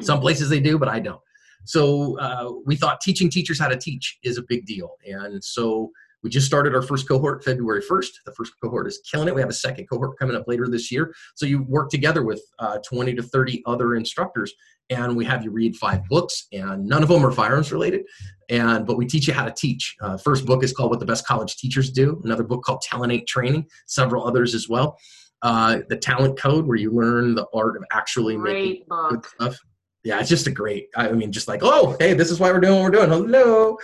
Some 0.00 0.20
places 0.20 0.50
they 0.50 0.60
do 0.60 0.78
but 0.78 0.88
i 0.88 1.00
don't. 1.00 1.20
So 1.64 2.18
uh, 2.18 2.52
we 2.66 2.76
thought 2.76 3.00
teaching 3.00 3.30
teachers 3.30 3.58
how 3.58 3.68
to 3.68 3.76
teach 3.76 4.18
is 4.22 4.36
a 4.36 4.42
big 4.42 4.66
deal 4.66 4.96
and 5.06 5.42
so 5.42 5.90
we 6.22 6.30
just 6.30 6.46
started 6.46 6.74
our 6.74 6.82
first 6.82 7.08
cohort 7.08 7.44
February 7.44 7.82
1st. 7.82 8.10
The 8.26 8.32
first 8.32 8.52
cohort 8.62 8.86
is 8.86 9.00
killing 9.10 9.28
it. 9.28 9.34
We 9.34 9.40
have 9.40 9.50
a 9.50 9.54
second 9.54 9.86
cohort 9.86 10.18
coming 10.18 10.36
up 10.36 10.46
later 10.46 10.68
this 10.68 10.90
year. 10.90 11.12
So 11.34 11.46
you 11.46 11.62
work 11.64 11.90
together 11.90 12.22
with 12.22 12.42
uh, 12.58 12.78
20 12.88 13.14
to 13.14 13.22
30 13.22 13.62
other 13.66 13.96
instructors 13.96 14.52
and 14.90 15.16
we 15.16 15.24
have 15.24 15.44
you 15.44 15.50
read 15.50 15.76
five 15.76 16.04
books 16.08 16.46
and 16.52 16.86
none 16.86 17.02
of 17.02 17.08
them 17.08 17.24
are 17.24 17.32
firearms 17.32 17.72
related 17.72 18.02
and 18.48 18.86
but 18.86 18.96
we 18.96 19.06
teach 19.06 19.26
you 19.26 19.32
how 19.32 19.44
to 19.44 19.52
teach 19.52 19.94
uh, 20.02 20.16
first 20.16 20.44
book 20.44 20.62
is 20.62 20.72
called 20.72 20.90
what 20.90 21.00
the 21.00 21.06
best 21.06 21.26
college 21.26 21.56
teachers 21.56 21.90
do 21.90 22.20
another 22.24 22.42
book 22.42 22.62
called 22.62 22.80
talent 22.80 23.26
training 23.26 23.66
several 23.86 24.26
others 24.26 24.54
as 24.54 24.68
well 24.68 24.98
uh, 25.42 25.78
the 25.88 25.96
talent 25.96 26.38
code 26.38 26.66
where 26.66 26.76
you 26.76 26.90
learn 26.90 27.34
the 27.34 27.46
art 27.54 27.76
of 27.76 27.84
actually 27.92 28.36
Great 28.36 28.70
making 28.70 28.84
book. 28.88 29.10
good 29.10 29.24
stuff 29.26 29.58
yeah 30.04 30.18
it's 30.18 30.28
just 30.28 30.46
a 30.46 30.50
great 30.50 30.88
i 30.96 31.10
mean 31.12 31.32
just 31.32 31.48
like 31.48 31.60
oh 31.62 31.96
hey 31.98 32.14
this 32.14 32.30
is 32.30 32.40
why 32.40 32.50
we're 32.50 32.60
doing 32.60 32.74
what 32.74 32.82
we're 32.82 32.90
doing 32.90 33.08
hello 33.08 33.76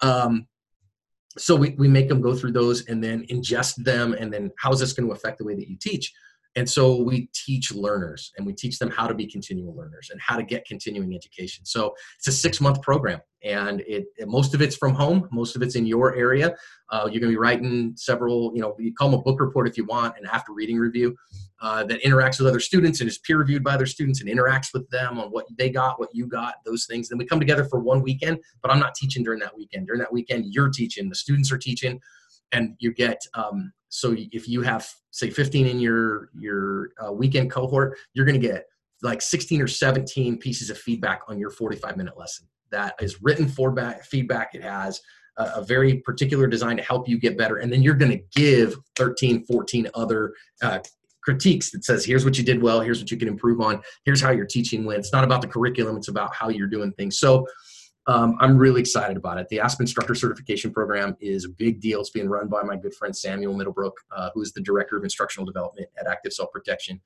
um, 0.00 0.46
so 1.38 1.54
we, 1.54 1.70
we 1.78 1.88
make 1.88 2.08
them 2.08 2.20
go 2.20 2.34
through 2.34 2.52
those 2.52 2.86
and 2.86 3.02
then 3.02 3.26
ingest 3.26 3.76
them 3.76 4.12
and 4.14 4.32
then 4.32 4.50
how 4.58 4.72
is 4.72 4.80
this 4.80 4.92
going 4.92 5.08
to 5.08 5.14
affect 5.14 5.38
the 5.38 5.44
way 5.44 5.54
that 5.54 5.68
you 5.68 5.76
teach 5.76 6.12
and 6.56 6.68
so 6.68 7.02
we 7.02 7.28
teach 7.34 7.72
learners 7.72 8.32
and 8.36 8.46
we 8.46 8.52
teach 8.52 8.78
them 8.78 8.90
how 8.90 9.06
to 9.06 9.14
be 9.14 9.26
continual 9.26 9.76
learners 9.76 10.08
and 10.10 10.20
how 10.20 10.36
to 10.36 10.42
get 10.42 10.66
continuing 10.66 11.14
education. 11.14 11.64
So 11.64 11.94
it's 12.16 12.26
a 12.26 12.32
six 12.32 12.60
month 12.60 12.82
program 12.82 13.20
and 13.44 13.82
it, 13.82 14.06
most 14.26 14.54
of 14.54 14.62
it's 14.62 14.76
from 14.76 14.94
home 14.94 15.28
most 15.30 15.54
of 15.54 15.62
it's 15.62 15.76
in 15.76 15.86
your 15.86 16.16
area. 16.16 16.56
Uh, 16.90 17.02
you're 17.04 17.20
going 17.20 17.30
to 17.30 17.36
be 17.36 17.36
writing 17.36 17.92
several 17.96 18.50
you 18.54 18.60
know 18.60 18.74
you 18.78 18.92
call 18.94 19.10
them 19.10 19.20
a 19.20 19.22
book 19.22 19.40
report 19.40 19.68
if 19.68 19.76
you 19.76 19.84
want 19.84 20.16
an 20.18 20.26
after 20.26 20.52
reading 20.52 20.78
review 20.78 21.14
uh, 21.60 21.84
that 21.84 22.02
interacts 22.02 22.38
with 22.38 22.48
other 22.48 22.60
students 22.60 23.00
and 23.00 23.08
is 23.08 23.18
peer 23.18 23.38
reviewed 23.38 23.62
by 23.62 23.74
other 23.74 23.86
students 23.86 24.20
and 24.20 24.30
interacts 24.30 24.72
with 24.72 24.88
them 24.90 25.18
on 25.18 25.28
what 25.28 25.44
they 25.58 25.70
got 25.70 26.00
what 26.00 26.08
you 26.12 26.26
got 26.26 26.54
those 26.64 26.86
things. 26.86 27.08
Then 27.08 27.18
we 27.18 27.26
come 27.26 27.40
together 27.40 27.64
for 27.64 27.78
one 27.78 28.02
weekend 28.02 28.38
but 28.62 28.70
i'm 28.70 28.80
not 28.80 28.94
teaching 28.94 29.22
during 29.22 29.40
that 29.40 29.56
weekend. 29.56 29.86
During 29.86 30.00
that 30.00 30.12
weekend 30.12 30.46
you're 30.52 30.70
teaching 30.70 31.08
the 31.08 31.14
students 31.14 31.52
are 31.52 31.58
teaching 31.58 32.00
and 32.52 32.74
you 32.78 32.92
get 32.92 33.20
um, 33.34 33.72
so 33.88 34.14
if 34.16 34.48
you 34.48 34.62
have 34.62 34.88
say 35.10 35.30
15 35.30 35.66
in 35.66 35.80
your 35.80 36.30
your 36.38 36.90
uh, 37.04 37.12
weekend 37.12 37.50
cohort 37.50 37.96
you're 38.14 38.26
going 38.26 38.40
to 38.40 38.46
get 38.46 38.64
like 39.02 39.22
16 39.22 39.60
or 39.60 39.68
17 39.68 40.38
pieces 40.38 40.70
of 40.70 40.78
feedback 40.78 41.22
on 41.28 41.38
your 41.38 41.50
45 41.50 41.96
minute 41.96 42.18
lesson. 42.18 42.46
That 42.70 42.94
is 43.00 43.22
written 43.22 43.48
feedback 43.48 44.04
feedback. 44.04 44.54
It 44.54 44.62
has 44.62 45.00
a, 45.36 45.44
a 45.56 45.64
very 45.64 45.98
particular 46.00 46.46
design 46.46 46.76
to 46.76 46.82
help 46.82 47.08
you 47.08 47.18
get 47.18 47.38
better. 47.38 47.58
And 47.58 47.72
then 47.72 47.82
you're 47.82 47.94
going 47.94 48.12
to 48.12 48.22
give 48.34 48.76
13 48.96 49.44
14 49.44 49.88
other 49.94 50.32
uh, 50.62 50.80
critiques 51.22 51.70
that 51.70 51.84
says 51.84 52.04
here's 52.04 52.24
what 52.24 52.38
you 52.38 52.44
did 52.44 52.62
well. 52.62 52.80
Here's 52.80 53.00
what 53.00 53.10
you 53.10 53.16
can 53.16 53.28
improve 53.28 53.60
on. 53.60 53.80
Here's 54.04 54.20
how 54.20 54.30
your 54.30 54.46
teaching 54.46 54.84
went. 54.84 55.00
It's 55.00 55.12
not 55.12 55.24
about 55.24 55.42
the 55.42 55.48
curriculum. 55.48 55.96
It's 55.96 56.08
about 56.08 56.34
how 56.34 56.48
you're 56.48 56.68
doing 56.68 56.92
things. 56.92 57.18
So 57.18 57.46
um, 58.08 58.38
I'm 58.40 58.56
really 58.56 58.80
excited 58.80 59.18
about 59.18 59.36
it. 59.36 59.48
The 59.50 59.60
ASP 59.60 59.82
Instructor 59.82 60.14
Certification 60.14 60.72
Program 60.72 61.14
is 61.20 61.44
a 61.44 61.50
big 61.50 61.78
deal. 61.78 62.00
It's 62.00 62.08
being 62.08 62.26
run 62.26 62.48
by 62.48 62.62
my 62.62 62.74
good 62.74 62.94
friend 62.94 63.14
Samuel 63.14 63.54
Middlebrook, 63.54 63.92
uh, 64.16 64.30
who 64.32 64.40
is 64.40 64.52
the 64.52 64.62
Director 64.62 64.96
of 64.96 65.04
Instructional 65.04 65.44
Development 65.44 65.86
at 66.00 66.06
Active 66.06 66.32
Self 66.32 66.50
Protection. 66.50 67.02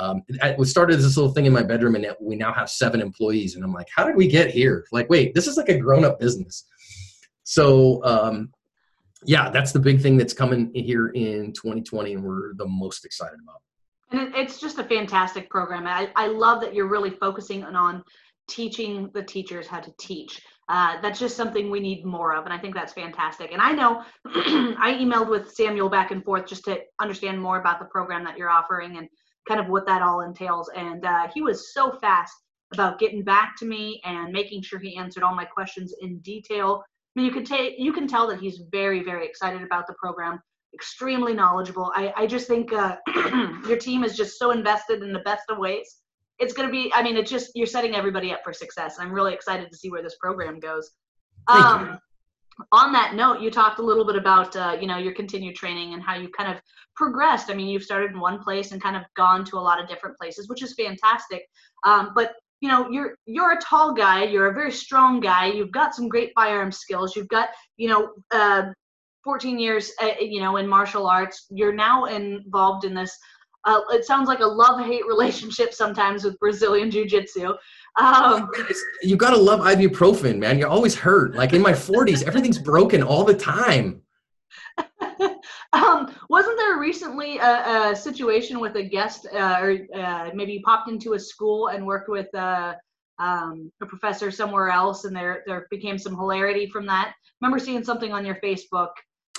Um, 0.00 0.22
it, 0.26 0.56
it 0.58 0.64
started 0.66 0.96
as 0.96 1.04
this 1.04 1.16
little 1.16 1.32
thing 1.32 1.46
in 1.46 1.52
my 1.52 1.62
bedroom, 1.62 1.94
and 1.94 2.04
we 2.20 2.34
now 2.34 2.52
have 2.52 2.68
seven 2.68 3.00
employees. 3.00 3.54
And 3.54 3.62
I'm 3.62 3.72
like, 3.72 3.86
how 3.94 4.04
did 4.04 4.16
we 4.16 4.26
get 4.26 4.50
here? 4.50 4.84
Like, 4.90 5.08
wait, 5.08 5.34
this 5.34 5.46
is 5.46 5.56
like 5.56 5.68
a 5.68 5.78
grown 5.78 6.04
up 6.04 6.18
business. 6.18 6.64
So, 7.44 8.04
um, 8.04 8.50
yeah, 9.24 9.50
that's 9.50 9.70
the 9.70 9.78
big 9.78 10.00
thing 10.00 10.16
that's 10.16 10.32
coming 10.32 10.72
here 10.74 11.08
in 11.08 11.52
2020, 11.52 12.14
and 12.14 12.24
we're 12.24 12.54
the 12.54 12.66
most 12.66 13.04
excited 13.04 13.38
about. 13.40 13.60
And 14.10 14.34
it's 14.34 14.58
just 14.58 14.80
a 14.80 14.84
fantastic 14.84 15.48
program. 15.48 15.86
I, 15.86 16.10
I 16.16 16.26
love 16.26 16.60
that 16.62 16.74
you're 16.74 16.88
really 16.88 17.10
focusing 17.10 17.62
on 17.62 18.02
teaching 18.50 19.10
the 19.14 19.22
teachers 19.22 19.66
how 19.66 19.80
to 19.80 19.92
teach. 19.98 20.42
Uh, 20.68 21.00
that's 21.00 21.18
just 21.18 21.36
something 21.36 21.70
we 21.70 21.80
need 21.80 22.04
more 22.04 22.34
of, 22.34 22.44
and 22.44 22.52
I 22.52 22.58
think 22.58 22.74
that's 22.74 22.92
fantastic. 22.92 23.50
And 23.52 23.60
I 23.60 23.72
know 23.72 24.02
I 24.26 24.96
emailed 25.00 25.28
with 25.28 25.52
Samuel 25.52 25.88
back 25.88 26.10
and 26.10 26.24
forth 26.24 26.46
just 26.46 26.64
to 26.66 26.78
understand 27.00 27.40
more 27.40 27.58
about 27.58 27.80
the 27.80 27.86
program 27.86 28.22
that 28.24 28.36
you're 28.36 28.50
offering 28.50 28.98
and 28.98 29.08
kind 29.48 29.60
of 29.60 29.68
what 29.68 29.86
that 29.86 30.02
all 30.02 30.20
entails. 30.20 30.70
And 30.76 31.04
uh, 31.04 31.28
he 31.34 31.42
was 31.42 31.72
so 31.74 31.98
fast 32.00 32.32
about 32.72 33.00
getting 33.00 33.24
back 33.24 33.56
to 33.58 33.64
me 33.64 34.00
and 34.04 34.32
making 34.32 34.62
sure 34.62 34.78
he 34.78 34.96
answered 34.96 35.24
all 35.24 35.34
my 35.34 35.44
questions 35.44 35.92
in 36.02 36.18
detail. 36.20 36.84
I 36.84 37.20
mean, 37.20 37.26
you 37.26 37.32
can 37.32 37.44
take 37.44 37.74
you 37.78 37.92
can 37.92 38.06
tell 38.06 38.28
that 38.28 38.38
he's 38.38 38.62
very 38.70 39.02
very 39.02 39.26
excited 39.26 39.62
about 39.62 39.88
the 39.88 39.94
program, 39.94 40.38
extremely 40.72 41.34
knowledgeable. 41.34 41.90
I 41.96 42.12
I 42.16 42.26
just 42.26 42.46
think 42.46 42.72
uh, 42.72 42.96
your 43.66 43.76
team 43.76 44.04
is 44.04 44.16
just 44.16 44.38
so 44.38 44.52
invested 44.52 45.02
in 45.02 45.12
the 45.12 45.18
best 45.20 45.50
of 45.50 45.58
ways 45.58 45.96
it's 46.40 46.52
going 46.52 46.66
to 46.66 46.72
be 46.72 46.92
i 46.94 47.02
mean 47.02 47.16
it's 47.16 47.30
just 47.30 47.50
you're 47.54 47.66
setting 47.66 47.94
everybody 47.94 48.32
up 48.32 48.40
for 48.42 48.52
success 48.52 48.96
i'm 48.98 49.12
really 49.12 49.32
excited 49.32 49.70
to 49.70 49.76
see 49.76 49.90
where 49.90 50.02
this 50.02 50.16
program 50.20 50.58
goes. 50.58 50.90
Thank 51.48 51.64
um, 51.64 51.86
you. 51.86 52.64
on 52.72 52.92
that 52.92 53.14
note 53.14 53.40
you 53.40 53.50
talked 53.50 53.78
a 53.78 53.82
little 53.82 54.04
bit 54.04 54.16
about 54.16 54.54
uh, 54.56 54.76
you 54.80 54.86
know 54.86 54.98
your 54.98 55.14
continued 55.14 55.54
training 55.54 55.94
and 55.94 56.02
how 56.02 56.14
you 56.14 56.28
kind 56.36 56.52
of 56.52 56.60
progressed. 56.96 57.50
I 57.50 57.54
mean 57.54 57.68
you've 57.68 57.82
started 57.82 58.10
in 58.10 58.20
one 58.20 58.42
place 58.42 58.72
and 58.72 58.82
kind 58.82 58.96
of 58.96 59.02
gone 59.16 59.44
to 59.46 59.56
a 59.56 59.60
lot 59.60 59.80
of 59.80 59.88
different 59.88 60.16
places 60.18 60.48
which 60.48 60.62
is 60.62 60.74
fantastic. 60.74 61.46
Um, 61.84 62.12
but 62.14 62.32
you 62.60 62.68
know 62.68 62.90
you're 62.90 63.14
you're 63.26 63.52
a 63.52 63.60
tall 63.60 63.92
guy 63.92 64.24
you're 64.24 64.50
a 64.50 64.54
very 64.54 64.72
strong 64.72 65.20
guy 65.20 65.46
you've 65.46 65.72
got 65.72 65.94
some 65.94 66.08
great 66.08 66.30
firearm 66.34 66.70
skills 66.70 67.16
you've 67.16 67.28
got 67.28 67.48
you 67.76 67.88
know 67.88 68.12
uh, 68.32 68.64
14 69.24 69.58
years 69.58 69.92
uh, 70.02 70.12
you 70.20 70.40
know 70.40 70.56
in 70.56 70.66
martial 70.66 71.06
arts 71.06 71.46
you're 71.50 71.72
now 71.72 72.04
involved 72.04 72.84
in 72.84 72.94
this 72.94 73.16
uh, 73.64 73.80
it 73.90 74.04
sounds 74.04 74.28
like 74.28 74.40
a 74.40 74.46
love-hate 74.46 75.06
relationship 75.06 75.74
sometimes 75.74 76.24
with 76.24 76.38
Brazilian 76.38 76.90
jiu-jitsu. 76.90 77.54
Um, 77.96 78.48
you 79.02 79.16
gotta 79.16 79.36
love 79.36 79.60
ibuprofen, 79.60 80.38
man. 80.38 80.58
You're 80.58 80.68
always 80.68 80.94
hurt. 80.94 81.34
Like 81.34 81.52
in 81.52 81.62
my 81.62 81.72
40s, 81.72 82.26
everything's 82.26 82.58
broken 82.58 83.02
all 83.02 83.24
the 83.24 83.34
time. 83.34 84.02
um, 85.72 86.14
wasn't 86.28 86.56
there 86.56 86.78
recently 86.78 87.38
a, 87.38 87.90
a, 87.90 87.96
situation 87.96 88.60
with 88.60 88.76
a 88.76 88.82
guest, 88.82 89.26
uh, 89.32 89.58
or 89.60 89.78
uh, 89.94 90.30
maybe 90.34 90.54
you 90.54 90.62
popped 90.62 90.88
into 90.88 91.14
a 91.14 91.18
school 91.18 91.68
and 91.68 91.84
worked 91.84 92.08
with 92.08 92.32
uh, 92.34 92.74
um, 93.18 93.70
a 93.82 93.86
professor 93.86 94.30
somewhere 94.30 94.70
else, 94.70 95.04
and 95.04 95.14
there 95.14 95.42
there 95.46 95.66
became 95.70 95.98
some 95.98 96.16
hilarity 96.16 96.66
from 96.66 96.86
that? 96.86 97.14
remember 97.40 97.58
seeing 97.58 97.84
something 97.84 98.12
on 98.12 98.24
your 98.24 98.36
Facebook 98.36 98.90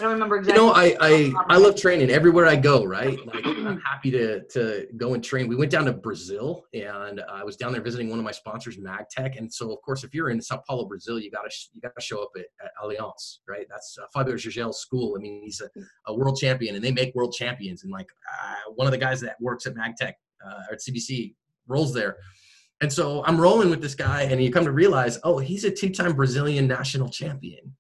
I 0.02 0.12
remember 0.12 0.38
exactly. 0.38 0.62
You 0.62 0.68
know, 0.68 0.74
I 0.74 0.96
I, 1.00 1.34
I 1.48 1.58
love 1.58 1.76
training 1.76 2.10
everywhere 2.10 2.48
I 2.48 2.56
go. 2.56 2.84
Right, 2.84 3.18
like 3.26 3.46
I'm 3.46 3.80
happy 3.80 4.12
to 4.12 4.44
to 4.48 4.88
go 4.98 5.14
and 5.14 5.24
train. 5.24 5.48
We 5.48 5.56
went 5.56 5.72
down 5.72 5.86
to 5.86 5.94
Brazil, 5.94 6.66
and 6.74 7.22
I 7.30 7.44
was 7.44 7.56
down 7.56 7.72
there 7.72 7.82
visiting 7.82 8.10
one 8.10 8.20
of 8.20 8.26
my 8.26 8.32
sponsors, 8.32 8.78
MagTech. 8.78 9.38
And 9.38 9.52
so, 9.52 9.72
of 9.72 9.82
course, 9.82 10.04
if 10.04 10.14
you're 10.14 10.30
in 10.30 10.42
Sao 10.42 10.62
Paulo, 10.68 10.86
Brazil, 10.86 11.20
you 11.20 11.30
gotta 11.32 11.50
you 11.74 11.82
gotta 11.82 12.02
show 12.02 12.24
up 12.24 12.32
at, 12.36 12.46
at 12.64 12.72
Alliance, 12.82 13.42
right? 13.48 13.66
That's 13.70 13.98
uh, 14.02 14.06
Fabio 14.14 14.36
Gurgel's 14.36 14.80
school. 14.80 15.16
I 15.18 15.22
mean, 15.22 15.42
he's 15.44 15.62
a, 15.62 15.70
a, 16.08 16.14
world 16.14 16.38
champion, 16.38 16.76
and 16.76 16.84
they 16.84 16.92
make 16.92 17.14
world 17.16 17.34
champions. 17.34 17.84
And 17.84 17.92
like 17.92 18.10
uh, 18.32 18.72
one 18.76 18.88
of 18.88 18.92
the 18.92 18.98
guys 18.98 19.22
that 19.22 19.40
works 19.40 19.66
at 19.66 19.76
MagTech 19.76 20.14
uh, 20.46 20.64
or 20.70 20.74
at 20.74 20.80
CBC 20.80 21.36
rolls 21.68 21.94
there. 21.94 22.18
And 22.82 22.92
so 22.92 23.24
I'm 23.26 23.40
rolling 23.40 23.70
with 23.70 23.82
this 23.82 23.94
guy, 23.94 24.24
and 24.24 24.44
you 24.44 24.52
come 24.52 24.66
to 24.66 24.72
realize, 24.72 25.20
oh, 25.24 25.38
he's 25.38 25.66
a 25.66 25.72
two-time 25.72 26.14
Brazilian 26.14 26.68
national 26.68 27.10
champion 27.10 27.76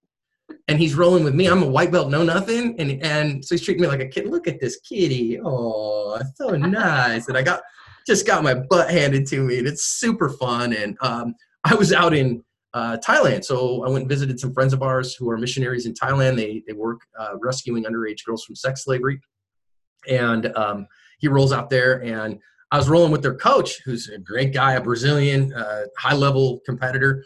and 0.71 0.79
he's 0.79 0.95
rolling 0.95 1.25
with 1.25 1.35
me. 1.35 1.47
I'm 1.47 1.61
a 1.61 1.67
white 1.67 1.91
belt, 1.91 2.09
no 2.09 2.23
nothing, 2.23 2.79
and 2.79 3.03
and 3.03 3.43
so 3.43 3.55
he's 3.55 3.65
treating 3.65 3.81
me 3.81 3.89
like 3.89 3.99
a 3.99 4.07
kid. 4.07 4.27
Look 4.27 4.47
at 4.47 4.61
this 4.61 4.79
kitty. 4.79 5.37
Oh, 5.43 6.17
so 6.35 6.49
nice. 6.55 7.27
and 7.27 7.37
I 7.37 7.41
got 7.41 7.61
just 8.07 8.25
got 8.25 8.41
my 8.41 8.53
butt 8.53 8.89
handed 8.89 9.27
to 9.27 9.43
me, 9.43 9.59
and 9.59 9.67
it's 9.67 9.83
super 9.83 10.29
fun. 10.29 10.71
And 10.71 10.97
um, 11.01 11.35
I 11.65 11.75
was 11.75 11.91
out 11.91 12.13
in 12.13 12.41
uh, 12.73 12.97
Thailand, 13.05 13.43
so 13.43 13.83
I 13.83 13.89
went 13.89 14.03
and 14.03 14.09
visited 14.09 14.39
some 14.39 14.53
friends 14.53 14.71
of 14.71 14.81
ours 14.81 15.13
who 15.13 15.29
are 15.29 15.37
missionaries 15.37 15.85
in 15.85 15.93
Thailand. 15.93 16.37
They 16.37 16.63
they 16.65 16.73
work 16.73 17.01
uh, 17.19 17.33
rescuing 17.41 17.83
underage 17.83 18.23
girls 18.25 18.45
from 18.45 18.55
sex 18.55 18.85
slavery, 18.85 19.19
and 20.07 20.55
um, 20.55 20.87
he 21.19 21.27
rolls 21.27 21.51
out 21.51 21.69
there 21.69 22.01
and. 22.01 22.39
I 22.73 22.77
was 22.77 22.87
rolling 22.87 23.11
with 23.11 23.21
their 23.21 23.35
coach, 23.35 23.81
who's 23.83 24.07
a 24.07 24.17
great 24.17 24.53
guy, 24.53 24.75
a 24.75 24.81
Brazilian, 24.81 25.53
uh, 25.53 25.87
high 25.97 26.13
level 26.15 26.61
competitor 26.65 27.25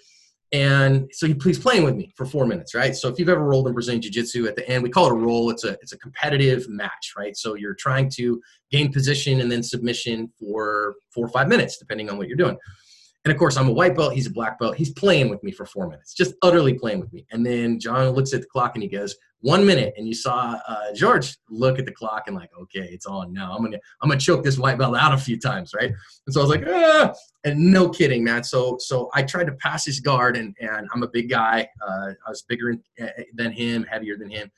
And 0.52 1.10
so 1.12 1.28
he, 1.28 1.36
he's 1.44 1.60
playing 1.60 1.84
with 1.84 1.96
me 1.96 2.14
for 2.16 2.26
four 2.26 2.46
minutes, 2.46 2.76
right? 2.76 2.96
So 2.96 3.10
if 3.10 3.20
you've 3.20 3.30
ever 3.30 3.44
rolled 3.44 3.68
in 3.68 3.74
Brazilian 3.74 4.02
Jiu-Jitsu, 4.02 4.48
at 4.48 4.56
the 4.56 4.68
end 4.70 4.84
we 4.84 4.90
call 4.90 5.08
it 5.08 5.12
a 5.12 5.16
roll. 5.16 5.50
It's 5.50 5.64
a 5.64 5.72
it's 5.82 5.92
a 5.92 5.98
competitive 5.98 6.70
match, 6.70 7.14
right? 7.18 7.36
So 7.36 7.56
you're 7.56 7.74
trying 7.76 8.10
to 8.12 8.42
gain 8.72 8.92
position 8.92 9.42
and 9.42 9.52
then 9.52 9.64
submission 9.64 10.32
for 10.40 10.96
four 11.14 11.26
or 11.26 11.30
five 11.30 11.48
minutes, 11.48 11.78
depending 11.78 12.10
on 12.10 12.18
what 12.18 12.28
you're 12.28 12.38
doing. 12.38 12.58
And 13.26 13.32
of 13.32 13.40
course, 13.40 13.58
I'm 13.58 13.68
a 13.68 13.74
white 13.74 13.96
belt. 13.96 14.14
He's 14.14 14.28
a 14.28 14.32
black 14.32 14.60
belt. 14.60 14.76
He's 14.76 14.92
playing 14.92 15.30
with 15.30 15.42
me 15.42 15.52
for 15.52 15.66
four 15.66 15.90
minutes, 15.90 16.14
just 16.14 16.36
utterly 16.44 16.76
playing 16.76 17.00
with 17.00 17.12
me. 17.12 17.26
And 17.32 17.44
then 17.44 17.80
John 17.80 18.10
looks 18.10 18.34
at 18.34 18.42
the 18.42 18.48
clock 18.48 18.76
and 18.76 18.84
he 18.84 18.90
goes, 18.90 19.16
"One 19.46 19.66
minute." 19.66 19.94
And 19.96 20.08
you 20.08 20.14
saw 20.14 20.60
uh, 20.68 20.94
George 20.94 21.38
look 21.50 21.78
at 21.78 21.86
the 21.86 21.92
clock 21.92 22.24
and 22.28 22.36
like, 22.36 22.50
"Okay, 22.62 22.88
it's 22.92 23.06
on 23.06 23.32
now. 23.32 23.54
I'm 23.56 23.64
gonna 23.64 23.80
I'm 24.02 24.10
gonna 24.10 24.20
choke 24.20 24.44
this 24.44 24.58
white 24.58 24.78
belt 24.78 24.96
out 24.96 25.14
a 25.14 25.18
few 25.18 25.40
times, 25.40 25.72
right?" 25.76 25.92
And 25.92 26.34
so 26.34 26.40
I 26.40 26.44
was 26.44 26.50
like, 26.50 26.66
"Ah!" 26.68 27.14
And 27.44 27.72
no 27.72 27.90
kidding, 27.90 28.24
man. 28.24 28.44
So 28.44 28.78
so 28.80 29.10
I 29.14 29.24
tried 29.24 29.46
to 29.46 29.54
pass 29.54 29.86
his 29.86 30.00
guard, 30.00 30.36
and 30.36 30.56
and 30.60 30.88
I'm 30.94 31.04
a 31.04 31.10
big 31.10 31.30
guy. 31.30 31.68
Uh, 31.86 32.12
I 32.26 32.30
was 32.30 32.42
bigger 32.42 32.72
eh, 33.00 33.10
eh, 33.18 33.24
than 33.36 33.52
him, 33.52 33.84
heavier 33.84 34.18
than 34.18 34.30
him. 34.30 34.52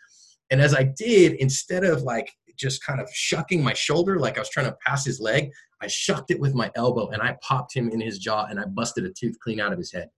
And 0.50 0.62
as 0.62 0.73
I 0.73 0.84
did, 0.84 1.34
instead 1.34 1.84
of 1.84 2.04
like 2.04 2.32
just 2.58 2.84
kind 2.84 3.00
of 3.00 3.10
shucking 3.13 3.63
my 3.63 3.73
shoulder 3.73 4.19
like 4.19 4.38
I 4.38 4.41
was 4.41 4.50
trying 4.50 4.65
to 4.67 4.78
pass 4.86 5.06
his 5.06 5.19
leg, 5.19 5.52
I 5.82 5.88
shucked 5.88 6.32
it 6.32 6.39
with 6.39 6.56
my 6.56 6.71
elbow 6.76 7.10
and 7.10 7.21
I 7.21 7.38
popped 7.41 7.76
him 7.76 7.89
in 7.89 8.02
his 8.02 8.17
jaw 8.17 8.45
and 8.50 8.60
I 8.60 8.65
busted 8.65 9.06
a 9.06 9.12
tooth 9.12 9.38
clean 9.39 9.60
out 9.60 9.71
of 9.71 9.78
his 9.78 9.91
head. 9.91 10.10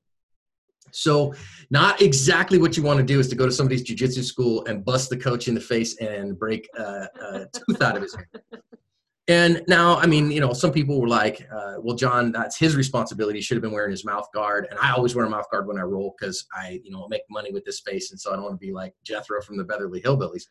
So, 0.92 1.34
not 1.70 2.02
exactly 2.02 2.58
what 2.58 2.78
you 2.78 2.84
want 2.84 2.98
to 3.00 3.06
do 3.06 3.20
is 3.20 3.28
to 3.30 3.36
go 3.36 3.46
to 3.46 3.52
somebody's 3.52 3.84
jujitsu 3.84 4.24
school 4.24 4.66
and 4.66 4.84
bust 4.84 5.10
the 5.10 5.18
coach 5.18 5.48
in 5.48 5.54
the 5.54 5.62
face 5.62 5.98
and 5.98 6.38
break 6.38 6.70
a, 6.78 6.84
a 6.84 7.46
tooth 7.54 7.82
out 7.82 7.96
of 7.96 8.04
his 8.04 8.16
head. 8.16 8.62
And 9.30 9.62
now, 9.68 9.96
I 9.98 10.08
mean, 10.08 10.32
you 10.32 10.40
know, 10.40 10.54
some 10.54 10.72
people 10.72 11.00
were 11.00 11.08
like, 11.08 11.48
uh, 11.56 11.76
well, 11.78 11.96
John, 11.96 12.32
that's 12.32 12.58
his 12.58 12.76
responsibility. 12.76 13.38
He 13.38 13.44
should 13.44 13.58
have 13.58 13.62
been 13.62 13.72
wearing 13.72 13.92
his 13.92 14.04
mouth 14.04 14.28
guard. 14.34 14.66
And 14.72 14.80
I 14.80 14.92
always 14.92 15.14
wear 15.14 15.24
a 15.24 15.30
mouth 15.30 15.46
guard 15.52 15.68
when 15.68 15.78
I 15.78 15.84
roll 15.84 16.16
because 16.20 16.48
I, 16.52 16.82
you 16.84 16.90
know, 16.90 17.08
make 17.10 17.22
money 17.30 17.52
with 17.52 17.64
this 17.64 17.80
face. 17.82 18.10
And 18.10 18.20
so 18.20 18.32
I 18.32 18.36
don't 18.36 18.46
want 18.46 18.60
to 18.60 18.66
be 18.66 18.74
like 18.74 18.96
Jethro 19.04 19.40
from 19.44 19.58
the 19.58 19.64
Beverly 19.64 20.02
Hillbillies. 20.02 20.46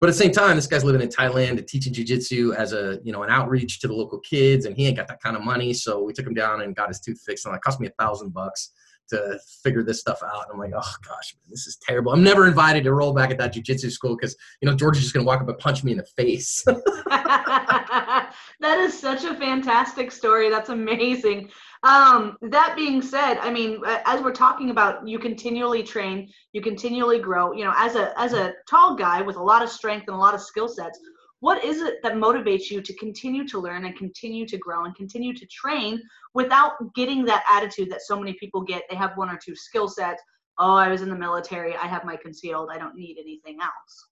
But 0.00 0.08
at 0.08 0.14
the 0.14 0.18
same 0.18 0.32
time, 0.32 0.56
this 0.56 0.66
guy's 0.66 0.84
living 0.84 1.02
in 1.02 1.10
Thailand 1.10 1.58
and 1.58 1.68
teaching 1.68 1.92
jujitsu 1.92 2.56
as 2.56 2.72
a 2.72 2.98
you 3.04 3.12
know 3.12 3.22
an 3.22 3.30
outreach 3.30 3.78
to 3.80 3.86
the 3.86 3.94
local 3.94 4.18
kids, 4.18 4.66
and 4.66 4.76
he 4.76 4.88
ain't 4.88 4.96
got 4.96 5.06
that 5.06 5.22
kind 5.22 5.36
of 5.36 5.44
money. 5.44 5.72
So 5.72 6.02
we 6.02 6.12
took 6.12 6.26
him 6.26 6.34
down 6.34 6.62
and 6.62 6.74
got 6.74 6.88
his 6.88 6.98
tooth 6.98 7.22
fixed, 7.24 7.46
and 7.46 7.54
it 7.54 7.60
cost 7.60 7.78
me 7.78 7.86
a 7.86 8.02
thousand 8.02 8.30
bucks 8.30 8.72
to 9.12 9.38
figure 9.62 9.82
this 9.82 10.00
stuff 10.00 10.20
out. 10.22 10.44
And 10.48 10.52
I'm 10.54 10.58
like, 10.58 10.72
oh 10.74 10.94
gosh, 11.06 11.34
man, 11.34 11.50
this 11.50 11.66
is 11.66 11.76
terrible. 11.76 12.12
I'm 12.12 12.22
never 12.22 12.46
invited 12.46 12.84
to 12.84 12.92
roll 12.92 13.12
back 13.12 13.30
at 13.30 13.38
that 13.38 13.54
jujitsu 13.54 13.90
school 13.90 14.16
because 14.16 14.36
you 14.60 14.68
know 14.68 14.76
George 14.76 14.96
is 14.96 15.02
just 15.02 15.14
gonna 15.14 15.26
walk 15.26 15.40
up 15.40 15.48
and 15.48 15.58
punch 15.58 15.84
me 15.84 15.92
in 15.92 15.98
the 15.98 16.06
face. 16.16 16.64
that 17.08 18.78
is 18.78 18.98
such 18.98 19.24
a 19.24 19.34
fantastic 19.34 20.10
story. 20.10 20.50
That's 20.50 20.68
amazing. 20.68 21.50
Um, 21.84 22.36
that 22.42 22.74
being 22.76 23.02
said, 23.02 23.38
I 23.38 23.50
mean, 23.50 23.80
as 24.06 24.20
we're 24.20 24.32
talking 24.32 24.70
about, 24.70 25.06
you 25.06 25.18
continually 25.18 25.82
train, 25.82 26.30
you 26.52 26.62
continually 26.62 27.18
grow. 27.18 27.52
You 27.52 27.64
know, 27.64 27.72
as 27.76 27.96
a 27.96 28.18
as 28.18 28.32
a 28.32 28.54
tall 28.68 28.94
guy 28.94 29.20
with 29.22 29.36
a 29.36 29.42
lot 29.42 29.62
of 29.62 29.68
strength 29.68 30.06
and 30.08 30.16
a 30.16 30.18
lot 30.18 30.34
of 30.34 30.40
skill 30.40 30.68
sets, 30.68 30.98
what 31.42 31.64
is 31.64 31.82
it 31.82 32.00
that 32.04 32.12
motivates 32.14 32.70
you 32.70 32.80
to 32.80 32.94
continue 32.94 33.44
to 33.48 33.58
learn 33.58 33.84
and 33.84 33.96
continue 33.96 34.46
to 34.46 34.56
grow 34.56 34.84
and 34.84 34.94
continue 34.94 35.34
to 35.34 35.44
train 35.46 36.00
without 36.34 36.74
getting 36.94 37.24
that 37.24 37.42
attitude 37.50 37.90
that 37.90 38.00
so 38.02 38.16
many 38.16 38.32
people 38.34 38.60
get? 38.60 38.84
They 38.88 38.94
have 38.94 39.16
one 39.16 39.28
or 39.28 39.36
two 39.44 39.56
skill 39.56 39.88
sets. 39.88 40.22
Oh, 40.60 40.76
I 40.76 40.86
was 40.86 41.02
in 41.02 41.08
the 41.08 41.16
military. 41.16 41.74
I 41.74 41.88
have 41.88 42.04
my 42.04 42.14
concealed. 42.14 42.68
I 42.72 42.78
don't 42.78 42.94
need 42.94 43.16
anything 43.18 43.58
else. 43.60 44.06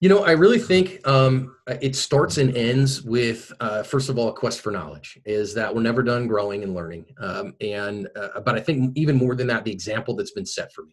You 0.00 0.10
know, 0.10 0.24
I 0.24 0.32
really 0.32 0.58
think 0.58 1.00
um, 1.08 1.56
it 1.80 1.96
starts 1.96 2.36
and 2.36 2.54
ends 2.54 3.00
with, 3.00 3.50
uh, 3.60 3.82
first 3.82 4.10
of 4.10 4.18
all, 4.18 4.28
a 4.28 4.34
quest 4.34 4.60
for 4.60 4.70
knowledge. 4.70 5.18
Is 5.24 5.54
that 5.54 5.74
we're 5.74 5.80
never 5.80 6.02
done 6.02 6.26
growing 6.26 6.62
and 6.62 6.74
learning, 6.74 7.06
um, 7.18 7.54
and 7.62 8.10
uh, 8.14 8.40
but 8.40 8.54
I 8.54 8.60
think 8.60 8.94
even 8.94 9.16
more 9.16 9.34
than 9.34 9.46
that, 9.46 9.64
the 9.64 9.72
example 9.72 10.14
that's 10.14 10.32
been 10.32 10.44
set 10.44 10.70
for 10.74 10.82
me. 10.82 10.92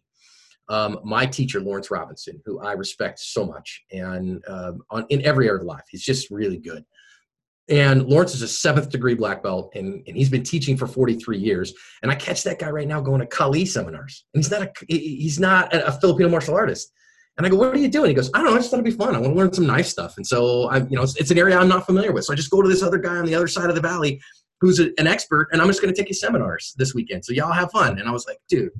Um, 0.70 1.00
my 1.04 1.26
teacher, 1.26 1.60
Lawrence 1.60 1.92
Robinson, 1.92 2.42
who 2.46 2.60
I 2.60 2.72
respect 2.74 3.20
so 3.20 3.46
much, 3.46 3.84
and 3.92 4.42
uh, 4.48 4.74
on 4.90 5.06
in 5.10 5.26
every 5.26 5.48
area 5.48 5.60
of 5.60 5.66
life, 5.66 5.84
he's 5.90 6.04
just 6.04 6.32
really 6.32 6.58
good. 6.58 6.86
And 7.70 8.04
Lawrence 8.04 8.34
is 8.34 8.42
a 8.42 8.48
seventh 8.48 8.90
degree 8.90 9.14
black 9.14 9.44
belt, 9.44 9.72
and, 9.76 10.04
and 10.08 10.18
he's 10.18 10.30
been 10.30 10.44
teaching 10.44 10.76
for 10.76 10.88
43 10.88 11.38
years. 11.38 11.74
And 12.02 12.12
I 12.12 12.16
catch 12.16 12.44
that 12.44 12.60
guy 12.60 12.70
right 12.70 12.88
now 12.88 13.02
going 13.02 13.20
to 13.20 13.26
Kali 13.26 13.66
seminars, 13.66 14.26
and 14.34 14.44
he's 14.44 14.52
not 14.52 14.62
a 14.62 14.72
he's 14.88 15.40
not 15.40 15.74
a 15.74 15.92
Filipino 15.92 16.30
martial 16.30 16.56
artist 16.56 16.92
and 17.38 17.48
I 17.48 17.50
go, 17.50 17.58
what 17.58 17.74
are 17.74 17.78
you 17.78 17.88
doing? 17.88 18.10
He 18.10 18.14
goes, 18.14 18.30
I 18.34 18.40
don't 18.40 18.48
know. 18.48 18.54
I 18.54 18.58
just 18.58 18.70
thought 18.70 18.80
it'd 18.80 18.86
be 18.86 18.92
fun. 18.92 19.16
I 19.16 19.20
want 19.20 19.34
to 19.34 19.38
learn 19.38 19.54
some 19.54 19.66
knife 19.66 19.88
stuff. 19.88 20.18
And 20.18 20.26
so 20.26 20.66
I, 20.70 20.78
you 20.78 20.96
know, 20.96 21.02
it's, 21.02 21.16
it's, 21.16 21.32
an 21.32 21.38
area 21.40 21.58
I'm 21.58 21.68
not 21.68 21.86
familiar 21.86 22.12
with. 22.12 22.26
So 22.26 22.34
I 22.34 22.36
just 22.36 22.52
go 22.52 22.62
to 22.62 22.70
this 22.70 22.84
other 22.84 23.00
guy 23.00 23.16
on 23.16 23.26
the 23.26 23.34
other 23.34 23.48
side 23.48 23.70
of 23.70 23.76
the 23.76 23.82
valley 23.82 24.22
who's 24.62 24.80
a, 24.80 24.92
an 25.00 25.08
expert, 25.08 25.50
and 25.52 25.62
I'm 25.62 25.68
just 25.68 25.82
going 25.82 25.94
to 25.94 26.00
take 26.00 26.10
his 26.10 26.20
seminars 26.20 26.76
this 26.78 26.94
weekend. 26.94 27.26
So 27.26 27.34
y'all 27.34 27.52
have 27.52 27.72
fun. 27.72 27.98
And 27.98 28.08
I 28.08 28.12
was 28.12 28.26
like, 28.28 28.38
dude, 28.50 28.72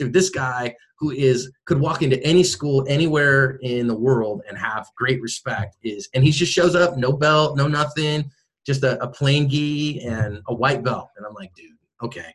dude, 0.00 0.12
this 0.12 0.30
guy 0.30 0.74
who 0.98 1.10
is 1.10 1.52
could 1.66 1.78
walk 1.78 2.02
into 2.02 2.22
any 2.24 2.42
school 2.42 2.84
anywhere 2.88 3.58
in 3.62 3.86
the 3.86 3.94
world 3.94 4.42
and 4.48 4.58
have 4.58 4.88
great 4.96 5.20
respect 5.20 5.76
is, 5.82 6.08
and 6.14 6.24
he 6.24 6.30
just 6.30 6.52
shows 6.52 6.74
up, 6.74 6.96
no 6.96 7.12
belt, 7.12 7.56
no 7.56 7.68
nothing, 7.68 8.30
just 8.66 8.82
a, 8.82 9.00
a 9.02 9.08
plain 9.08 9.48
gi 9.48 10.00
and 10.00 10.40
a 10.48 10.54
white 10.54 10.82
belt. 10.82 11.08
And 11.16 11.26
I'm 11.26 11.34
like, 11.34 11.54
dude, 11.54 11.76
okay. 12.02 12.34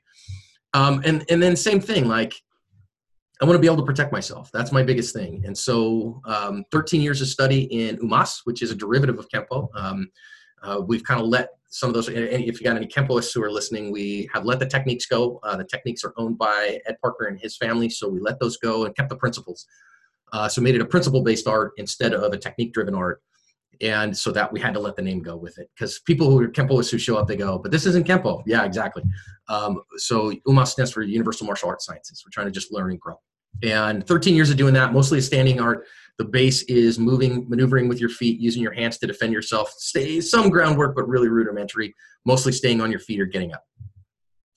Um, 0.73 1.01
and 1.06 1.25
and 1.30 1.41
then 1.41 1.56
same 1.56 1.80
thing, 1.80 2.08
like 2.08 2.34
I 3.41 3.45
want 3.45 3.56
to 3.56 3.60
be 3.60 3.67
able 3.67 3.78
to 3.78 3.84
protect 3.84 4.12
myself. 4.12 4.49
That's 4.54 4.71
my 4.71 4.84
biggest 4.84 5.13
thing. 5.13 5.43
And 5.45 5.58
so, 5.58 6.21
um, 6.25 6.63
13 6.71 7.01
years 7.01 7.21
of 7.21 7.28
study 7.28 7.63
in 7.63 7.97
UMAS, 7.97 8.41
which 8.45 8.62
is 8.62 8.71
a 8.71 8.75
derivative 8.75 9.19
of 9.19 9.28
Kenpo. 9.30 9.67
Um, 9.75 10.10
uh, 10.63 10.82
we've 10.86 11.04
kind 11.04 11.19
of 11.19 11.28
let 11.28 11.49
some 11.69 11.89
of 11.89 11.93
those, 11.93 12.08
if 12.08 12.60
you 12.60 12.63
got 12.63 12.78
any 12.78 12.88
Kenpoists 12.88 13.34
who 13.34 13.43
are 13.43 13.51
listening, 13.51 13.91
we 13.91 14.30
have 14.34 14.45
let 14.45 14.60
the 14.60 14.65
techniques 14.65 15.06
go. 15.06 15.39
Uh, 15.43 15.58
the 15.58 15.65
techniques 15.65 16.04
are 16.04 16.13
owned 16.17 16.38
by 16.38 16.80
Ed 16.86 16.97
Parker 17.01 17.25
and 17.25 17.39
his 17.39 17.58
family, 17.58 17.89
so 17.89 18.08
we 18.08 18.19
let 18.19 18.39
those 18.39 18.58
go 18.58 18.86
and 18.86 18.95
kept 18.95 19.10
the 19.10 19.15
principles. 19.15 19.65
Uh, 20.32 20.47
so 20.47 20.62
made 20.62 20.75
it 20.75 20.82
a 20.82 20.86
principle-based 20.86 21.47
art 21.47 21.73
instead 21.78 22.13
of 22.13 22.34
a 22.34 22.38
technique-driven 22.38 22.95
art. 22.95 23.21
And 23.82 24.15
so 24.15 24.32
that 24.32 24.51
we 24.51 24.60
had 24.60 24.73
to 24.73 24.80
let 24.80 24.95
the 24.95 25.01
name 25.01 25.21
go 25.21 25.36
with 25.36 25.58
it 25.58 25.69
because 25.75 25.99
people 25.99 26.30
who 26.30 26.41
are 26.41 26.47
Kenpoists 26.47 26.91
who 26.91 26.97
show 26.97 27.17
up, 27.17 27.28
they 27.28 27.36
go, 27.36 27.60
but 27.60 27.71
this 27.71 27.86
isn't 27.86 28.08
Kenpo. 28.08 28.41
Yeah, 28.45 28.63
exactly. 28.63 29.04
Um, 29.49 29.82
so 29.97 30.32
UMAS 30.47 30.67
stands 30.67 30.91
for 30.91 31.01
Universal 31.01 31.45
Martial 31.45 31.69
Arts 31.69 31.86
Sciences. 31.86 32.23
We're 32.25 32.32
trying 32.32 32.47
to 32.47 32.51
just 32.51 32.71
learn 32.71 32.91
and 32.91 32.99
grow. 32.99 33.19
And 33.63 34.06
13 34.06 34.36
years 34.36 34.49
of 34.49 34.58
doing 34.58 34.73
that, 34.73 34.93
mostly 34.93 35.19
a 35.19 35.21
standing 35.21 35.60
art. 35.60 35.86
The 36.17 36.25
base 36.25 36.63
is 36.63 36.97
moving, 36.97 37.47
maneuvering 37.49 37.88
with 37.88 37.99
your 37.99 38.10
feet, 38.10 38.39
using 38.39 38.62
your 38.62 38.71
hands 38.71 38.97
to 38.99 39.08
defend 39.08 39.34
yourself. 39.34 39.71
Stay 39.78 40.21
some 40.21 40.49
groundwork, 40.49 40.95
but 40.95 41.08
really 41.08 41.28
rudimentary. 41.28 41.93
Mostly 42.25 42.51
staying 42.51 42.82
on 42.82 42.89
your 42.89 42.99
feet 42.99 43.19
or 43.19 43.25
getting 43.25 43.54
up. 43.54 43.63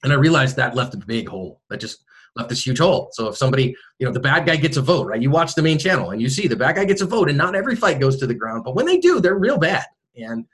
And 0.05 0.13
I 0.13 0.17
realized 0.17 0.57
that 0.57 0.77
left 0.77 0.95
a 0.95 0.99
big 0.99 1.29
hole. 1.29 1.61
That 1.69 1.81
just 1.81 2.05
left 2.37 2.49
this 2.49 2.65
huge 2.65 2.79
hole. 2.79 3.09
So 3.13 3.29
if 3.29 3.37
somebody, 3.37 3.75
you 3.99 4.07
know, 4.07 4.13
the 4.13 4.21
bad 4.21 4.47
guy 4.47 4.57
gets 4.57 4.77
a 4.77 4.83
vote, 4.83 5.07
right? 5.09 5.21
You 5.21 5.31
watch 5.31 5.55
the 5.55 5.63
main 5.63 5.79
channel 5.79 6.11
and 6.11 6.23
you 6.23 6.29
see 6.29 6.47
the 6.47 6.57
bad 6.57 6.77
guy 6.77 6.85
gets 6.85 7.03
a 7.03 7.07
vote, 7.07 7.29
and 7.29 7.37
not 7.37 7.57
every 7.57 7.75
fight 7.75 7.99
goes 7.99 8.17
to 8.19 8.27
the 8.27 8.35
ground, 8.35 8.63
but 8.65 8.77
when 8.77 8.87
they 8.87 8.99
do, 8.99 9.21
they're 9.21 9.39
real 9.39 9.59
bad. 9.59 9.85
And 10.17 10.47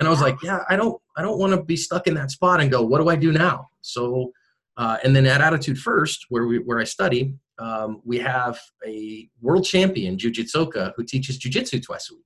and 0.00 0.08
I 0.08 0.10
was 0.10 0.22
like, 0.22 0.42
yeah, 0.42 0.64
I 0.68 0.76
don't, 0.76 1.00
I 1.16 1.22
don't 1.22 1.38
want 1.38 1.52
to 1.52 1.62
be 1.62 1.76
stuck 1.76 2.06
in 2.06 2.14
that 2.14 2.30
spot 2.30 2.60
and 2.60 2.70
go, 2.70 2.80
what 2.80 3.00
do 3.00 3.10
I 3.10 3.16
do 3.16 3.32
now? 3.32 3.68
So, 3.82 4.32
uh, 4.78 4.96
and 5.04 5.14
then 5.14 5.26
at 5.26 5.42
Attitude 5.42 5.78
First, 5.78 6.24
where 6.30 6.46
we 6.46 6.58
where 6.58 6.80
I 6.80 6.84
study, 6.84 7.34
um, 7.60 8.00
we 8.04 8.18
have 8.18 8.58
a 8.86 9.28
world 9.40 9.64
champion 9.64 10.16
jujitsuka 10.16 10.92
who 10.96 11.04
teaches 11.04 11.38
jujitsu 11.38 11.82
twice 11.82 12.10
a 12.10 12.14
week. 12.14 12.24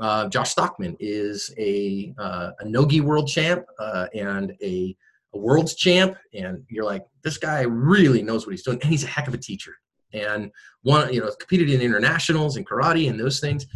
Uh, 0.00 0.28
Josh 0.28 0.50
Stockman 0.50 0.96
is 1.00 1.52
a, 1.58 2.14
uh, 2.18 2.50
a 2.60 2.64
nogi 2.64 3.00
world 3.00 3.28
champ 3.28 3.64
uh, 3.78 4.06
and 4.14 4.52
a, 4.62 4.96
a 5.34 5.38
world's 5.38 5.74
champ, 5.74 6.16
and 6.32 6.64
you're 6.68 6.84
like, 6.84 7.04
this 7.22 7.36
guy 7.36 7.62
really 7.62 8.22
knows 8.22 8.46
what 8.46 8.52
he's 8.52 8.62
doing, 8.62 8.80
and 8.80 8.90
he's 8.90 9.04
a 9.04 9.08
heck 9.08 9.28
of 9.28 9.34
a 9.34 9.38
teacher. 9.38 9.74
And 10.12 10.50
one, 10.82 11.12
you 11.12 11.20
know, 11.20 11.30
competed 11.38 11.68
in 11.68 11.82
internationals 11.82 12.56
and 12.56 12.66
karate 12.66 13.10
and 13.10 13.20
those 13.20 13.40
things, 13.40 13.66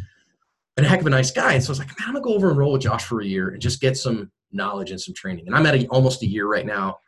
and 0.76 0.87
a 0.87 0.88
heck 0.88 1.00
of 1.00 1.06
a 1.06 1.11
nice 1.11 1.30
guy. 1.30 1.54
And 1.54 1.62
so 1.62 1.68
I 1.68 1.72
was 1.72 1.78
like, 1.80 1.88
man, 1.88 2.08
I'm 2.08 2.14
gonna 2.14 2.24
go 2.24 2.35
over 2.35 2.48
and 2.48 2.58
roll 2.58 2.72
with 2.72 2.82
Josh 2.82 3.04
for 3.04 3.20
a 3.20 3.26
year 3.26 3.50
and 3.50 3.61
just 3.61 3.80
get 3.80 3.98
some 3.98 4.30
knowledge 4.52 4.90
and 4.92 5.00
some 5.00 5.14
training. 5.14 5.46
And 5.46 5.54
I'm 5.54 5.66
at 5.66 5.74
a, 5.74 5.87
almost 5.88 6.22
a 6.22 6.26
year 6.26 6.46
right 6.46 6.64
now, 6.64 6.98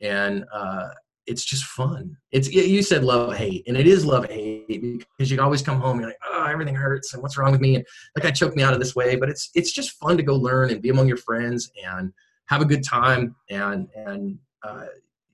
and 0.00 0.44
uh, 0.52 0.88
it's 1.26 1.44
just 1.44 1.64
fun. 1.64 2.16
It's 2.32 2.50
you 2.50 2.82
said 2.82 3.04
love 3.04 3.34
hate, 3.34 3.64
and 3.66 3.76
it 3.76 3.86
is 3.86 4.04
love 4.04 4.26
hate 4.26 4.66
because 4.68 5.30
you 5.30 5.40
always 5.40 5.62
come 5.62 5.80
home 5.80 5.92
and 5.92 6.00
you're 6.00 6.10
like, 6.10 6.18
oh, 6.26 6.44
everything 6.44 6.74
hurts, 6.74 7.14
and 7.14 7.22
what's 7.22 7.38
wrong 7.38 7.52
with 7.52 7.60
me? 7.60 7.76
And 7.76 7.86
like 8.16 8.24
I 8.24 8.30
choked 8.30 8.56
me 8.56 8.62
out 8.62 8.74
of 8.74 8.80
this 8.80 8.94
way, 8.94 9.16
but 9.16 9.28
it's 9.28 9.50
it's 9.54 9.72
just 9.72 9.92
fun 9.92 10.16
to 10.16 10.22
go 10.22 10.34
learn 10.34 10.70
and 10.70 10.82
be 10.82 10.90
among 10.90 11.08
your 11.08 11.16
friends 11.16 11.70
and 11.84 12.12
have 12.46 12.60
a 12.60 12.66
good 12.66 12.84
time 12.84 13.34
and 13.50 13.88
and 13.94 14.38
uh, 14.62 14.86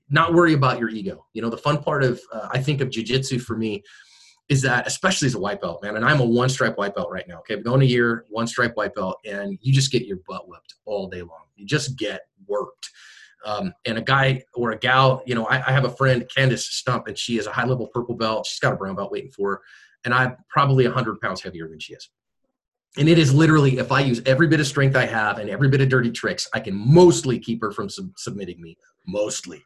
not 0.09 0.33
worry 0.33 0.53
about 0.53 0.79
your 0.79 0.89
ego. 0.89 1.25
You 1.33 1.41
know, 1.41 1.49
the 1.49 1.57
fun 1.57 1.81
part 1.81 2.03
of 2.03 2.21
uh, 2.31 2.49
I 2.51 2.59
think 2.59 2.81
of 2.81 2.89
jujitsu 2.89 3.41
for 3.41 3.57
me 3.57 3.83
is 4.49 4.61
that 4.61 4.85
especially 4.85 5.27
as 5.27 5.35
a 5.35 5.39
white 5.39 5.61
belt, 5.61 5.81
man, 5.81 5.95
and 5.95 6.05
I'm 6.05 6.19
a 6.19 6.25
one 6.25 6.49
stripe 6.49 6.77
white 6.77 6.95
belt 6.95 7.09
right 7.09 7.27
now. 7.27 7.39
Okay, 7.39 7.61
going 7.61 7.81
a 7.81 7.85
year, 7.85 8.25
one 8.29 8.47
stripe 8.47 8.75
white 8.75 8.93
belt, 8.93 9.17
and 9.25 9.57
you 9.61 9.73
just 9.73 9.91
get 9.91 10.05
your 10.05 10.17
butt 10.27 10.47
whipped 10.47 10.75
all 10.85 11.07
day 11.07 11.21
long. 11.21 11.45
You 11.55 11.65
just 11.65 11.97
get 11.97 12.21
worked 12.47 12.89
um, 13.45 13.73
and 13.85 13.97
a 13.97 14.01
guy 14.01 14.43
or 14.53 14.71
a 14.71 14.77
gal, 14.77 15.23
you 15.25 15.35
know, 15.35 15.45
I, 15.45 15.55
I, 15.67 15.71
have 15.71 15.85
a 15.85 15.89
friend, 15.89 16.29
Candace 16.35 16.67
Stump, 16.67 17.07
and 17.07 17.17
she 17.17 17.37
is 17.37 17.47
a 17.47 17.51
high 17.51 17.65
level 17.65 17.87
purple 17.87 18.15
belt. 18.15 18.45
She's 18.45 18.59
got 18.59 18.73
a 18.73 18.75
brown 18.75 18.95
belt 18.95 19.11
waiting 19.11 19.31
for 19.31 19.51
her. 19.51 19.61
And 20.05 20.13
I'm 20.13 20.35
probably 20.49 20.85
100 20.85 21.19
pounds 21.21 21.41
heavier 21.41 21.67
than 21.67 21.79
she 21.79 21.93
is. 21.93 22.09
And 22.97 23.07
it 23.07 23.17
is 23.17 23.33
literally, 23.33 23.77
if 23.77 23.91
I 23.91 24.01
use 24.01 24.21
every 24.25 24.47
bit 24.47 24.59
of 24.59 24.67
strength 24.67 24.95
I 24.95 25.05
have 25.05 25.37
and 25.37 25.49
every 25.49 25.69
bit 25.69 25.81
of 25.81 25.89
dirty 25.89 26.11
tricks, 26.11 26.47
I 26.53 26.59
can 26.59 26.75
mostly 26.75 27.39
keep 27.39 27.61
her 27.61 27.71
from 27.71 27.89
sub- 27.89 28.11
submitting 28.17 28.61
me. 28.61 28.77
Mostly. 29.07 29.63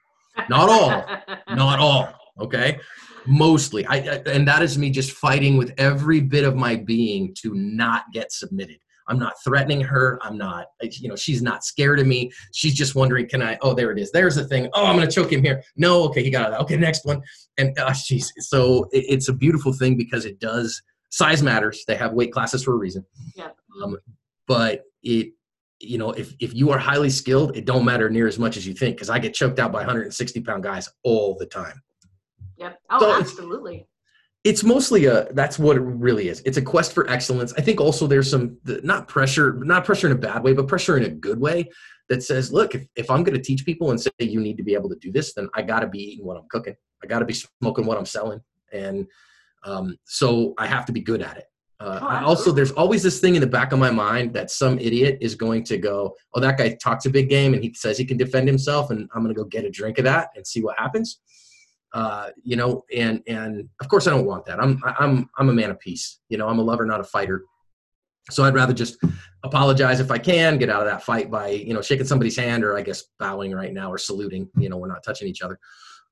Not 0.50 0.70
all. 0.70 1.06
not 1.56 1.80
all. 1.80 2.14
Okay. 2.40 2.80
Mostly. 3.26 3.86
I, 3.88 3.96
I 3.96 4.22
and 4.28 4.48
that 4.48 4.62
is 4.62 4.78
me 4.78 4.92
just 4.92 5.12
fighting 5.12 5.58
with 5.58 5.74
every 5.78 6.22
bit 6.22 6.44
of 6.44 6.56
my 6.56 6.76
being 6.76 7.34
to 7.42 7.56
not 7.56 8.04
get 8.14 8.32
submitted. 8.32 8.78
I'm 9.08 9.20
not 9.20 9.34
threatening 9.44 9.82
her. 9.82 10.20
I'm 10.24 10.38
not, 10.38 10.68
you 10.82 11.10
know, 11.10 11.16
she's 11.16 11.42
not 11.42 11.64
scared 11.64 12.00
of 12.00 12.08
me. 12.08 12.32
She's 12.54 12.74
just 12.74 12.96
wondering, 12.96 13.28
can 13.28 13.42
I? 13.42 13.58
Oh, 13.62 13.74
there 13.74 13.92
it 13.92 14.00
is. 14.00 14.12
There's 14.12 14.36
the 14.36 14.46
thing. 14.46 14.70
Oh, 14.74 14.86
I'm 14.86 14.96
going 14.96 15.08
to 15.08 15.14
choke 15.14 15.32
him 15.32 15.44
here. 15.44 15.64
No, 15.76 16.04
okay, 16.06 16.24
he 16.24 16.30
got 16.30 16.54
it. 16.54 16.60
Okay, 16.62 16.78
next 16.78 17.06
one. 17.06 17.22
And 17.58 17.78
uh, 17.78 17.94
she's 17.94 18.32
so 18.40 18.86
it, 18.92 19.06
it's 19.08 19.30
a 19.30 19.34
beautiful 19.34 19.74
thing 19.74 19.96
because 19.98 20.26
it 20.26 20.40
does. 20.40 20.82
Size 21.10 21.44
matters. 21.44 21.84
They 21.88 21.96
have 21.96 22.14
weight 22.14 22.32
classes 22.32 22.64
for 22.64 22.74
a 22.74 22.78
reason. 22.78 23.06
Yeah. 23.36 23.50
Um, 23.84 23.98
but 24.48 24.84
it, 25.04 25.34
you 25.80 25.98
know, 25.98 26.12
if 26.12 26.34
if 26.40 26.54
you 26.54 26.72
are 26.72 26.80
highly 26.80 27.10
skilled, 27.10 27.56
it 27.56 27.66
don't 27.66 27.86
matter 27.86 28.10
near 28.10 28.28
as 28.28 28.40
much 28.40 28.58
as 28.58 28.66
you 28.66 28.74
think. 28.74 28.96
Because 28.96 29.10
I 29.10 29.20
get 29.20 29.34
choked 29.34 29.60
out 29.60 29.72
by 29.72 29.80
160 29.80 30.42
pound 30.42 30.64
guys 30.64 30.90
all 31.04 31.38
the 31.38 31.46
time. 31.46 31.82
Yep. 32.58 32.80
Oh, 32.90 33.00
so 33.00 33.20
absolutely 33.20 33.88
it's 34.46 34.64
mostly 34.64 35.08
a 35.08 35.28
that's 35.34 35.58
what 35.58 35.76
it 35.76 35.82
really 35.82 36.30
is. 36.30 36.42
It's 36.46 36.58
a 36.58 36.62
quest 36.62 36.94
for 36.94 37.10
excellence. 37.10 37.52
I 37.58 37.62
think 37.62 37.82
also 37.82 38.06
there's 38.06 38.30
some 38.30 38.58
not 38.64 39.08
pressure 39.08 39.56
not 39.56 39.84
pressure 39.84 40.06
in 40.08 40.14
a 40.14 40.20
bad 40.20 40.44
way 40.44 40.54
but 40.54 40.68
pressure 40.68 40.96
in 40.96 41.04
a 41.04 41.10
good 41.10 41.40
way 41.40 41.68
that 42.10 42.22
says 42.22 42.54
look 42.54 42.76
if, 42.76 42.86
if 42.96 43.10
i'm 43.10 43.24
going 43.24 43.36
to 43.36 43.44
teach 43.44 43.66
people 43.66 43.90
and 43.90 44.00
say 44.00 44.12
you 44.20 44.40
need 44.40 44.58
to 44.58 44.64
be 44.64 44.76
able 44.76 44.88
to 44.88 44.96
do 44.98 45.12
this 45.12 45.34
then 45.34 45.50
i 45.56 45.62
got 45.64 45.80
to 45.80 45.88
be 45.88 45.98
eating 45.98 46.26
what 46.26 46.38
i'm 46.38 46.48
cooking. 46.50 46.76
I 47.04 47.08
got 47.08 47.20
to 47.20 47.26
be 47.26 47.34
smoking 47.34 47.86
what 47.88 47.98
i'm 47.98 48.06
selling. 48.06 48.40
And 48.72 49.08
um, 49.64 49.98
so 50.06 50.54
i 50.60 50.68
have 50.68 50.86
to 50.86 50.92
be 50.92 51.02
good 51.02 51.24
at 51.24 51.38
it. 51.38 51.46
Uh, 51.80 52.00
oh, 52.02 52.28
also 52.28 52.52
there's 52.52 52.72
always 52.72 53.02
this 53.02 53.20
thing 53.20 53.34
in 53.34 53.42
the 53.42 53.48
back 53.48 53.72
of 53.72 53.80
my 53.80 53.90
mind 53.90 54.34
that 54.34 54.52
some 54.52 54.78
idiot 54.78 55.18
is 55.22 55.34
going 55.34 55.64
to 55.64 55.78
go 55.78 56.16
oh 56.36 56.40
that 56.40 56.58
guy 56.58 56.78
talks 56.82 57.06
a 57.06 57.10
big 57.10 57.30
game 57.30 57.54
and 57.56 57.64
he 57.64 57.74
says 57.74 57.98
he 57.98 58.06
can 58.06 58.16
defend 58.16 58.48
himself 58.48 58.92
and 58.92 59.10
i'm 59.14 59.24
going 59.24 59.34
to 59.34 59.38
go 59.38 59.46
get 59.46 59.66
a 59.66 59.70
drink 59.70 59.98
of 59.98 60.06
that 60.06 60.30
and 60.36 60.46
see 60.48 60.62
what 60.62 60.78
happens 60.80 61.20
uh, 61.96 62.30
you 62.44 62.58
know, 62.58 62.84
and 62.94 63.24
and 63.26 63.70
of 63.80 63.88
course 63.88 64.06
I 64.06 64.12
don't 64.12 64.26
want 64.26 64.46
that. 64.46 64.60
I'm 64.62 64.82
I'm 64.86 65.30
I'm 65.38 65.50
a 65.50 65.54
man 65.54 65.72
of 65.72 65.80
peace. 65.80 66.20
You 66.28 66.38
know, 66.38 66.48
I'm 66.48 66.60
a 66.60 66.62
lover, 66.62 66.86
not 66.86 67.00
a 67.00 67.06
fighter. 67.06 67.44
So 68.32 68.44
I'd 68.44 68.54
rather 68.54 68.74
just 68.74 68.98
apologize 69.44 70.00
if 70.00 70.12
I 70.12 70.18
can, 70.18 70.58
get 70.58 70.70
out 70.70 70.82
of 70.82 70.88
that 70.88 71.04
fight 71.04 71.32
by 71.32 71.48
you 71.50 71.74
know 71.74 71.82
shaking 71.82 72.06
somebody's 72.06 72.36
hand 72.36 72.66
or 72.66 72.78
I 72.78 72.82
guess 72.82 73.06
bowing 73.18 73.54
right 73.54 73.74
now 73.74 73.92
or 73.92 73.98
saluting. 73.98 74.50
You 74.58 74.68
know, 74.68 74.78
we're 74.78 74.90
not 74.90 75.04
touching 75.04 75.30
each 75.30 75.42
other. 75.42 75.58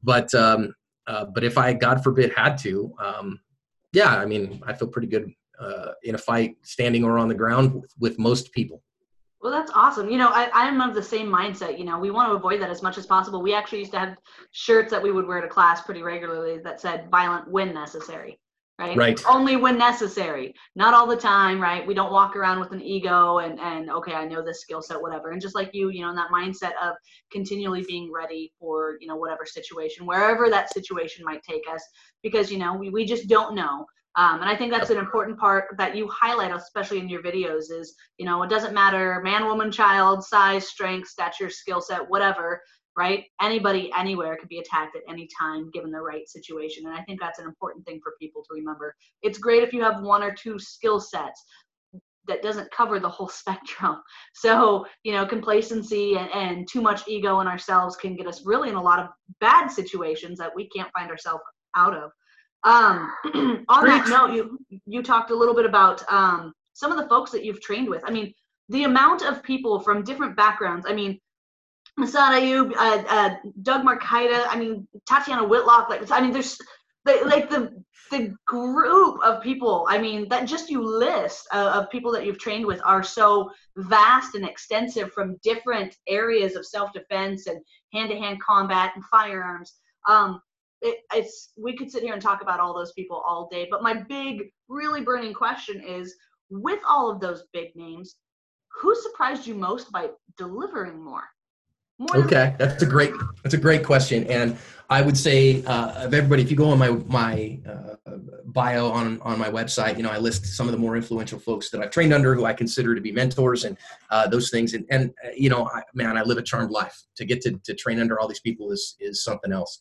But 0.01 0.33
um, 0.33 0.73
uh, 1.05 1.25
but 1.25 1.43
if 1.43 1.57
I, 1.57 1.73
God 1.73 2.01
forbid, 2.01 2.31
had 2.33 2.57
to, 2.59 2.93
um, 2.99 3.41
yeah, 3.91 4.15
I 4.15 4.25
mean, 4.25 4.61
I 4.65 4.71
feel 4.71 4.87
pretty 4.87 5.09
good 5.09 5.29
uh, 5.59 5.91
in 6.03 6.15
a 6.15 6.17
fight, 6.17 6.55
standing 6.63 7.03
or 7.03 7.17
on 7.17 7.27
the 7.27 7.35
ground 7.35 7.73
with, 7.73 7.93
with 7.99 8.19
most 8.19 8.53
people. 8.53 8.81
Well, 9.43 9.51
that's 9.51 9.71
awesome. 9.75 10.09
You 10.09 10.17
know, 10.17 10.29
I, 10.29 10.49
I'm 10.53 10.79
of 10.79 10.95
the 10.95 11.03
same 11.03 11.27
mindset. 11.27 11.77
You 11.77 11.83
know, 11.83 11.99
we 11.99 12.11
want 12.11 12.31
to 12.31 12.35
avoid 12.35 12.61
that 12.61 12.69
as 12.69 12.81
much 12.81 12.97
as 12.97 13.05
possible. 13.05 13.41
We 13.41 13.53
actually 13.53 13.79
used 13.79 13.91
to 13.91 13.99
have 13.99 14.15
shirts 14.51 14.89
that 14.91 15.03
we 15.03 15.11
would 15.11 15.27
wear 15.27 15.41
to 15.41 15.49
class 15.49 15.81
pretty 15.81 16.01
regularly 16.01 16.59
that 16.63 16.79
said 16.79 17.09
violent 17.11 17.51
when 17.51 17.73
necessary. 17.73 18.39
Right? 18.79 18.97
right. 18.97 19.23
Only 19.27 19.55
when 19.57 19.77
necessary. 19.77 20.55
Not 20.75 20.93
all 20.93 21.05
the 21.05 21.17
time, 21.17 21.61
right? 21.61 21.85
We 21.85 21.93
don't 21.93 22.11
walk 22.11 22.35
around 22.35 22.59
with 22.59 22.71
an 22.71 22.81
ego 22.81 23.39
and, 23.39 23.59
and 23.59 23.91
okay, 23.91 24.13
I 24.13 24.25
know 24.25 24.41
this 24.41 24.61
skill 24.61 24.81
set, 24.81 24.99
whatever. 24.99 25.29
And 25.29 25.41
just 25.41 25.55
like 25.55 25.71
you, 25.73 25.89
you 25.89 26.01
know, 26.01 26.09
in 26.09 26.15
that 26.15 26.31
mindset 26.31 26.71
of 26.81 26.95
continually 27.31 27.83
being 27.87 28.11
ready 28.11 28.51
for, 28.59 28.97
you 28.99 29.07
know, 29.07 29.15
whatever 29.15 29.45
situation, 29.45 30.05
wherever 30.05 30.49
that 30.49 30.73
situation 30.73 31.23
might 31.23 31.43
take 31.43 31.63
us, 31.69 31.83
because, 32.23 32.49
you 32.49 32.57
know, 32.57 32.73
we, 32.73 32.89
we 32.89 33.05
just 33.05 33.27
don't 33.27 33.55
know. 33.55 33.85
Um, 34.15 34.41
and 34.41 34.49
I 34.49 34.55
think 34.55 34.71
that's 34.71 34.91
an 34.91 34.97
important 34.97 35.39
part 35.39 35.75
that 35.77 35.95
you 35.95 36.07
highlight, 36.07 36.55
especially 36.55 36.99
in 36.99 37.09
your 37.09 37.23
videos, 37.23 37.71
is 37.71 37.95
you 38.17 38.25
know 38.25 38.43
it 38.43 38.49
doesn't 38.49 38.73
matter 38.73 39.21
man, 39.23 39.45
woman, 39.45 39.71
child, 39.71 40.23
size, 40.23 40.67
strength, 40.67 41.07
stature, 41.07 41.49
skill 41.49 41.81
set, 41.81 42.07
whatever, 42.09 42.61
right? 42.95 43.25
Anybody, 43.41 43.91
anywhere 43.97 44.37
could 44.37 44.49
be 44.49 44.59
attacked 44.59 44.95
at 44.95 45.01
any 45.09 45.27
time 45.39 45.71
given 45.71 45.91
the 45.91 46.01
right 46.01 46.27
situation. 46.27 46.85
And 46.85 46.95
I 46.95 47.01
think 47.03 47.19
that's 47.19 47.39
an 47.39 47.45
important 47.45 47.85
thing 47.85 47.99
for 48.03 48.13
people 48.21 48.43
to 48.43 48.53
remember. 48.53 48.95
It's 49.21 49.37
great 49.37 49.63
if 49.63 49.73
you 49.73 49.81
have 49.81 50.03
one 50.03 50.21
or 50.21 50.33
two 50.33 50.59
skill 50.59 50.99
sets 50.99 51.43
that 52.27 52.41
doesn't 52.41 52.71
cover 52.71 52.99
the 52.99 53.09
whole 53.09 53.27
spectrum. 53.29 54.01
So, 54.33 54.85
you 55.03 55.13
know, 55.13 55.25
complacency 55.25 56.17
and, 56.17 56.29
and 56.31 56.67
too 56.67 56.81
much 56.81 57.07
ego 57.07 57.39
in 57.39 57.47
ourselves 57.47 57.95
can 57.95 58.15
get 58.15 58.27
us 58.27 58.45
really 58.45 58.69
in 58.69 58.75
a 58.75 58.81
lot 58.81 58.99
of 58.99 59.07
bad 59.39 59.67
situations 59.67 60.37
that 60.39 60.55
we 60.55 60.69
can't 60.69 60.91
find 60.93 61.09
ourselves 61.09 61.43
out 61.75 61.95
of. 61.95 62.11
Um, 62.63 63.11
on 63.69 63.85
that 63.85 64.07
note, 64.07 64.33
you 64.33 64.57
you 64.85 65.03
talked 65.03 65.31
a 65.31 65.35
little 65.35 65.55
bit 65.55 65.65
about 65.65 66.03
um, 66.11 66.53
some 66.73 66.91
of 66.91 66.97
the 66.97 67.07
folks 67.07 67.31
that 67.31 67.43
you've 67.43 67.61
trained 67.61 67.89
with. 67.89 68.03
I 68.05 68.11
mean, 68.11 68.33
the 68.69 68.85
amount 68.85 69.21
of 69.23 69.43
people 69.43 69.79
from 69.79 70.03
different 70.03 70.35
backgrounds. 70.35 70.85
I 70.87 70.93
mean, 70.93 71.19
Massad 71.99 72.39
Ayoob, 72.39 72.73
uh, 72.75 73.03
uh, 73.07 73.35
Doug 73.61 73.85
Marcaida. 73.85 74.45
I 74.47 74.57
mean, 74.57 74.87
Tatiana 75.07 75.45
Whitlock. 75.45 75.89
Like, 75.89 76.09
I 76.11 76.21
mean, 76.21 76.31
there's 76.31 76.57
like 77.05 77.49
the 77.49 77.83
the 78.11 78.35
group 78.45 79.19
of 79.23 79.43
people. 79.43 79.85
I 79.89 79.97
mean, 79.97 80.29
that 80.29 80.47
just 80.47 80.69
you 80.69 80.81
list 80.81 81.47
uh, 81.51 81.71
of 81.75 81.89
people 81.89 82.11
that 82.13 82.25
you've 82.25 82.39
trained 82.39 82.65
with 82.65 82.81
are 82.85 83.03
so 83.03 83.51
vast 83.75 84.35
and 84.35 84.45
extensive 84.45 85.11
from 85.11 85.37
different 85.43 85.95
areas 86.07 86.55
of 86.55 86.65
self 86.65 86.93
defense 86.93 87.47
and 87.47 87.59
hand 87.93 88.09
to 88.09 88.17
hand 88.17 88.41
combat 88.41 88.93
and 88.95 89.03
firearms. 89.05 89.73
Um, 90.07 90.41
it, 90.83 90.99
it's 91.13 91.53
we 91.57 91.75
could 91.75 91.89
sit 91.89 92.03
here 92.03 92.13
and 92.13 92.21
talk 92.21 92.41
about 92.41 92.59
all 92.59 92.75
those 92.75 92.91
people 92.91 93.23
all 93.25 93.47
day 93.49 93.67
but 93.71 93.81
my 93.81 93.93
big 93.93 94.51
really 94.67 95.01
burning 95.01 95.33
question 95.33 95.81
is 95.81 96.15
with 96.49 96.79
all 96.87 97.09
of 97.09 97.19
those 97.19 97.45
big 97.53 97.75
names 97.75 98.17
who 98.81 98.93
surprised 98.95 99.47
you 99.47 99.55
most 99.55 99.91
by 99.91 100.09
delivering 100.37 101.01
more, 101.03 101.23
more 101.99 102.17
okay 102.17 102.55
that's 102.59 102.83
a 102.83 102.85
great 102.85 103.13
that's 103.43 103.53
a 103.53 103.57
great 103.57 103.83
question 103.83 104.25
and 104.27 104.57
i 104.89 105.01
would 105.01 105.17
say 105.17 105.63
uh, 105.65 106.05
of 106.05 106.13
everybody 106.13 106.41
if 106.41 106.51
you 106.51 106.57
go 106.57 106.69
on 106.69 106.77
my 106.77 106.89
my 107.07 107.57
uh, 107.67 107.95
bio 108.47 108.89
on 108.89 109.21
on 109.21 109.39
my 109.39 109.49
website 109.49 109.95
you 109.95 110.03
know 110.03 110.11
i 110.11 110.17
list 110.17 110.45
some 110.45 110.67
of 110.67 110.73
the 110.73 110.77
more 110.77 110.97
influential 110.97 111.39
folks 111.39 111.69
that 111.69 111.81
i've 111.81 111.91
trained 111.91 112.11
under 112.11 112.35
who 112.35 112.45
i 112.45 112.53
consider 112.53 112.93
to 112.93 113.01
be 113.01 113.11
mentors 113.11 113.63
and 113.63 113.77
uh, 114.09 114.27
those 114.27 114.49
things 114.49 114.73
and 114.73 114.85
and 114.89 115.13
uh, 115.25 115.29
you 115.35 115.49
know 115.49 115.69
I, 115.69 115.81
man 115.93 116.17
i 116.17 116.23
live 116.23 116.37
a 116.37 116.43
charmed 116.43 116.71
life. 116.71 116.99
To 117.17 117.25
get 117.25 117.41
to, 117.41 117.59
to 117.63 117.75
train 117.75 117.99
under 117.99 118.19
all 118.19 118.27
these 118.27 118.39
people 118.39 118.71
is 118.71 118.95
is 118.99 119.23
something 119.23 119.53
else 119.53 119.79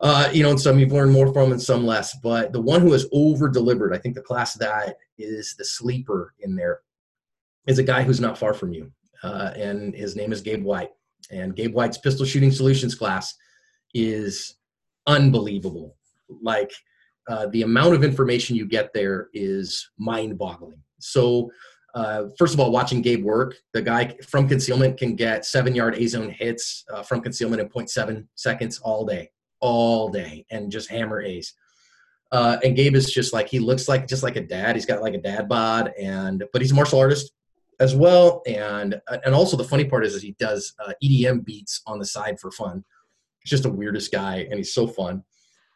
uh, 0.00 0.30
you 0.32 0.42
know, 0.42 0.50
and 0.50 0.60
some 0.60 0.78
you've 0.78 0.92
learned 0.92 1.12
more 1.12 1.32
from 1.32 1.52
and 1.52 1.60
some 1.60 1.84
less. 1.84 2.16
But 2.22 2.52
the 2.52 2.60
one 2.60 2.80
who 2.80 2.92
has 2.92 3.06
over 3.12 3.48
delivered, 3.48 3.94
I 3.94 3.98
think 3.98 4.14
the 4.14 4.22
class 4.22 4.54
that 4.54 4.96
is 5.18 5.54
the 5.58 5.64
sleeper 5.64 6.34
in 6.40 6.56
there 6.56 6.80
is 7.66 7.78
a 7.78 7.82
guy 7.82 8.02
who's 8.02 8.20
not 8.20 8.38
far 8.38 8.54
from 8.54 8.72
you. 8.72 8.90
Uh, 9.22 9.52
and 9.56 9.94
his 9.94 10.16
name 10.16 10.32
is 10.32 10.40
Gabe 10.40 10.64
White. 10.64 10.90
And 11.30 11.54
Gabe 11.54 11.74
White's 11.74 11.98
pistol 11.98 12.24
shooting 12.24 12.50
solutions 12.50 12.94
class 12.94 13.34
is 13.92 14.56
unbelievable. 15.06 15.96
Like 16.42 16.72
uh, 17.28 17.48
the 17.48 17.62
amount 17.62 17.94
of 17.94 18.02
information 18.02 18.56
you 18.56 18.66
get 18.66 18.94
there 18.94 19.28
is 19.34 19.90
mind 19.98 20.38
boggling. 20.38 20.82
So, 20.98 21.50
uh, 21.94 22.26
first 22.38 22.54
of 22.54 22.60
all, 22.60 22.70
watching 22.70 23.02
Gabe 23.02 23.24
work, 23.24 23.56
the 23.74 23.82
guy 23.82 24.16
from 24.26 24.48
concealment 24.48 24.96
can 24.96 25.16
get 25.16 25.44
seven 25.44 25.74
yard 25.74 25.96
A 25.96 26.06
zone 26.06 26.30
hits 26.30 26.84
uh, 26.92 27.02
from 27.02 27.20
concealment 27.20 27.60
in 27.60 27.68
0.7 27.68 28.26
seconds 28.36 28.78
all 28.78 29.04
day 29.04 29.28
all 29.60 30.08
day 30.08 30.44
and 30.50 30.70
just 30.70 30.90
hammer 30.90 31.20
ace. 31.20 31.54
Uh, 32.32 32.58
and 32.62 32.76
Gabe 32.76 32.94
is 32.94 33.10
just 33.10 33.32
like 33.32 33.48
he 33.48 33.58
looks 33.58 33.88
like 33.88 34.06
just 34.06 34.22
like 34.22 34.36
a 34.36 34.40
dad. 34.40 34.76
He's 34.76 34.86
got 34.86 35.02
like 35.02 35.14
a 35.14 35.18
dad 35.20 35.48
bod, 35.48 35.92
and 36.00 36.44
but 36.52 36.62
he's 36.62 36.70
a 36.70 36.74
martial 36.74 37.00
artist 37.00 37.32
as 37.80 37.94
well. 37.94 38.42
And 38.46 39.00
and 39.24 39.34
also 39.34 39.56
the 39.56 39.64
funny 39.64 39.84
part 39.84 40.06
is, 40.06 40.14
is 40.14 40.22
he 40.22 40.36
does 40.38 40.74
uh, 40.84 40.92
EDM 41.02 41.44
beats 41.44 41.82
on 41.86 41.98
the 41.98 42.04
side 42.04 42.38
for 42.38 42.52
fun. 42.52 42.84
He's 43.40 43.50
just 43.50 43.64
the 43.64 43.70
weirdest 43.70 44.12
guy, 44.12 44.46
and 44.48 44.54
he's 44.54 44.72
so 44.72 44.86
fun, 44.86 45.24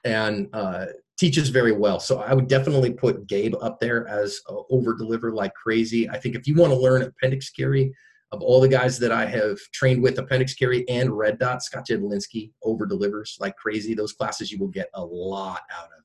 and 0.05 0.49
uh, 0.53 0.87
teaches 1.19 1.49
very 1.49 1.73
well. 1.73 1.99
So 1.99 2.21
I 2.21 2.35
would 2.35 2.47
definitely 2.47 2.93
put 2.93 3.27
Gabe 3.27 3.55
up 3.61 3.81
there 3.81 4.07
as 4.07 4.41
over 4.49 4.95
deliver 4.95 5.33
like 5.33 5.55
crazy. 5.55 6.09
I 6.09 6.19
think 6.19 6.37
if 6.37 6.47
you 6.47 6.55
want 6.55 6.73
to 6.73 6.79
learn 6.79 7.03
appendix 7.03 7.51
carry, 7.51 7.93
of 8.35 8.43
all 8.43 8.61
the 8.61 8.69
guys 8.69 8.99
that 8.99 9.13
I 9.13 9.27
have 9.27 9.59
trained 9.73 10.03
with 10.03 10.19
appendix 10.19 10.55
carry 10.55 10.87
and 10.89 11.17
red 11.17 11.39
dot, 11.39 11.63
Scott 11.63 11.87
Jedlinski 11.89 12.51
over 12.63 12.85
delivers 12.85 13.37
like 13.41 13.57
crazy. 13.57 13.95
Those 13.95 14.13
classes 14.13 14.51
you 14.51 14.59
will 14.59 14.69
get 14.69 14.91
a 14.95 15.05
lot 15.05 15.63
out 15.73 15.87
of. 15.87 16.05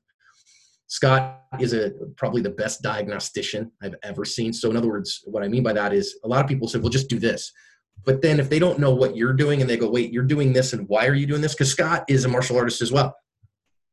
Scott 0.86 1.44
is 1.60 1.72
a 1.72 1.92
probably 2.16 2.42
the 2.42 2.50
best 2.50 2.82
diagnostician 2.82 3.70
I've 3.80 3.94
ever 4.02 4.24
seen. 4.24 4.52
So 4.52 4.70
in 4.70 4.76
other 4.76 4.88
words, 4.88 5.20
what 5.24 5.44
I 5.44 5.48
mean 5.48 5.62
by 5.62 5.72
that 5.72 5.92
is 5.92 6.18
a 6.24 6.28
lot 6.28 6.42
of 6.42 6.48
people 6.48 6.66
say, 6.66 6.78
well, 6.78 6.88
just 6.88 7.08
do 7.08 7.18
this. 7.18 7.52
But 8.04 8.22
then 8.22 8.40
if 8.40 8.48
they 8.48 8.58
don't 8.58 8.78
know 8.78 8.92
what 8.92 9.16
you're 9.16 9.32
doing 9.32 9.60
and 9.60 9.68
they 9.68 9.76
go, 9.76 9.88
wait, 9.88 10.12
you're 10.12 10.24
doing 10.24 10.52
this 10.52 10.72
and 10.72 10.88
why 10.88 11.06
are 11.06 11.14
you 11.14 11.26
doing 11.26 11.42
this? 11.42 11.54
Because 11.54 11.70
Scott 11.70 12.04
is 12.08 12.24
a 12.24 12.28
martial 12.28 12.56
artist 12.56 12.82
as 12.82 12.90
well. 12.90 13.14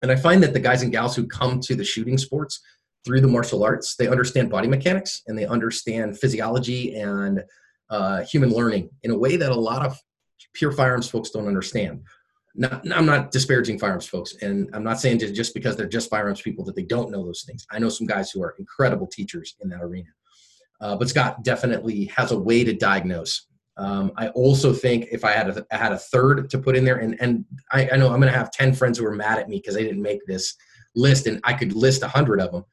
And 0.02 0.12
I 0.12 0.16
find 0.16 0.42
that 0.44 0.54
the 0.54 0.60
guys 0.60 0.82
and 0.82 0.92
gals 0.92 1.16
who 1.16 1.28
come 1.28 1.60
to 1.62 1.76
the 1.76 1.84
shooting 1.84 2.18
sports 2.18 2.62
through 3.06 3.22
the 3.22 3.28
martial 3.28 3.64
arts, 3.64 3.96
they 3.96 4.08
understand 4.08 4.50
body 4.50 4.68
mechanics 4.68 5.22
and 5.28 5.38
they 5.38 5.46
understand 5.46 6.18
physiology 6.18 6.96
and 6.96 7.44
uh, 7.90 8.24
human 8.24 8.50
learning 8.50 8.90
in 9.04 9.12
a 9.12 9.18
way 9.18 9.38
that 9.38 9.52
a 9.52 9.56
lot 9.56 9.86
of 9.86 9.98
pure 10.54 10.72
firearms 10.72 11.10
folks 11.10 11.30
don't 11.30 11.48
understand. 11.48 12.02
Not, 12.60 12.92
I'm 12.92 13.06
not 13.06 13.32
disparaging 13.32 13.78
firearms 13.78 14.08
folks, 14.08 14.36
and 14.42 14.70
I'm 14.74 14.84
not 14.84 15.00
saying 15.00 15.20
just 15.20 15.54
because 15.54 15.76
they're 15.76 15.88
just 15.88 16.10
firearms 16.10 16.42
people 16.42 16.66
that 16.66 16.76
they 16.76 16.84
don't 16.84 17.12
know 17.12 17.24
those 17.24 17.44
things. 17.48 17.68
I 17.70 17.78
know 17.78 17.90
some 17.90 18.08
guys 18.08 18.32
who 18.32 18.42
are 18.42 18.56
incredible 18.58 19.06
teachers 19.06 19.56
in 19.62 19.70
that 19.70 19.84
arena. 19.84 20.10
Uh, 20.82 20.96
but 20.96 21.10
Scott 21.10 21.44
definitely 21.44 22.06
has 22.06 22.32
a 22.32 22.40
way 22.40 22.64
to 22.64 22.74
diagnose 22.74 23.48
Um, 23.78 24.12
I 24.18 24.30
also 24.30 24.74
think 24.74 25.08
if 25.12 25.24
I 25.24 25.32
had 25.32 25.50
a, 25.50 25.66
I 25.72 25.78
had 25.78 25.92
a 25.92 25.98
third 25.98 26.50
to 26.50 26.58
put 26.58 26.76
in 26.76 26.84
there, 26.84 26.98
and 26.98 27.16
and 27.22 27.46
I, 27.72 27.90
I 27.92 27.98
know 27.98 28.08
I'm 28.08 28.20
going 28.20 28.34
to 28.34 28.38
have 28.38 28.52
ten 28.52 28.74
friends 28.74 28.98
who 28.98 29.06
are 29.06 29.16
mad 29.16 29.38
at 29.38 29.50
me 29.50 29.58
because 29.58 29.78
I 29.78 29.84
didn't 29.84 30.02
make 30.02 30.26
this 30.26 30.56
list, 30.96 31.28
and 31.28 31.40
I 31.44 31.54
could 31.54 31.74
list 31.74 32.02
a 32.02 32.08
hundred 32.08 32.42
of 32.42 32.52
them. 32.52 32.66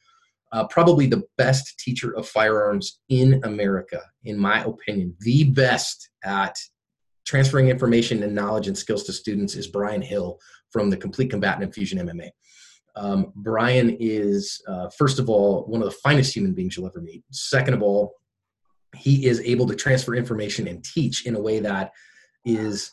Uh, 0.54 0.64
probably 0.68 1.06
the 1.08 1.24
best 1.36 1.76
teacher 1.80 2.14
of 2.16 2.28
firearms 2.28 3.00
in 3.08 3.40
America, 3.42 4.00
in 4.22 4.38
my 4.38 4.62
opinion, 4.62 5.12
the 5.20 5.42
best 5.50 6.10
at 6.22 6.56
transferring 7.26 7.68
information 7.68 8.22
and 8.22 8.32
knowledge 8.32 8.68
and 8.68 8.78
skills 8.78 9.02
to 9.02 9.12
students 9.12 9.56
is 9.56 9.66
Brian 9.66 10.00
Hill 10.00 10.38
from 10.70 10.90
the 10.90 10.96
Complete 10.96 11.30
Combatant 11.30 11.64
Infusion 11.64 11.98
MMA. 11.98 12.30
Um, 12.94 13.32
Brian 13.34 13.96
is, 13.98 14.62
uh, 14.68 14.88
first 14.96 15.18
of 15.18 15.28
all, 15.28 15.64
one 15.64 15.82
of 15.82 15.88
the 15.88 15.96
finest 16.04 16.36
human 16.36 16.54
beings 16.54 16.76
you'll 16.76 16.86
ever 16.86 17.00
meet. 17.00 17.24
Second 17.32 17.74
of 17.74 17.82
all, 17.82 18.14
he 18.94 19.26
is 19.26 19.40
able 19.40 19.66
to 19.66 19.74
transfer 19.74 20.14
information 20.14 20.68
and 20.68 20.84
teach 20.84 21.26
in 21.26 21.34
a 21.34 21.40
way 21.40 21.58
that 21.58 21.90
is 22.44 22.92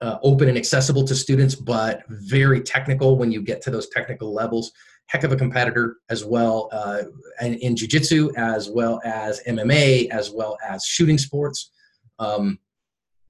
uh, 0.00 0.18
open 0.22 0.48
and 0.48 0.56
accessible 0.56 1.04
to 1.04 1.16
students, 1.16 1.56
but 1.56 2.04
very 2.08 2.60
technical 2.60 3.18
when 3.18 3.32
you 3.32 3.42
get 3.42 3.60
to 3.62 3.70
those 3.72 3.88
technical 3.88 4.32
levels. 4.32 4.70
Heck 5.10 5.24
of 5.24 5.32
a 5.32 5.36
competitor 5.36 5.96
as 6.08 6.24
well 6.24 6.68
uh, 6.72 7.02
in, 7.40 7.54
in 7.54 7.76
jiu-jitsu, 7.76 8.30
as 8.36 8.70
well 8.70 9.00
as 9.04 9.42
MMA, 9.46 10.08
as 10.10 10.30
well 10.30 10.56
as 10.68 10.84
shooting 10.84 11.18
sports. 11.18 11.72
Um, 12.20 12.58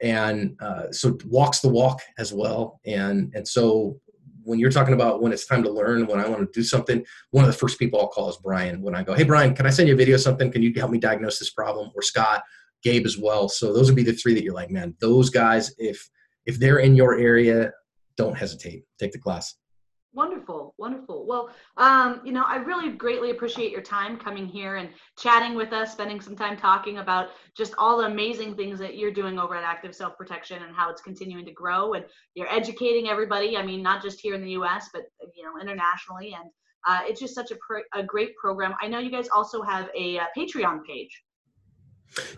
and 0.03 0.57
uh, 0.61 0.91
so 0.93 1.16
walks 1.26 1.61
the 1.61 1.68
walk 1.68 2.01
as 2.18 2.33
well. 2.33 2.81
And, 2.85 3.33
and 3.35 3.47
so 3.47 3.99
when 4.43 4.59
you're 4.59 4.70
talking 4.70 4.95
about 4.95 5.22
when 5.22 5.33
it's 5.33 5.47
time 5.47 5.62
to 5.62 5.70
learn, 5.70 6.07
when 6.07 6.20
I 6.20 6.28
want 6.28 6.41
to 6.41 6.49
do 6.53 6.64
something, 6.64 7.05
one 7.31 7.45
of 7.45 7.51
the 7.51 7.57
first 7.57 7.78
people 7.78 8.01
I'll 8.01 8.09
call 8.09 8.28
is 8.28 8.39
Brian. 8.39 8.83
When 8.83 8.95
I 8.95 9.03
go, 9.03 9.14
hey 9.14 9.24
Brian, 9.24 9.55
can 9.55 9.66
I 9.66 9.70
send 9.70 9.89
you 9.89 9.95
a 9.95 9.97
video 9.97 10.16
something? 10.16 10.51
Can 10.51 10.62
you 10.62 10.72
help 10.76 10.91
me 10.91 10.99
diagnose 10.99 11.39
this 11.39 11.51
problem? 11.51 11.91
Or 11.95 12.03
Scott, 12.03 12.43
Gabe 12.83 13.07
as 13.07 13.18
well. 13.18 13.49
So 13.49 13.72
those 13.72 13.89
would 13.89 13.97
be 13.97 14.03
the 14.03 14.12
three 14.12 14.35
that 14.35 14.43
you're 14.43 14.55
like, 14.55 14.70
man, 14.70 14.95
those 15.01 15.31
guys, 15.31 15.74
if 15.78 16.09
if 16.47 16.59
they're 16.59 16.78
in 16.78 16.97
your 16.97 17.18
area, 17.18 17.72
don't 18.16 18.37
hesitate. 18.37 18.85
Take 18.99 19.12
the 19.12 19.18
class. 19.18 19.55
Wonderful, 20.13 20.75
wonderful. 20.77 21.25
Well, 21.25 21.51
um, 21.77 22.21
you 22.25 22.33
know, 22.33 22.43
I 22.45 22.57
really 22.57 22.91
greatly 22.91 23.31
appreciate 23.31 23.71
your 23.71 23.81
time 23.81 24.19
coming 24.19 24.45
here 24.45 24.75
and 24.75 24.89
chatting 25.17 25.55
with 25.55 25.73
us, 25.73 25.93
spending 25.93 26.21
some 26.21 26.35
time 26.35 26.57
talking 26.57 26.99
about 26.99 27.29
just 27.57 27.75
all 27.79 27.99
the 27.99 28.07
amazing 28.07 28.57
things 28.57 28.81
that 28.81 28.97
you're 28.97 29.13
doing 29.13 29.39
over 29.39 29.55
at 29.55 29.63
Active 29.63 29.95
Self 29.95 30.19
Protection 30.19 30.65
and 30.65 30.75
how 30.75 30.91
it's 30.91 31.01
continuing 31.01 31.45
to 31.47 31.53
grow. 31.53 31.95
And 31.95 32.05
you're 32.35 32.53
educating 32.53 33.09
everybody. 33.09 33.57
I 33.57 33.63
mean, 33.65 33.85
not 33.85 34.03
just 34.03 34.21
here 34.21 34.35
in 34.35 34.43
the 34.43 34.51
U.S., 34.53 34.89
but 34.93 35.03
you 35.37 35.45
know, 35.45 35.61
internationally. 35.61 36.35
And 36.35 36.51
uh, 36.89 37.03
it's 37.05 37.21
just 37.21 37.35
such 37.37 37.53
a, 37.53 37.57
a 37.97 38.03
great 38.03 38.37
program. 38.37 38.75
I 38.83 38.89
know 38.89 38.99
you 38.99 39.13
guys 39.13 39.29
also 39.33 39.63
have 39.63 39.91
a, 39.97 40.17
a 40.17 40.23
uh, 40.23 40.25
Patreon 40.37 40.85
page. 40.85 41.23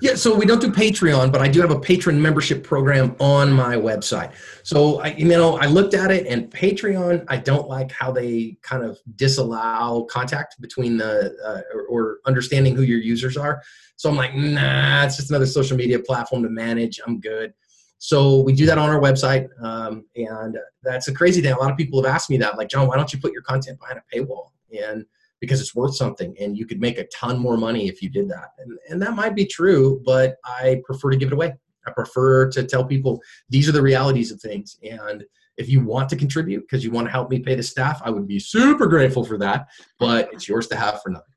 Yeah, 0.01 0.17
so 0.17 0.35
we 0.35 0.45
don't 0.45 0.61
do 0.61 0.71
Patreon, 0.71 1.33
but 1.33 1.41
I 1.41 1.49
do 1.49 1.61
have 1.61 1.71
a 1.71 1.79
patron 1.79 2.21
membership 2.21 2.63
program 2.63 3.17
on 3.19 3.53
my 3.53 3.77
website. 3.77 4.33
So 4.63 5.01
I, 5.01 5.09
you 5.09 5.27
know, 5.27 5.57
I 5.57 5.67
looked 5.67 5.95
at 5.95 6.11
it, 6.11 6.27
and 6.27 6.51
Patreon, 6.51 7.25
I 7.29 7.39
don't 7.39 7.69
like 7.69 7.91
how 7.91 8.13
they 8.13 8.59
kind 8.63 8.85
of 8.85 8.99
disallow 9.17 10.05
contact 10.05 10.61
between 10.61 10.99
the 10.99 11.35
uh, 11.45 11.63
or, 11.75 11.87
or, 11.87 12.19
understanding 12.27 12.77
who 12.77 12.83
your 12.83 12.99
users 12.99 13.37
are. 13.37 13.63
So 13.97 14.11
I'm 14.11 14.17
like, 14.17 14.35
nah, 14.35 15.05
it's 15.05 15.17
just 15.17 15.31
another 15.31 15.47
social 15.47 15.77
media 15.77 15.99
platform 15.99 16.43
to 16.43 16.51
manage. 16.51 17.01
I'm 17.07 17.19
good. 17.19 17.55
So 17.99 18.41
we 18.41 18.53
do 18.53 18.67
that 18.67 18.79
on 18.79 18.91
our 18.91 19.01
website, 19.01 19.49
um, 19.63 20.05
and 20.17 20.59
that's 20.83 21.09
a 21.09 21.15
crazy 21.15 21.41
thing. 21.41 21.53
A 21.53 21.59
lot 21.59 21.71
of 21.71 21.77
people 21.77 22.03
have 22.03 22.13
asked 22.13 22.29
me 22.29 22.37
that, 22.39 22.59
like, 22.59 22.69
John, 22.69 22.89
why 22.89 22.97
don't 22.97 23.13
you 23.13 23.21
put 23.21 23.33
your 23.33 23.43
content 23.43 23.79
behind 23.79 23.99
a 23.99 24.17
paywall? 24.17 24.51
And 24.87 25.07
because 25.43 25.61
it's 25.61 25.75
worth 25.75 25.97
something 25.97 26.37
and 26.41 26.57
you 26.57 26.65
could 26.65 26.81
make 26.81 26.99
a 26.99 27.07
ton 27.09 27.37
more 27.37 27.57
money 27.57 27.89
if 27.89 28.01
you 28.01 28.09
did 28.09 28.29
that. 28.29 28.51
And, 28.59 28.79
and 28.89 29.03
that 29.03 29.17
might 29.17 29.35
be 29.35 29.45
true, 29.45 30.01
but 30.07 30.37
I 30.45 30.81
prefer 30.85 31.11
to 31.11 31.17
give 31.17 31.27
it 31.27 31.33
away. 31.33 31.53
I 31.85 31.91
prefer 31.91 32.49
to 32.53 32.63
tell 32.63 32.85
people 32.85 33.21
these 33.51 33.69
are 33.69 33.73
the 33.73 33.83
realities 33.83 34.31
of 34.31 34.41
things. 34.41 34.79
And 34.89 35.25
if 35.57 35.69
you 35.69 35.85
want 35.85 36.09
to 36.11 36.17
contribute 36.17 36.61
because 36.61 36.85
you 36.85 36.93
want 36.93 37.09
to 37.09 37.11
help 37.11 37.29
me 37.29 37.41
pay 37.41 37.57
the 37.57 37.63
staff, 37.65 38.01
I 38.05 38.11
would 38.11 38.29
be 38.29 38.39
super 38.39 38.87
grateful 38.87 39.25
for 39.25 39.37
that. 39.39 39.67
But 39.99 40.33
it's 40.33 40.47
yours 40.47 40.69
to 40.69 40.77
have 40.77 41.03
for 41.03 41.11
nothing. 41.11 41.32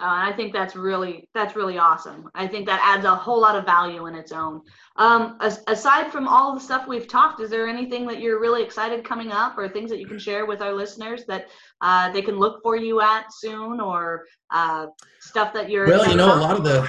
Uh, 0.00 0.30
I 0.30 0.32
think 0.32 0.52
that's 0.52 0.76
really 0.76 1.28
that's 1.34 1.56
really 1.56 1.76
awesome. 1.76 2.30
I 2.32 2.46
think 2.46 2.66
that 2.66 2.80
adds 2.84 3.04
a 3.04 3.16
whole 3.16 3.40
lot 3.40 3.56
of 3.56 3.64
value 3.64 4.06
in 4.06 4.14
its 4.14 4.30
own. 4.30 4.62
Um, 4.94 5.36
as, 5.40 5.64
aside 5.66 6.12
from 6.12 6.28
all 6.28 6.54
the 6.54 6.60
stuff 6.60 6.86
we've 6.86 7.08
talked, 7.08 7.40
is 7.40 7.50
there 7.50 7.66
anything 7.66 8.06
that 8.06 8.20
you're 8.20 8.40
really 8.40 8.62
excited 8.62 9.04
coming 9.04 9.32
up, 9.32 9.58
or 9.58 9.68
things 9.68 9.90
that 9.90 9.98
you 9.98 10.06
can 10.06 10.18
share 10.18 10.46
with 10.46 10.62
our 10.62 10.72
listeners 10.72 11.24
that 11.26 11.48
uh, 11.80 12.12
they 12.12 12.22
can 12.22 12.38
look 12.38 12.62
for 12.62 12.76
you 12.76 13.00
at 13.00 13.32
soon, 13.32 13.80
or 13.80 14.24
uh, 14.52 14.86
stuff 15.18 15.52
that 15.52 15.68
you're? 15.68 15.88
Well, 15.88 16.08
you 16.08 16.16
know, 16.16 16.32
a 16.32 16.36
lot 16.36 16.56
of 16.56 16.62
the 16.62 16.88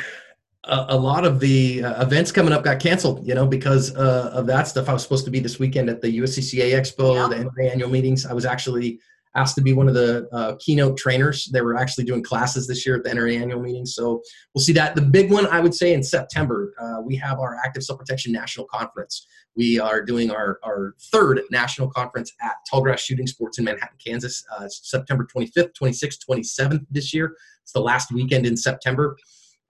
a, 0.66 0.96
lot 0.96 1.26
of 1.26 1.40
the 1.40 1.84
uh, 1.84 2.04
events 2.04 2.32
coming 2.32 2.54
up 2.54 2.64
got 2.64 2.80
canceled, 2.80 3.26
you 3.26 3.34
know, 3.34 3.48
because 3.48 3.96
uh, 3.96 4.30
of 4.34 4.46
that 4.46 4.68
stuff. 4.68 4.88
I 4.88 4.94
was 4.94 5.02
supposed 5.02 5.26
to 5.26 5.32
be 5.32 5.40
this 5.40 5.58
weekend 5.58 5.90
at 5.90 6.02
the 6.02 6.20
USCCA 6.20 6.74
Expo, 6.74 7.16
yeah. 7.16 7.44
the 7.56 7.72
annual 7.72 7.90
meetings. 7.90 8.28
I 8.28 8.34
was 8.34 8.46
actually 8.46 9.00
asked 9.40 9.56
to 9.56 9.62
be 9.62 9.74
one 9.74 9.88
of 9.88 9.94
the 9.94 10.28
uh, 10.34 10.56
keynote 10.60 10.98
trainers. 10.98 11.46
They 11.54 11.62
were 11.62 11.78
actually 11.78 12.04
doing 12.04 12.22
classes 12.22 12.68
this 12.68 12.86
year 12.86 12.98
at 12.98 13.04
the 13.04 13.12
annual 13.12 13.62
meeting. 13.62 13.86
So 13.86 14.22
we'll 14.54 14.64
see 14.64 14.74
that. 14.74 14.96
The 14.96 15.02
big 15.02 15.32
one, 15.32 15.48
I 15.48 15.62
would 15.62 15.74
say, 15.74 15.94
in 15.94 16.04
September, 16.04 16.74
uh, 16.82 17.02
we 17.02 17.16
have 17.16 17.40
our 17.40 17.58
Active 17.66 17.84
Self 17.84 18.00
Protection 18.00 18.34
National 18.34 18.66
Conference. 18.68 19.26
We 19.56 19.80
are 19.80 20.02
doing 20.02 20.30
our, 20.30 20.60
our 20.64 20.96
third 21.12 21.42
national 21.52 21.90
conference 21.90 22.34
at 22.42 22.56
Tallgrass 22.72 23.00
Shooting 23.00 23.28
Sports 23.28 23.58
in 23.58 23.66
Manhattan, 23.66 23.98
Kansas, 24.06 24.44
uh, 24.58 24.68
September 24.68 25.26
25th, 25.34 25.72
26th, 25.82 26.20
27th 26.30 26.86
this 26.92 27.14
year. 27.14 27.36
It's 27.64 27.72
the 27.72 27.82
last 27.82 28.12
weekend 28.12 28.46
in 28.46 28.58
September. 28.58 29.18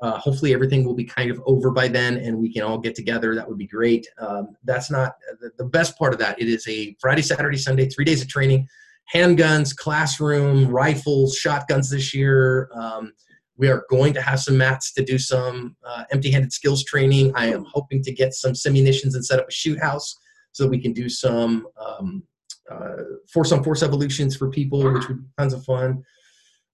Uh, 0.02 0.18
hopefully 0.18 0.54
everything 0.54 0.86
will 0.86 0.96
be 0.96 1.04
kind 1.04 1.30
of 1.30 1.42
over 1.46 1.72
by 1.72 1.88
then 1.88 2.18
and 2.18 2.38
we 2.38 2.52
can 2.52 2.64
all 2.64 2.78
get 2.78 2.96
together 2.96 3.36
that 3.36 3.46
would 3.46 3.58
be 3.58 3.68
great 3.68 4.08
um, 4.20 4.56
that's 4.64 4.90
not 4.90 5.16
the, 5.42 5.52
the 5.58 5.66
best 5.66 5.98
part 5.98 6.14
of 6.14 6.20
that 6.20 6.42
it 6.42 6.48
is 6.48 6.66
a 6.70 6.96
friday 7.02 7.22
saturday 7.22 7.58
sunday 7.58 7.86
three 7.86 8.06
days 8.06 8.22
of 8.22 8.28
training 8.30 8.66
handguns, 9.14 9.76
classroom, 9.76 10.68
rifles, 10.68 11.36
shotguns 11.36 11.90
this 11.90 12.14
year. 12.14 12.70
Um, 12.74 13.14
we 13.58 13.68
are 13.68 13.86
going 13.90 14.14
to 14.14 14.22
have 14.22 14.40
some 14.40 14.58
mats 14.58 14.94
to 14.94 15.04
do 15.04 15.18
some 15.18 15.76
uh, 15.86 16.06
empty-handed 16.12 16.54
skills 16.54 16.84
training. 16.84 17.34
I 17.36 17.48
am 17.48 17.66
hoping 17.66 18.02
to 18.04 18.14
get 18.14 18.34
some 18.34 18.54
simunitions 18.54 19.16
and 19.16 19.26
set 19.26 19.40
up 19.40 19.50
a 19.50 19.52
shoot 19.52 19.80
house 19.80 20.16
so 20.52 20.64
that 20.64 20.70
we 20.70 20.80
can 20.80 20.94
do 20.94 21.10
some 21.10 21.68
um, 21.78 22.24
uh, 22.72 23.04
force 23.32 23.52
on 23.52 23.64
force 23.64 23.84
evolutions 23.84 24.36
for 24.38 24.50
people, 24.50 24.82
which 24.94 25.08
would 25.08 25.18
be 25.18 25.28
tons 25.38 25.54
of 25.54 25.64
fun. 25.66 26.04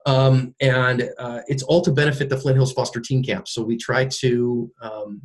Um, 0.06 0.54
and 0.60 1.10
uh, 1.18 1.42
it's 1.48 1.64
all 1.64 1.82
to 1.82 1.92
benefit 1.92 2.30
the 2.30 2.38
Flint 2.38 2.58
Hills 2.58 2.74
Foster 2.74 3.00
Teen 3.00 3.24
Camp. 3.24 3.48
So 3.48 3.64
we 3.64 3.78
try 3.78 4.06
to 4.06 4.72
um, 4.82 5.22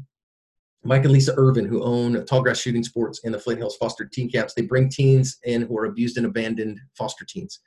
Mike 0.83 1.05
and 1.05 1.12
Lisa 1.12 1.35
Irvin, 1.37 1.66
who 1.66 1.83
own 1.83 2.14
Tallgrass 2.24 2.62
Shooting 2.62 2.83
Sports 2.83 3.20
and 3.24 3.35
the 3.35 3.39
Flint 3.39 3.59
Hills 3.59 3.76
Foster 3.76 4.07
Teen 4.07 4.31
Camps, 4.31 4.55
they 4.55 4.62
bring 4.62 4.89
teens 4.89 5.39
in 5.45 5.62
who 5.62 5.76
are 5.78 5.85
abused 5.85 6.16
and 6.16 6.26
abandoned 6.26 6.81
foster 6.97 7.24
teens. 7.24 7.61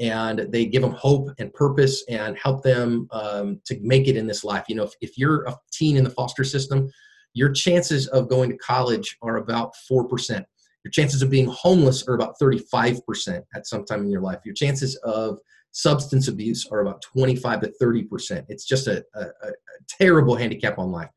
And 0.00 0.40
they 0.50 0.66
give 0.66 0.82
them 0.82 0.92
hope 0.92 1.28
and 1.38 1.52
purpose 1.54 2.04
and 2.08 2.36
help 2.36 2.62
them 2.62 3.08
um, 3.12 3.60
to 3.66 3.78
make 3.80 4.08
it 4.08 4.16
in 4.16 4.26
this 4.26 4.44
life. 4.44 4.64
You 4.68 4.76
know, 4.76 4.84
if, 4.84 4.92
if 5.00 5.18
you're 5.18 5.44
a 5.44 5.56
teen 5.72 5.96
in 5.96 6.04
the 6.04 6.10
foster 6.10 6.44
system, 6.44 6.88
your 7.34 7.52
chances 7.52 8.06
of 8.08 8.28
going 8.28 8.50
to 8.50 8.56
college 8.58 9.16
are 9.22 9.36
about 9.36 9.72
4%. 9.90 10.44
Your 10.84 10.90
chances 10.92 11.22
of 11.22 11.30
being 11.30 11.46
homeless 11.46 12.06
are 12.08 12.14
about 12.14 12.36
35% 12.40 13.42
at 13.54 13.66
some 13.66 13.84
time 13.84 14.02
in 14.02 14.10
your 14.10 14.22
life. 14.22 14.38
Your 14.44 14.54
chances 14.54 14.96
of 15.04 15.38
substance 15.72 16.28
abuse 16.28 16.66
are 16.70 16.80
about 16.80 17.02
25 17.02 17.60
to 17.60 17.72
30%. 17.80 18.44
It's 18.48 18.64
just 18.64 18.86
a, 18.86 19.04
a, 19.14 19.20
a 19.20 19.52
terrible 19.88 20.34
handicap 20.34 20.78
on 20.78 20.90
life 20.90 21.10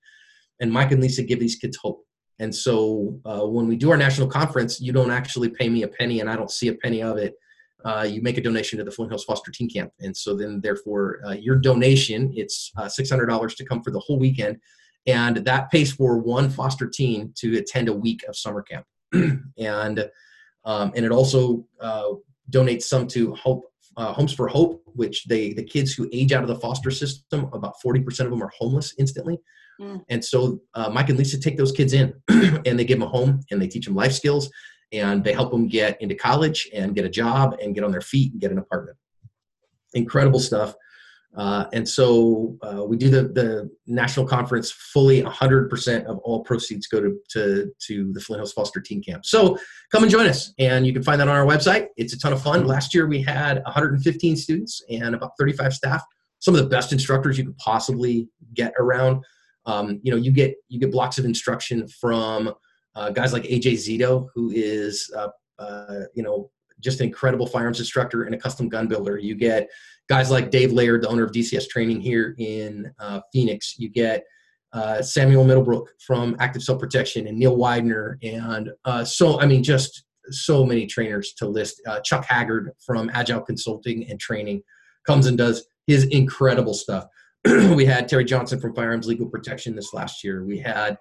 and 0.62 0.72
Mike 0.72 0.91
and 0.91 1.01
Lisa 1.01 1.24
give 1.24 1.39
these 1.39 1.57
kids 1.57 1.76
hope. 1.76 2.05
And 2.39 2.55
so 2.55 3.20
uh, 3.26 3.45
when 3.45 3.68
we 3.68 3.76
do 3.76 3.91
our 3.91 3.97
national 3.97 4.28
conference, 4.28 4.80
you 4.80 4.93
don't 4.93 5.12
actually 5.12 5.49
pay 5.49 5.68
me 5.70 5.84
a 5.84 5.88
penny, 5.88 6.22
and 6.22 6.30
I 6.30 6.36
don't 6.36 6.49
see 6.49 6.70
a 6.70 6.76
penny 6.76 7.03
of 7.03 7.18
it. 7.18 7.36
Uh, 7.84 8.07
you 8.09 8.22
make 8.22 8.38
a 8.38 8.41
donation 8.41 8.78
to 8.78 8.86
the 8.86 8.91
Flint 8.91 9.12
Hills 9.12 9.24
Foster 9.24 9.51
Teen 9.51 9.70
Camp, 9.70 9.91
and 9.99 10.16
so 10.16 10.36
then 10.36 10.62
therefore 10.62 11.20
uh, 11.26 11.32
your 11.32 11.55
donation 11.55 12.32
it's 12.36 12.72
uh, 12.78 12.88
six 12.88 13.09
hundred 13.09 13.26
dollars 13.26 13.55
to 13.55 13.66
come 13.66 13.82
for 13.82 13.91
the 13.91 13.99
whole 13.99 14.20
weekend, 14.20 14.57
and 15.07 15.38
that 15.38 15.72
pays 15.72 15.91
for 15.91 16.18
one 16.20 16.49
foster 16.49 16.88
teen 16.88 17.34
to 17.38 17.57
attend 17.57 17.89
a 17.89 17.93
week 17.93 18.24
of 18.28 18.36
summer 18.36 18.62
camp, 18.62 18.86
and 19.57 20.09
um, 20.64 20.91
and 20.95 21.05
it 21.05 21.12
also 21.12 21.66
uh, 21.80 22.09
donates 22.51 22.84
some 22.84 23.07
to 23.07 23.34
Hope 23.34 23.66
uh, 23.97 24.14
Homes 24.14 24.34
for 24.34 24.47
Hope, 24.47 24.84
which 24.86 25.26
they 25.26 25.53
the 25.53 25.64
kids 25.64 25.93
who 25.93 26.07
age 26.12 26.32
out 26.34 26.43
of 26.43 26.49
the 26.49 26.59
foster 26.59 26.91
system, 26.91 27.49
about 27.51 27.82
forty 27.82 27.99
percent 27.99 28.28
of 28.28 28.32
them 28.32 28.43
are 28.43 28.51
homeless 28.57 28.93
instantly. 28.99 29.39
Mm. 29.80 30.04
And 30.10 30.24
so 30.24 30.62
uh, 30.74 30.90
Mike 30.90 31.10
and 31.10 31.18
Lisa 31.18 31.40
take 31.40 31.58
those 31.58 31.72
kids 31.72 31.94
in 31.94 32.14
and 32.30 32.78
they 32.78 32.86
give 32.86 33.00
them 33.00 33.08
a 33.08 33.12
home 33.12 33.42
and 33.52 33.62
they 33.62 33.68
teach 33.68 33.86
them 33.86 33.96
life 33.96 34.14
skills 34.14 34.50
and 34.92 35.24
they 35.24 35.34
help 35.34 35.52
them 35.52 35.68
get 35.68 36.02
into 36.02 36.16
college 36.16 36.70
and 36.74 36.96
get 36.96 37.06
a 37.06 37.10
job 37.10 37.58
and 37.62 37.74
get 37.76 37.84
on 37.84 37.92
their 37.92 38.02
feet 38.02 38.32
and 38.34 38.42
get 38.42 38.52
an 38.52 38.58
apartment. 38.58 38.98
Incredible 39.94 40.40
stuff. 40.40 40.76
Uh, 41.36 41.66
and 41.72 41.88
so 41.88 42.58
uh, 42.62 42.84
we 42.84 42.98
do 42.98 43.10
the, 43.10 43.24
the 43.24 43.70
national 43.88 44.26
conference 44.26 44.70
fully 44.70 45.22
100% 45.24 46.06
of 46.06 46.18
all 46.20 46.44
proceeds 46.44 46.88
go 46.88 47.00
to, 47.00 47.18
to, 47.30 47.72
to 47.80 48.12
the 48.12 48.20
Flint 48.20 48.42
Hills 48.42 48.52
Foster 48.52 48.82
Teen 48.82 49.02
Camp. 49.02 49.26
So 49.26 49.58
come 49.94 50.04
and 50.04 50.12
join 50.12 50.28
us. 50.28 50.54
And 50.60 50.86
you 50.86 50.92
can 50.92 51.04
find 51.04 51.22
that 51.22 51.30
on 51.30 51.36
our 51.36 51.46
website. 51.46 51.88
It's 51.96 52.14
a 52.14 52.20
ton 52.20 52.34
of 52.34 52.42
fun. 52.42 52.68
Last 52.68 52.94
year 52.94 53.08
we 53.08 53.22
had 53.22 53.64
115 53.64 54.36
students 54.36 54.84
and 54.90 55.16
about 55.16 55.32
35 55.40 55.74
staff, 55.74 56.04
some 56.40 56.54
of 56.54 56.62
the 56.62 56.68
best 56.68 56.92
instructors 56.92 57.38
you 57.38 57.46
could 57.46 57.58
possibly 57.58 58.28
get 58.54 58.74
around 58.78 59.24
Um, 59.66 59.99
you 60.03 60.12
know, 60.12 60.18
you 60.18 60.32
get 60.32 60.55
you 60.70 60.80
get 60.80 60.91
blocks 60.91 61.18
of 61.18 61.26
instruction 61.26 61.88
from 61.88 62.53
uh, 62.95 63.09
guys 63.12 63.34
like 63.34 63.43
AJ 63.43 63.74
Zito, 63.74 64.28
who 64.34 64.51
is 64.51 65.09
uh, 65.16 65.30
uh, 65.59 66.01
you 66.14 66.24
know 66.24 66.49
just 66.80 66.99
an 66.99 67.07
incredible 67.07 67.45
firearms 67.45 67.80
instructor 67.80 68.24
and 68.24 68.34
a 68.34 68.38
custom 68.38 68.68
gun 68.68 68.88
builder. 68.88 69.18
You 69.18 69.36
get 69.36 69.70
guys 70.09 70.32
like 70.32 70.49
Dave 70.49 70.72
Laird, 70.72 71.03
the 71.03 71.07
owner 71.07 71.24
of 71.24 71.32
DCS 71.32 71.70
Training 71.70 72.01
here 72.01 72.36
in 72.39 72.91
uh, 72.99 73.22
Phoenix. 73.32 73.76
You 73.78 73.89
get 73.89 74.24
uh, 74.74 75.01
Samuel 75.01 75.43
Middlebrook 75.43 75.89
from 76.05 76.36
Active 76.39 76.64
Self 76.64 76.80
Protection 76.80 77.28
and 77.28 77.38
Neil 77.38 77.55
Widener, 77.55 78.18
and 78.24 78.72
uh, 78.86 79.03
so 79.03 79.39
I 79.39 79.45
mean, 79.45 79.64
just 79.64 80.05
so 80.30 80.66
many 80.66 80.86
trainers 80.86 81.34
to 81.34 81.47
list. 81.47 81.82
Chuck 82.03 82.26
Haggard 82.26 82.72
from 82.86 83.09
Agile 83.14 83.41
Consulting 83.41 84.09
and 84.09 84.20
Training 84.20 84.62
comes 85.05 85.28
and 85.28 85.38
does 85.38 85.66
his 85.88 86.05
incredible 86.05 86.74
stuff. 86.74 87.05
we 87.76 87.86
had 87.86 88.08
Terry 88.08 88.24
Johnson 88.24 88.60
from 88.60 88.76
Firearms 88.76 89.08
Legal 89.08 89.28
Protection 89.28 89.76
this 89.76 89.94
last 89.94 90.24
year. 90.24 90.46
We 90.46 90.60
had 90.60 90.98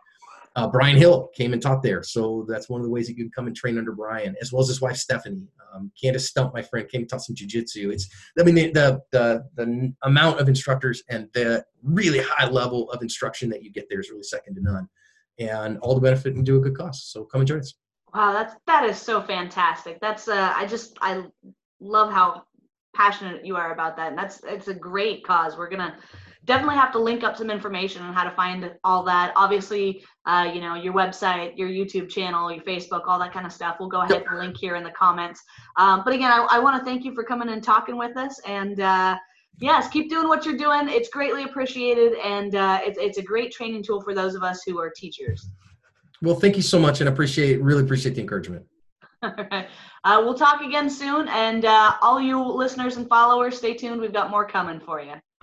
uh, 0.57 0.66
Brian 0.68 0.97
Hill 0.97 1.28
came 1.34 1.53
and 1.53 1.61
taught 1.61 1.82
there, 1.82 2.03
so 2.03 2.47
that's 2.49 2.68
one 2.68 2.80
of 2.80 2.84
the 2.84 2.91
ways 2.91 3.07
that 3.07 3.16
you 3.16 3.24
can 3.24 3.30
come 3.30 3.47
and 3.47 3.55
train 3.55 3.76
under 3.76 3.93
Brian, 3.93 4.34
as 4.41 4.51
well 4.53 4.62
as 4.62 4.68
his 4.68 4.80
wife 4.80 4.97
Stephanie. 4.97 5.47
Um, 5.72 5.93
Candace 6.01 6.28
Stump, 6.28 6.55
my 6.55 6.62
friend, 6.62 6.88
came 6.88 7.03
and 7.03 7.11
taught 7.11 7.22
some 7.22 7.36
jujitsu. 7.36 7.93
It's, 7.93 8.09
I 8.38 8.43
mean, 8.43 8.55
the, 8.55 9.01
the, 9.12 9.45
the 9.55 9.95
amount 10.03 10.41
of 10.41 10.49
instructors 10.49 11.03
and 11.09 11.28
the 11.34 11.64
really 11.84 12.18
high 12.18 12.49
level 12.49 12.91
of 12.91 13.03
instruction 13.03 13.51
that 13.51 13.62
you 13.62 13.70
get 13.70 13.86
there 13.88 14.01
is 14.01 14.11
really 14.11 14.24
second 14.24 14.57
to 14.57 14.62
none, 14.62 14.88
and 15.38 15.78
all 15.78 15.95
the 15.95 16.01
benefit 16.01 16.34
and 16.34 16.45
do 16.45 16.57
a 16.57 16.61
good 16.61 16.76
cost. 16.76 17.12
So 17.12 17.24
come 17.24 17.43
and 17.43 17.49
join 17.49 17.61
us. 17.61 17.74
Wow, 18.14 18.32
that's 18.32 18.57
that 18.66 18.84
is 18.84 18.99
so 18.99 19.22
fantastic. 19.22 20.01
That's 20.01 20.26
uh, 20.26 20.53
I 20.57 20.66
just 20.66 20.97
I 21.03 21.22
love 21.80 22.11
how 22.12 22.45
passionate 22.97 23.45
you 23.45 23.57
are 23.57 23.72
about 23.72 23.97
that, 23.99 24.09
and 24.09 24.18
that's 24.18 24.41
it's 24.45 24.68
a 24.68 24.74
great 24.74 25.22
cause. 25.22 25.57
We're 25.57 25.68
gonna 25.68 25.97
definitely 26.51 26.74
have 26.74 26.90
to 26.90 26.98
link 26.98 27.22
up 27.22 27.36
some 27.36 27.48
information 27.48 28.03
on 28.03 28.12
how 28.12 28.24
to 28.24 28.30
find 28.32 28.72
all 28.82 29.05
that. 29.05 29.32
Obviously, 29.36 30.03
uh, 30.26 30.51
you 30.53 30.61
know, 30.61 30.74
your 30.74 30.92
website, 30.92 31.57
your 31.57 31.68
YouTube 31.68 32.09
channel, 32.09 32.51
your 32.51 32.64
Facebook, 32.64 33.03
all 33.07 33.20
that 33.20 33.32
kind 33.32 33.46
of 33.46 33.53
stuff. 33.53 33.76
We'll 33.78 33.88
go 33.88 34.01
ahead 34.01 34.24
and 34.28 34.38
link 34.40 34.57
here 34.57 34.74
in 34.74 34.82
the 34.82 34.90
comments. 34.90 35.40
Um, 35.76 36.03
but 36.05 36.12
again, 36.12 36.32
I, 36.32 36.44
I 36.51 36.59
want 36.59 36.76
to 36.76 36.84
thank 36.84 37.05
you 37.05 37.14
for 37.14 37.22
coming 37.22 37.51
and 37.51 37.62
talking 37.62 37.96
with 37.96 38.16
us. 38.16 38.40
And 38.48 38.80
uh, 38.80 39.16
yes, 39.61 39.86
keep 39.90 40.11
doing 40.11 40.26
what 40.26 40.44
you're 40.44 40.57
doing. 40.57 40.88
It's 40.88 41.09
greatly 41.09 41.44
appreciated, 41.44 42.14
and 42.14 42.57
uh, 42.57 42.80
it's 42.82 42.98
it's 42.98 43.18
a 43.18 43.22
great 43.22 43.53
training 43.53 43.84
tool 43.84 44.01
for 44.01 44.12
those 44.12 44.34
of 44.34 44.42
us 44.42 44.62
who 44.66 44.80
are 44.80 44.90
teachers. 44.90 45.51
Well, 46.20 46.34
thank 46.34 46.57
you 46.57 46.62
so 46.62 46.80
much, 46.80 46.98
and 46.98 47.09
appreciate 47.09 47.62
really 47.62 47.84
appreciate 47.84 48.16
the 48.16 48.22
encouragement. 48.22 48.66
All 49.22 49.32
right. 49.53 49.68
Uh, 50.03 50.20
we'll 50.24 50.34
talk 50.34 50.62
again 50.62 50.90
soon, 50.90 51.28
and 51.28 51.64
uh, 51.64 51.92
all 52.03 52.20
you 52.20 52.42
listeners 52.42 52.96
and 52.96 53.09
followers, 53.09 53.57
stay 53.57 53.74
tuned. 53.74 54.01
We've 54.01 54.12
got 54.12 54.30
more 54.30 54.46
coming 54.46 54.80
for 54.80 55.01
you. 55.01 55.14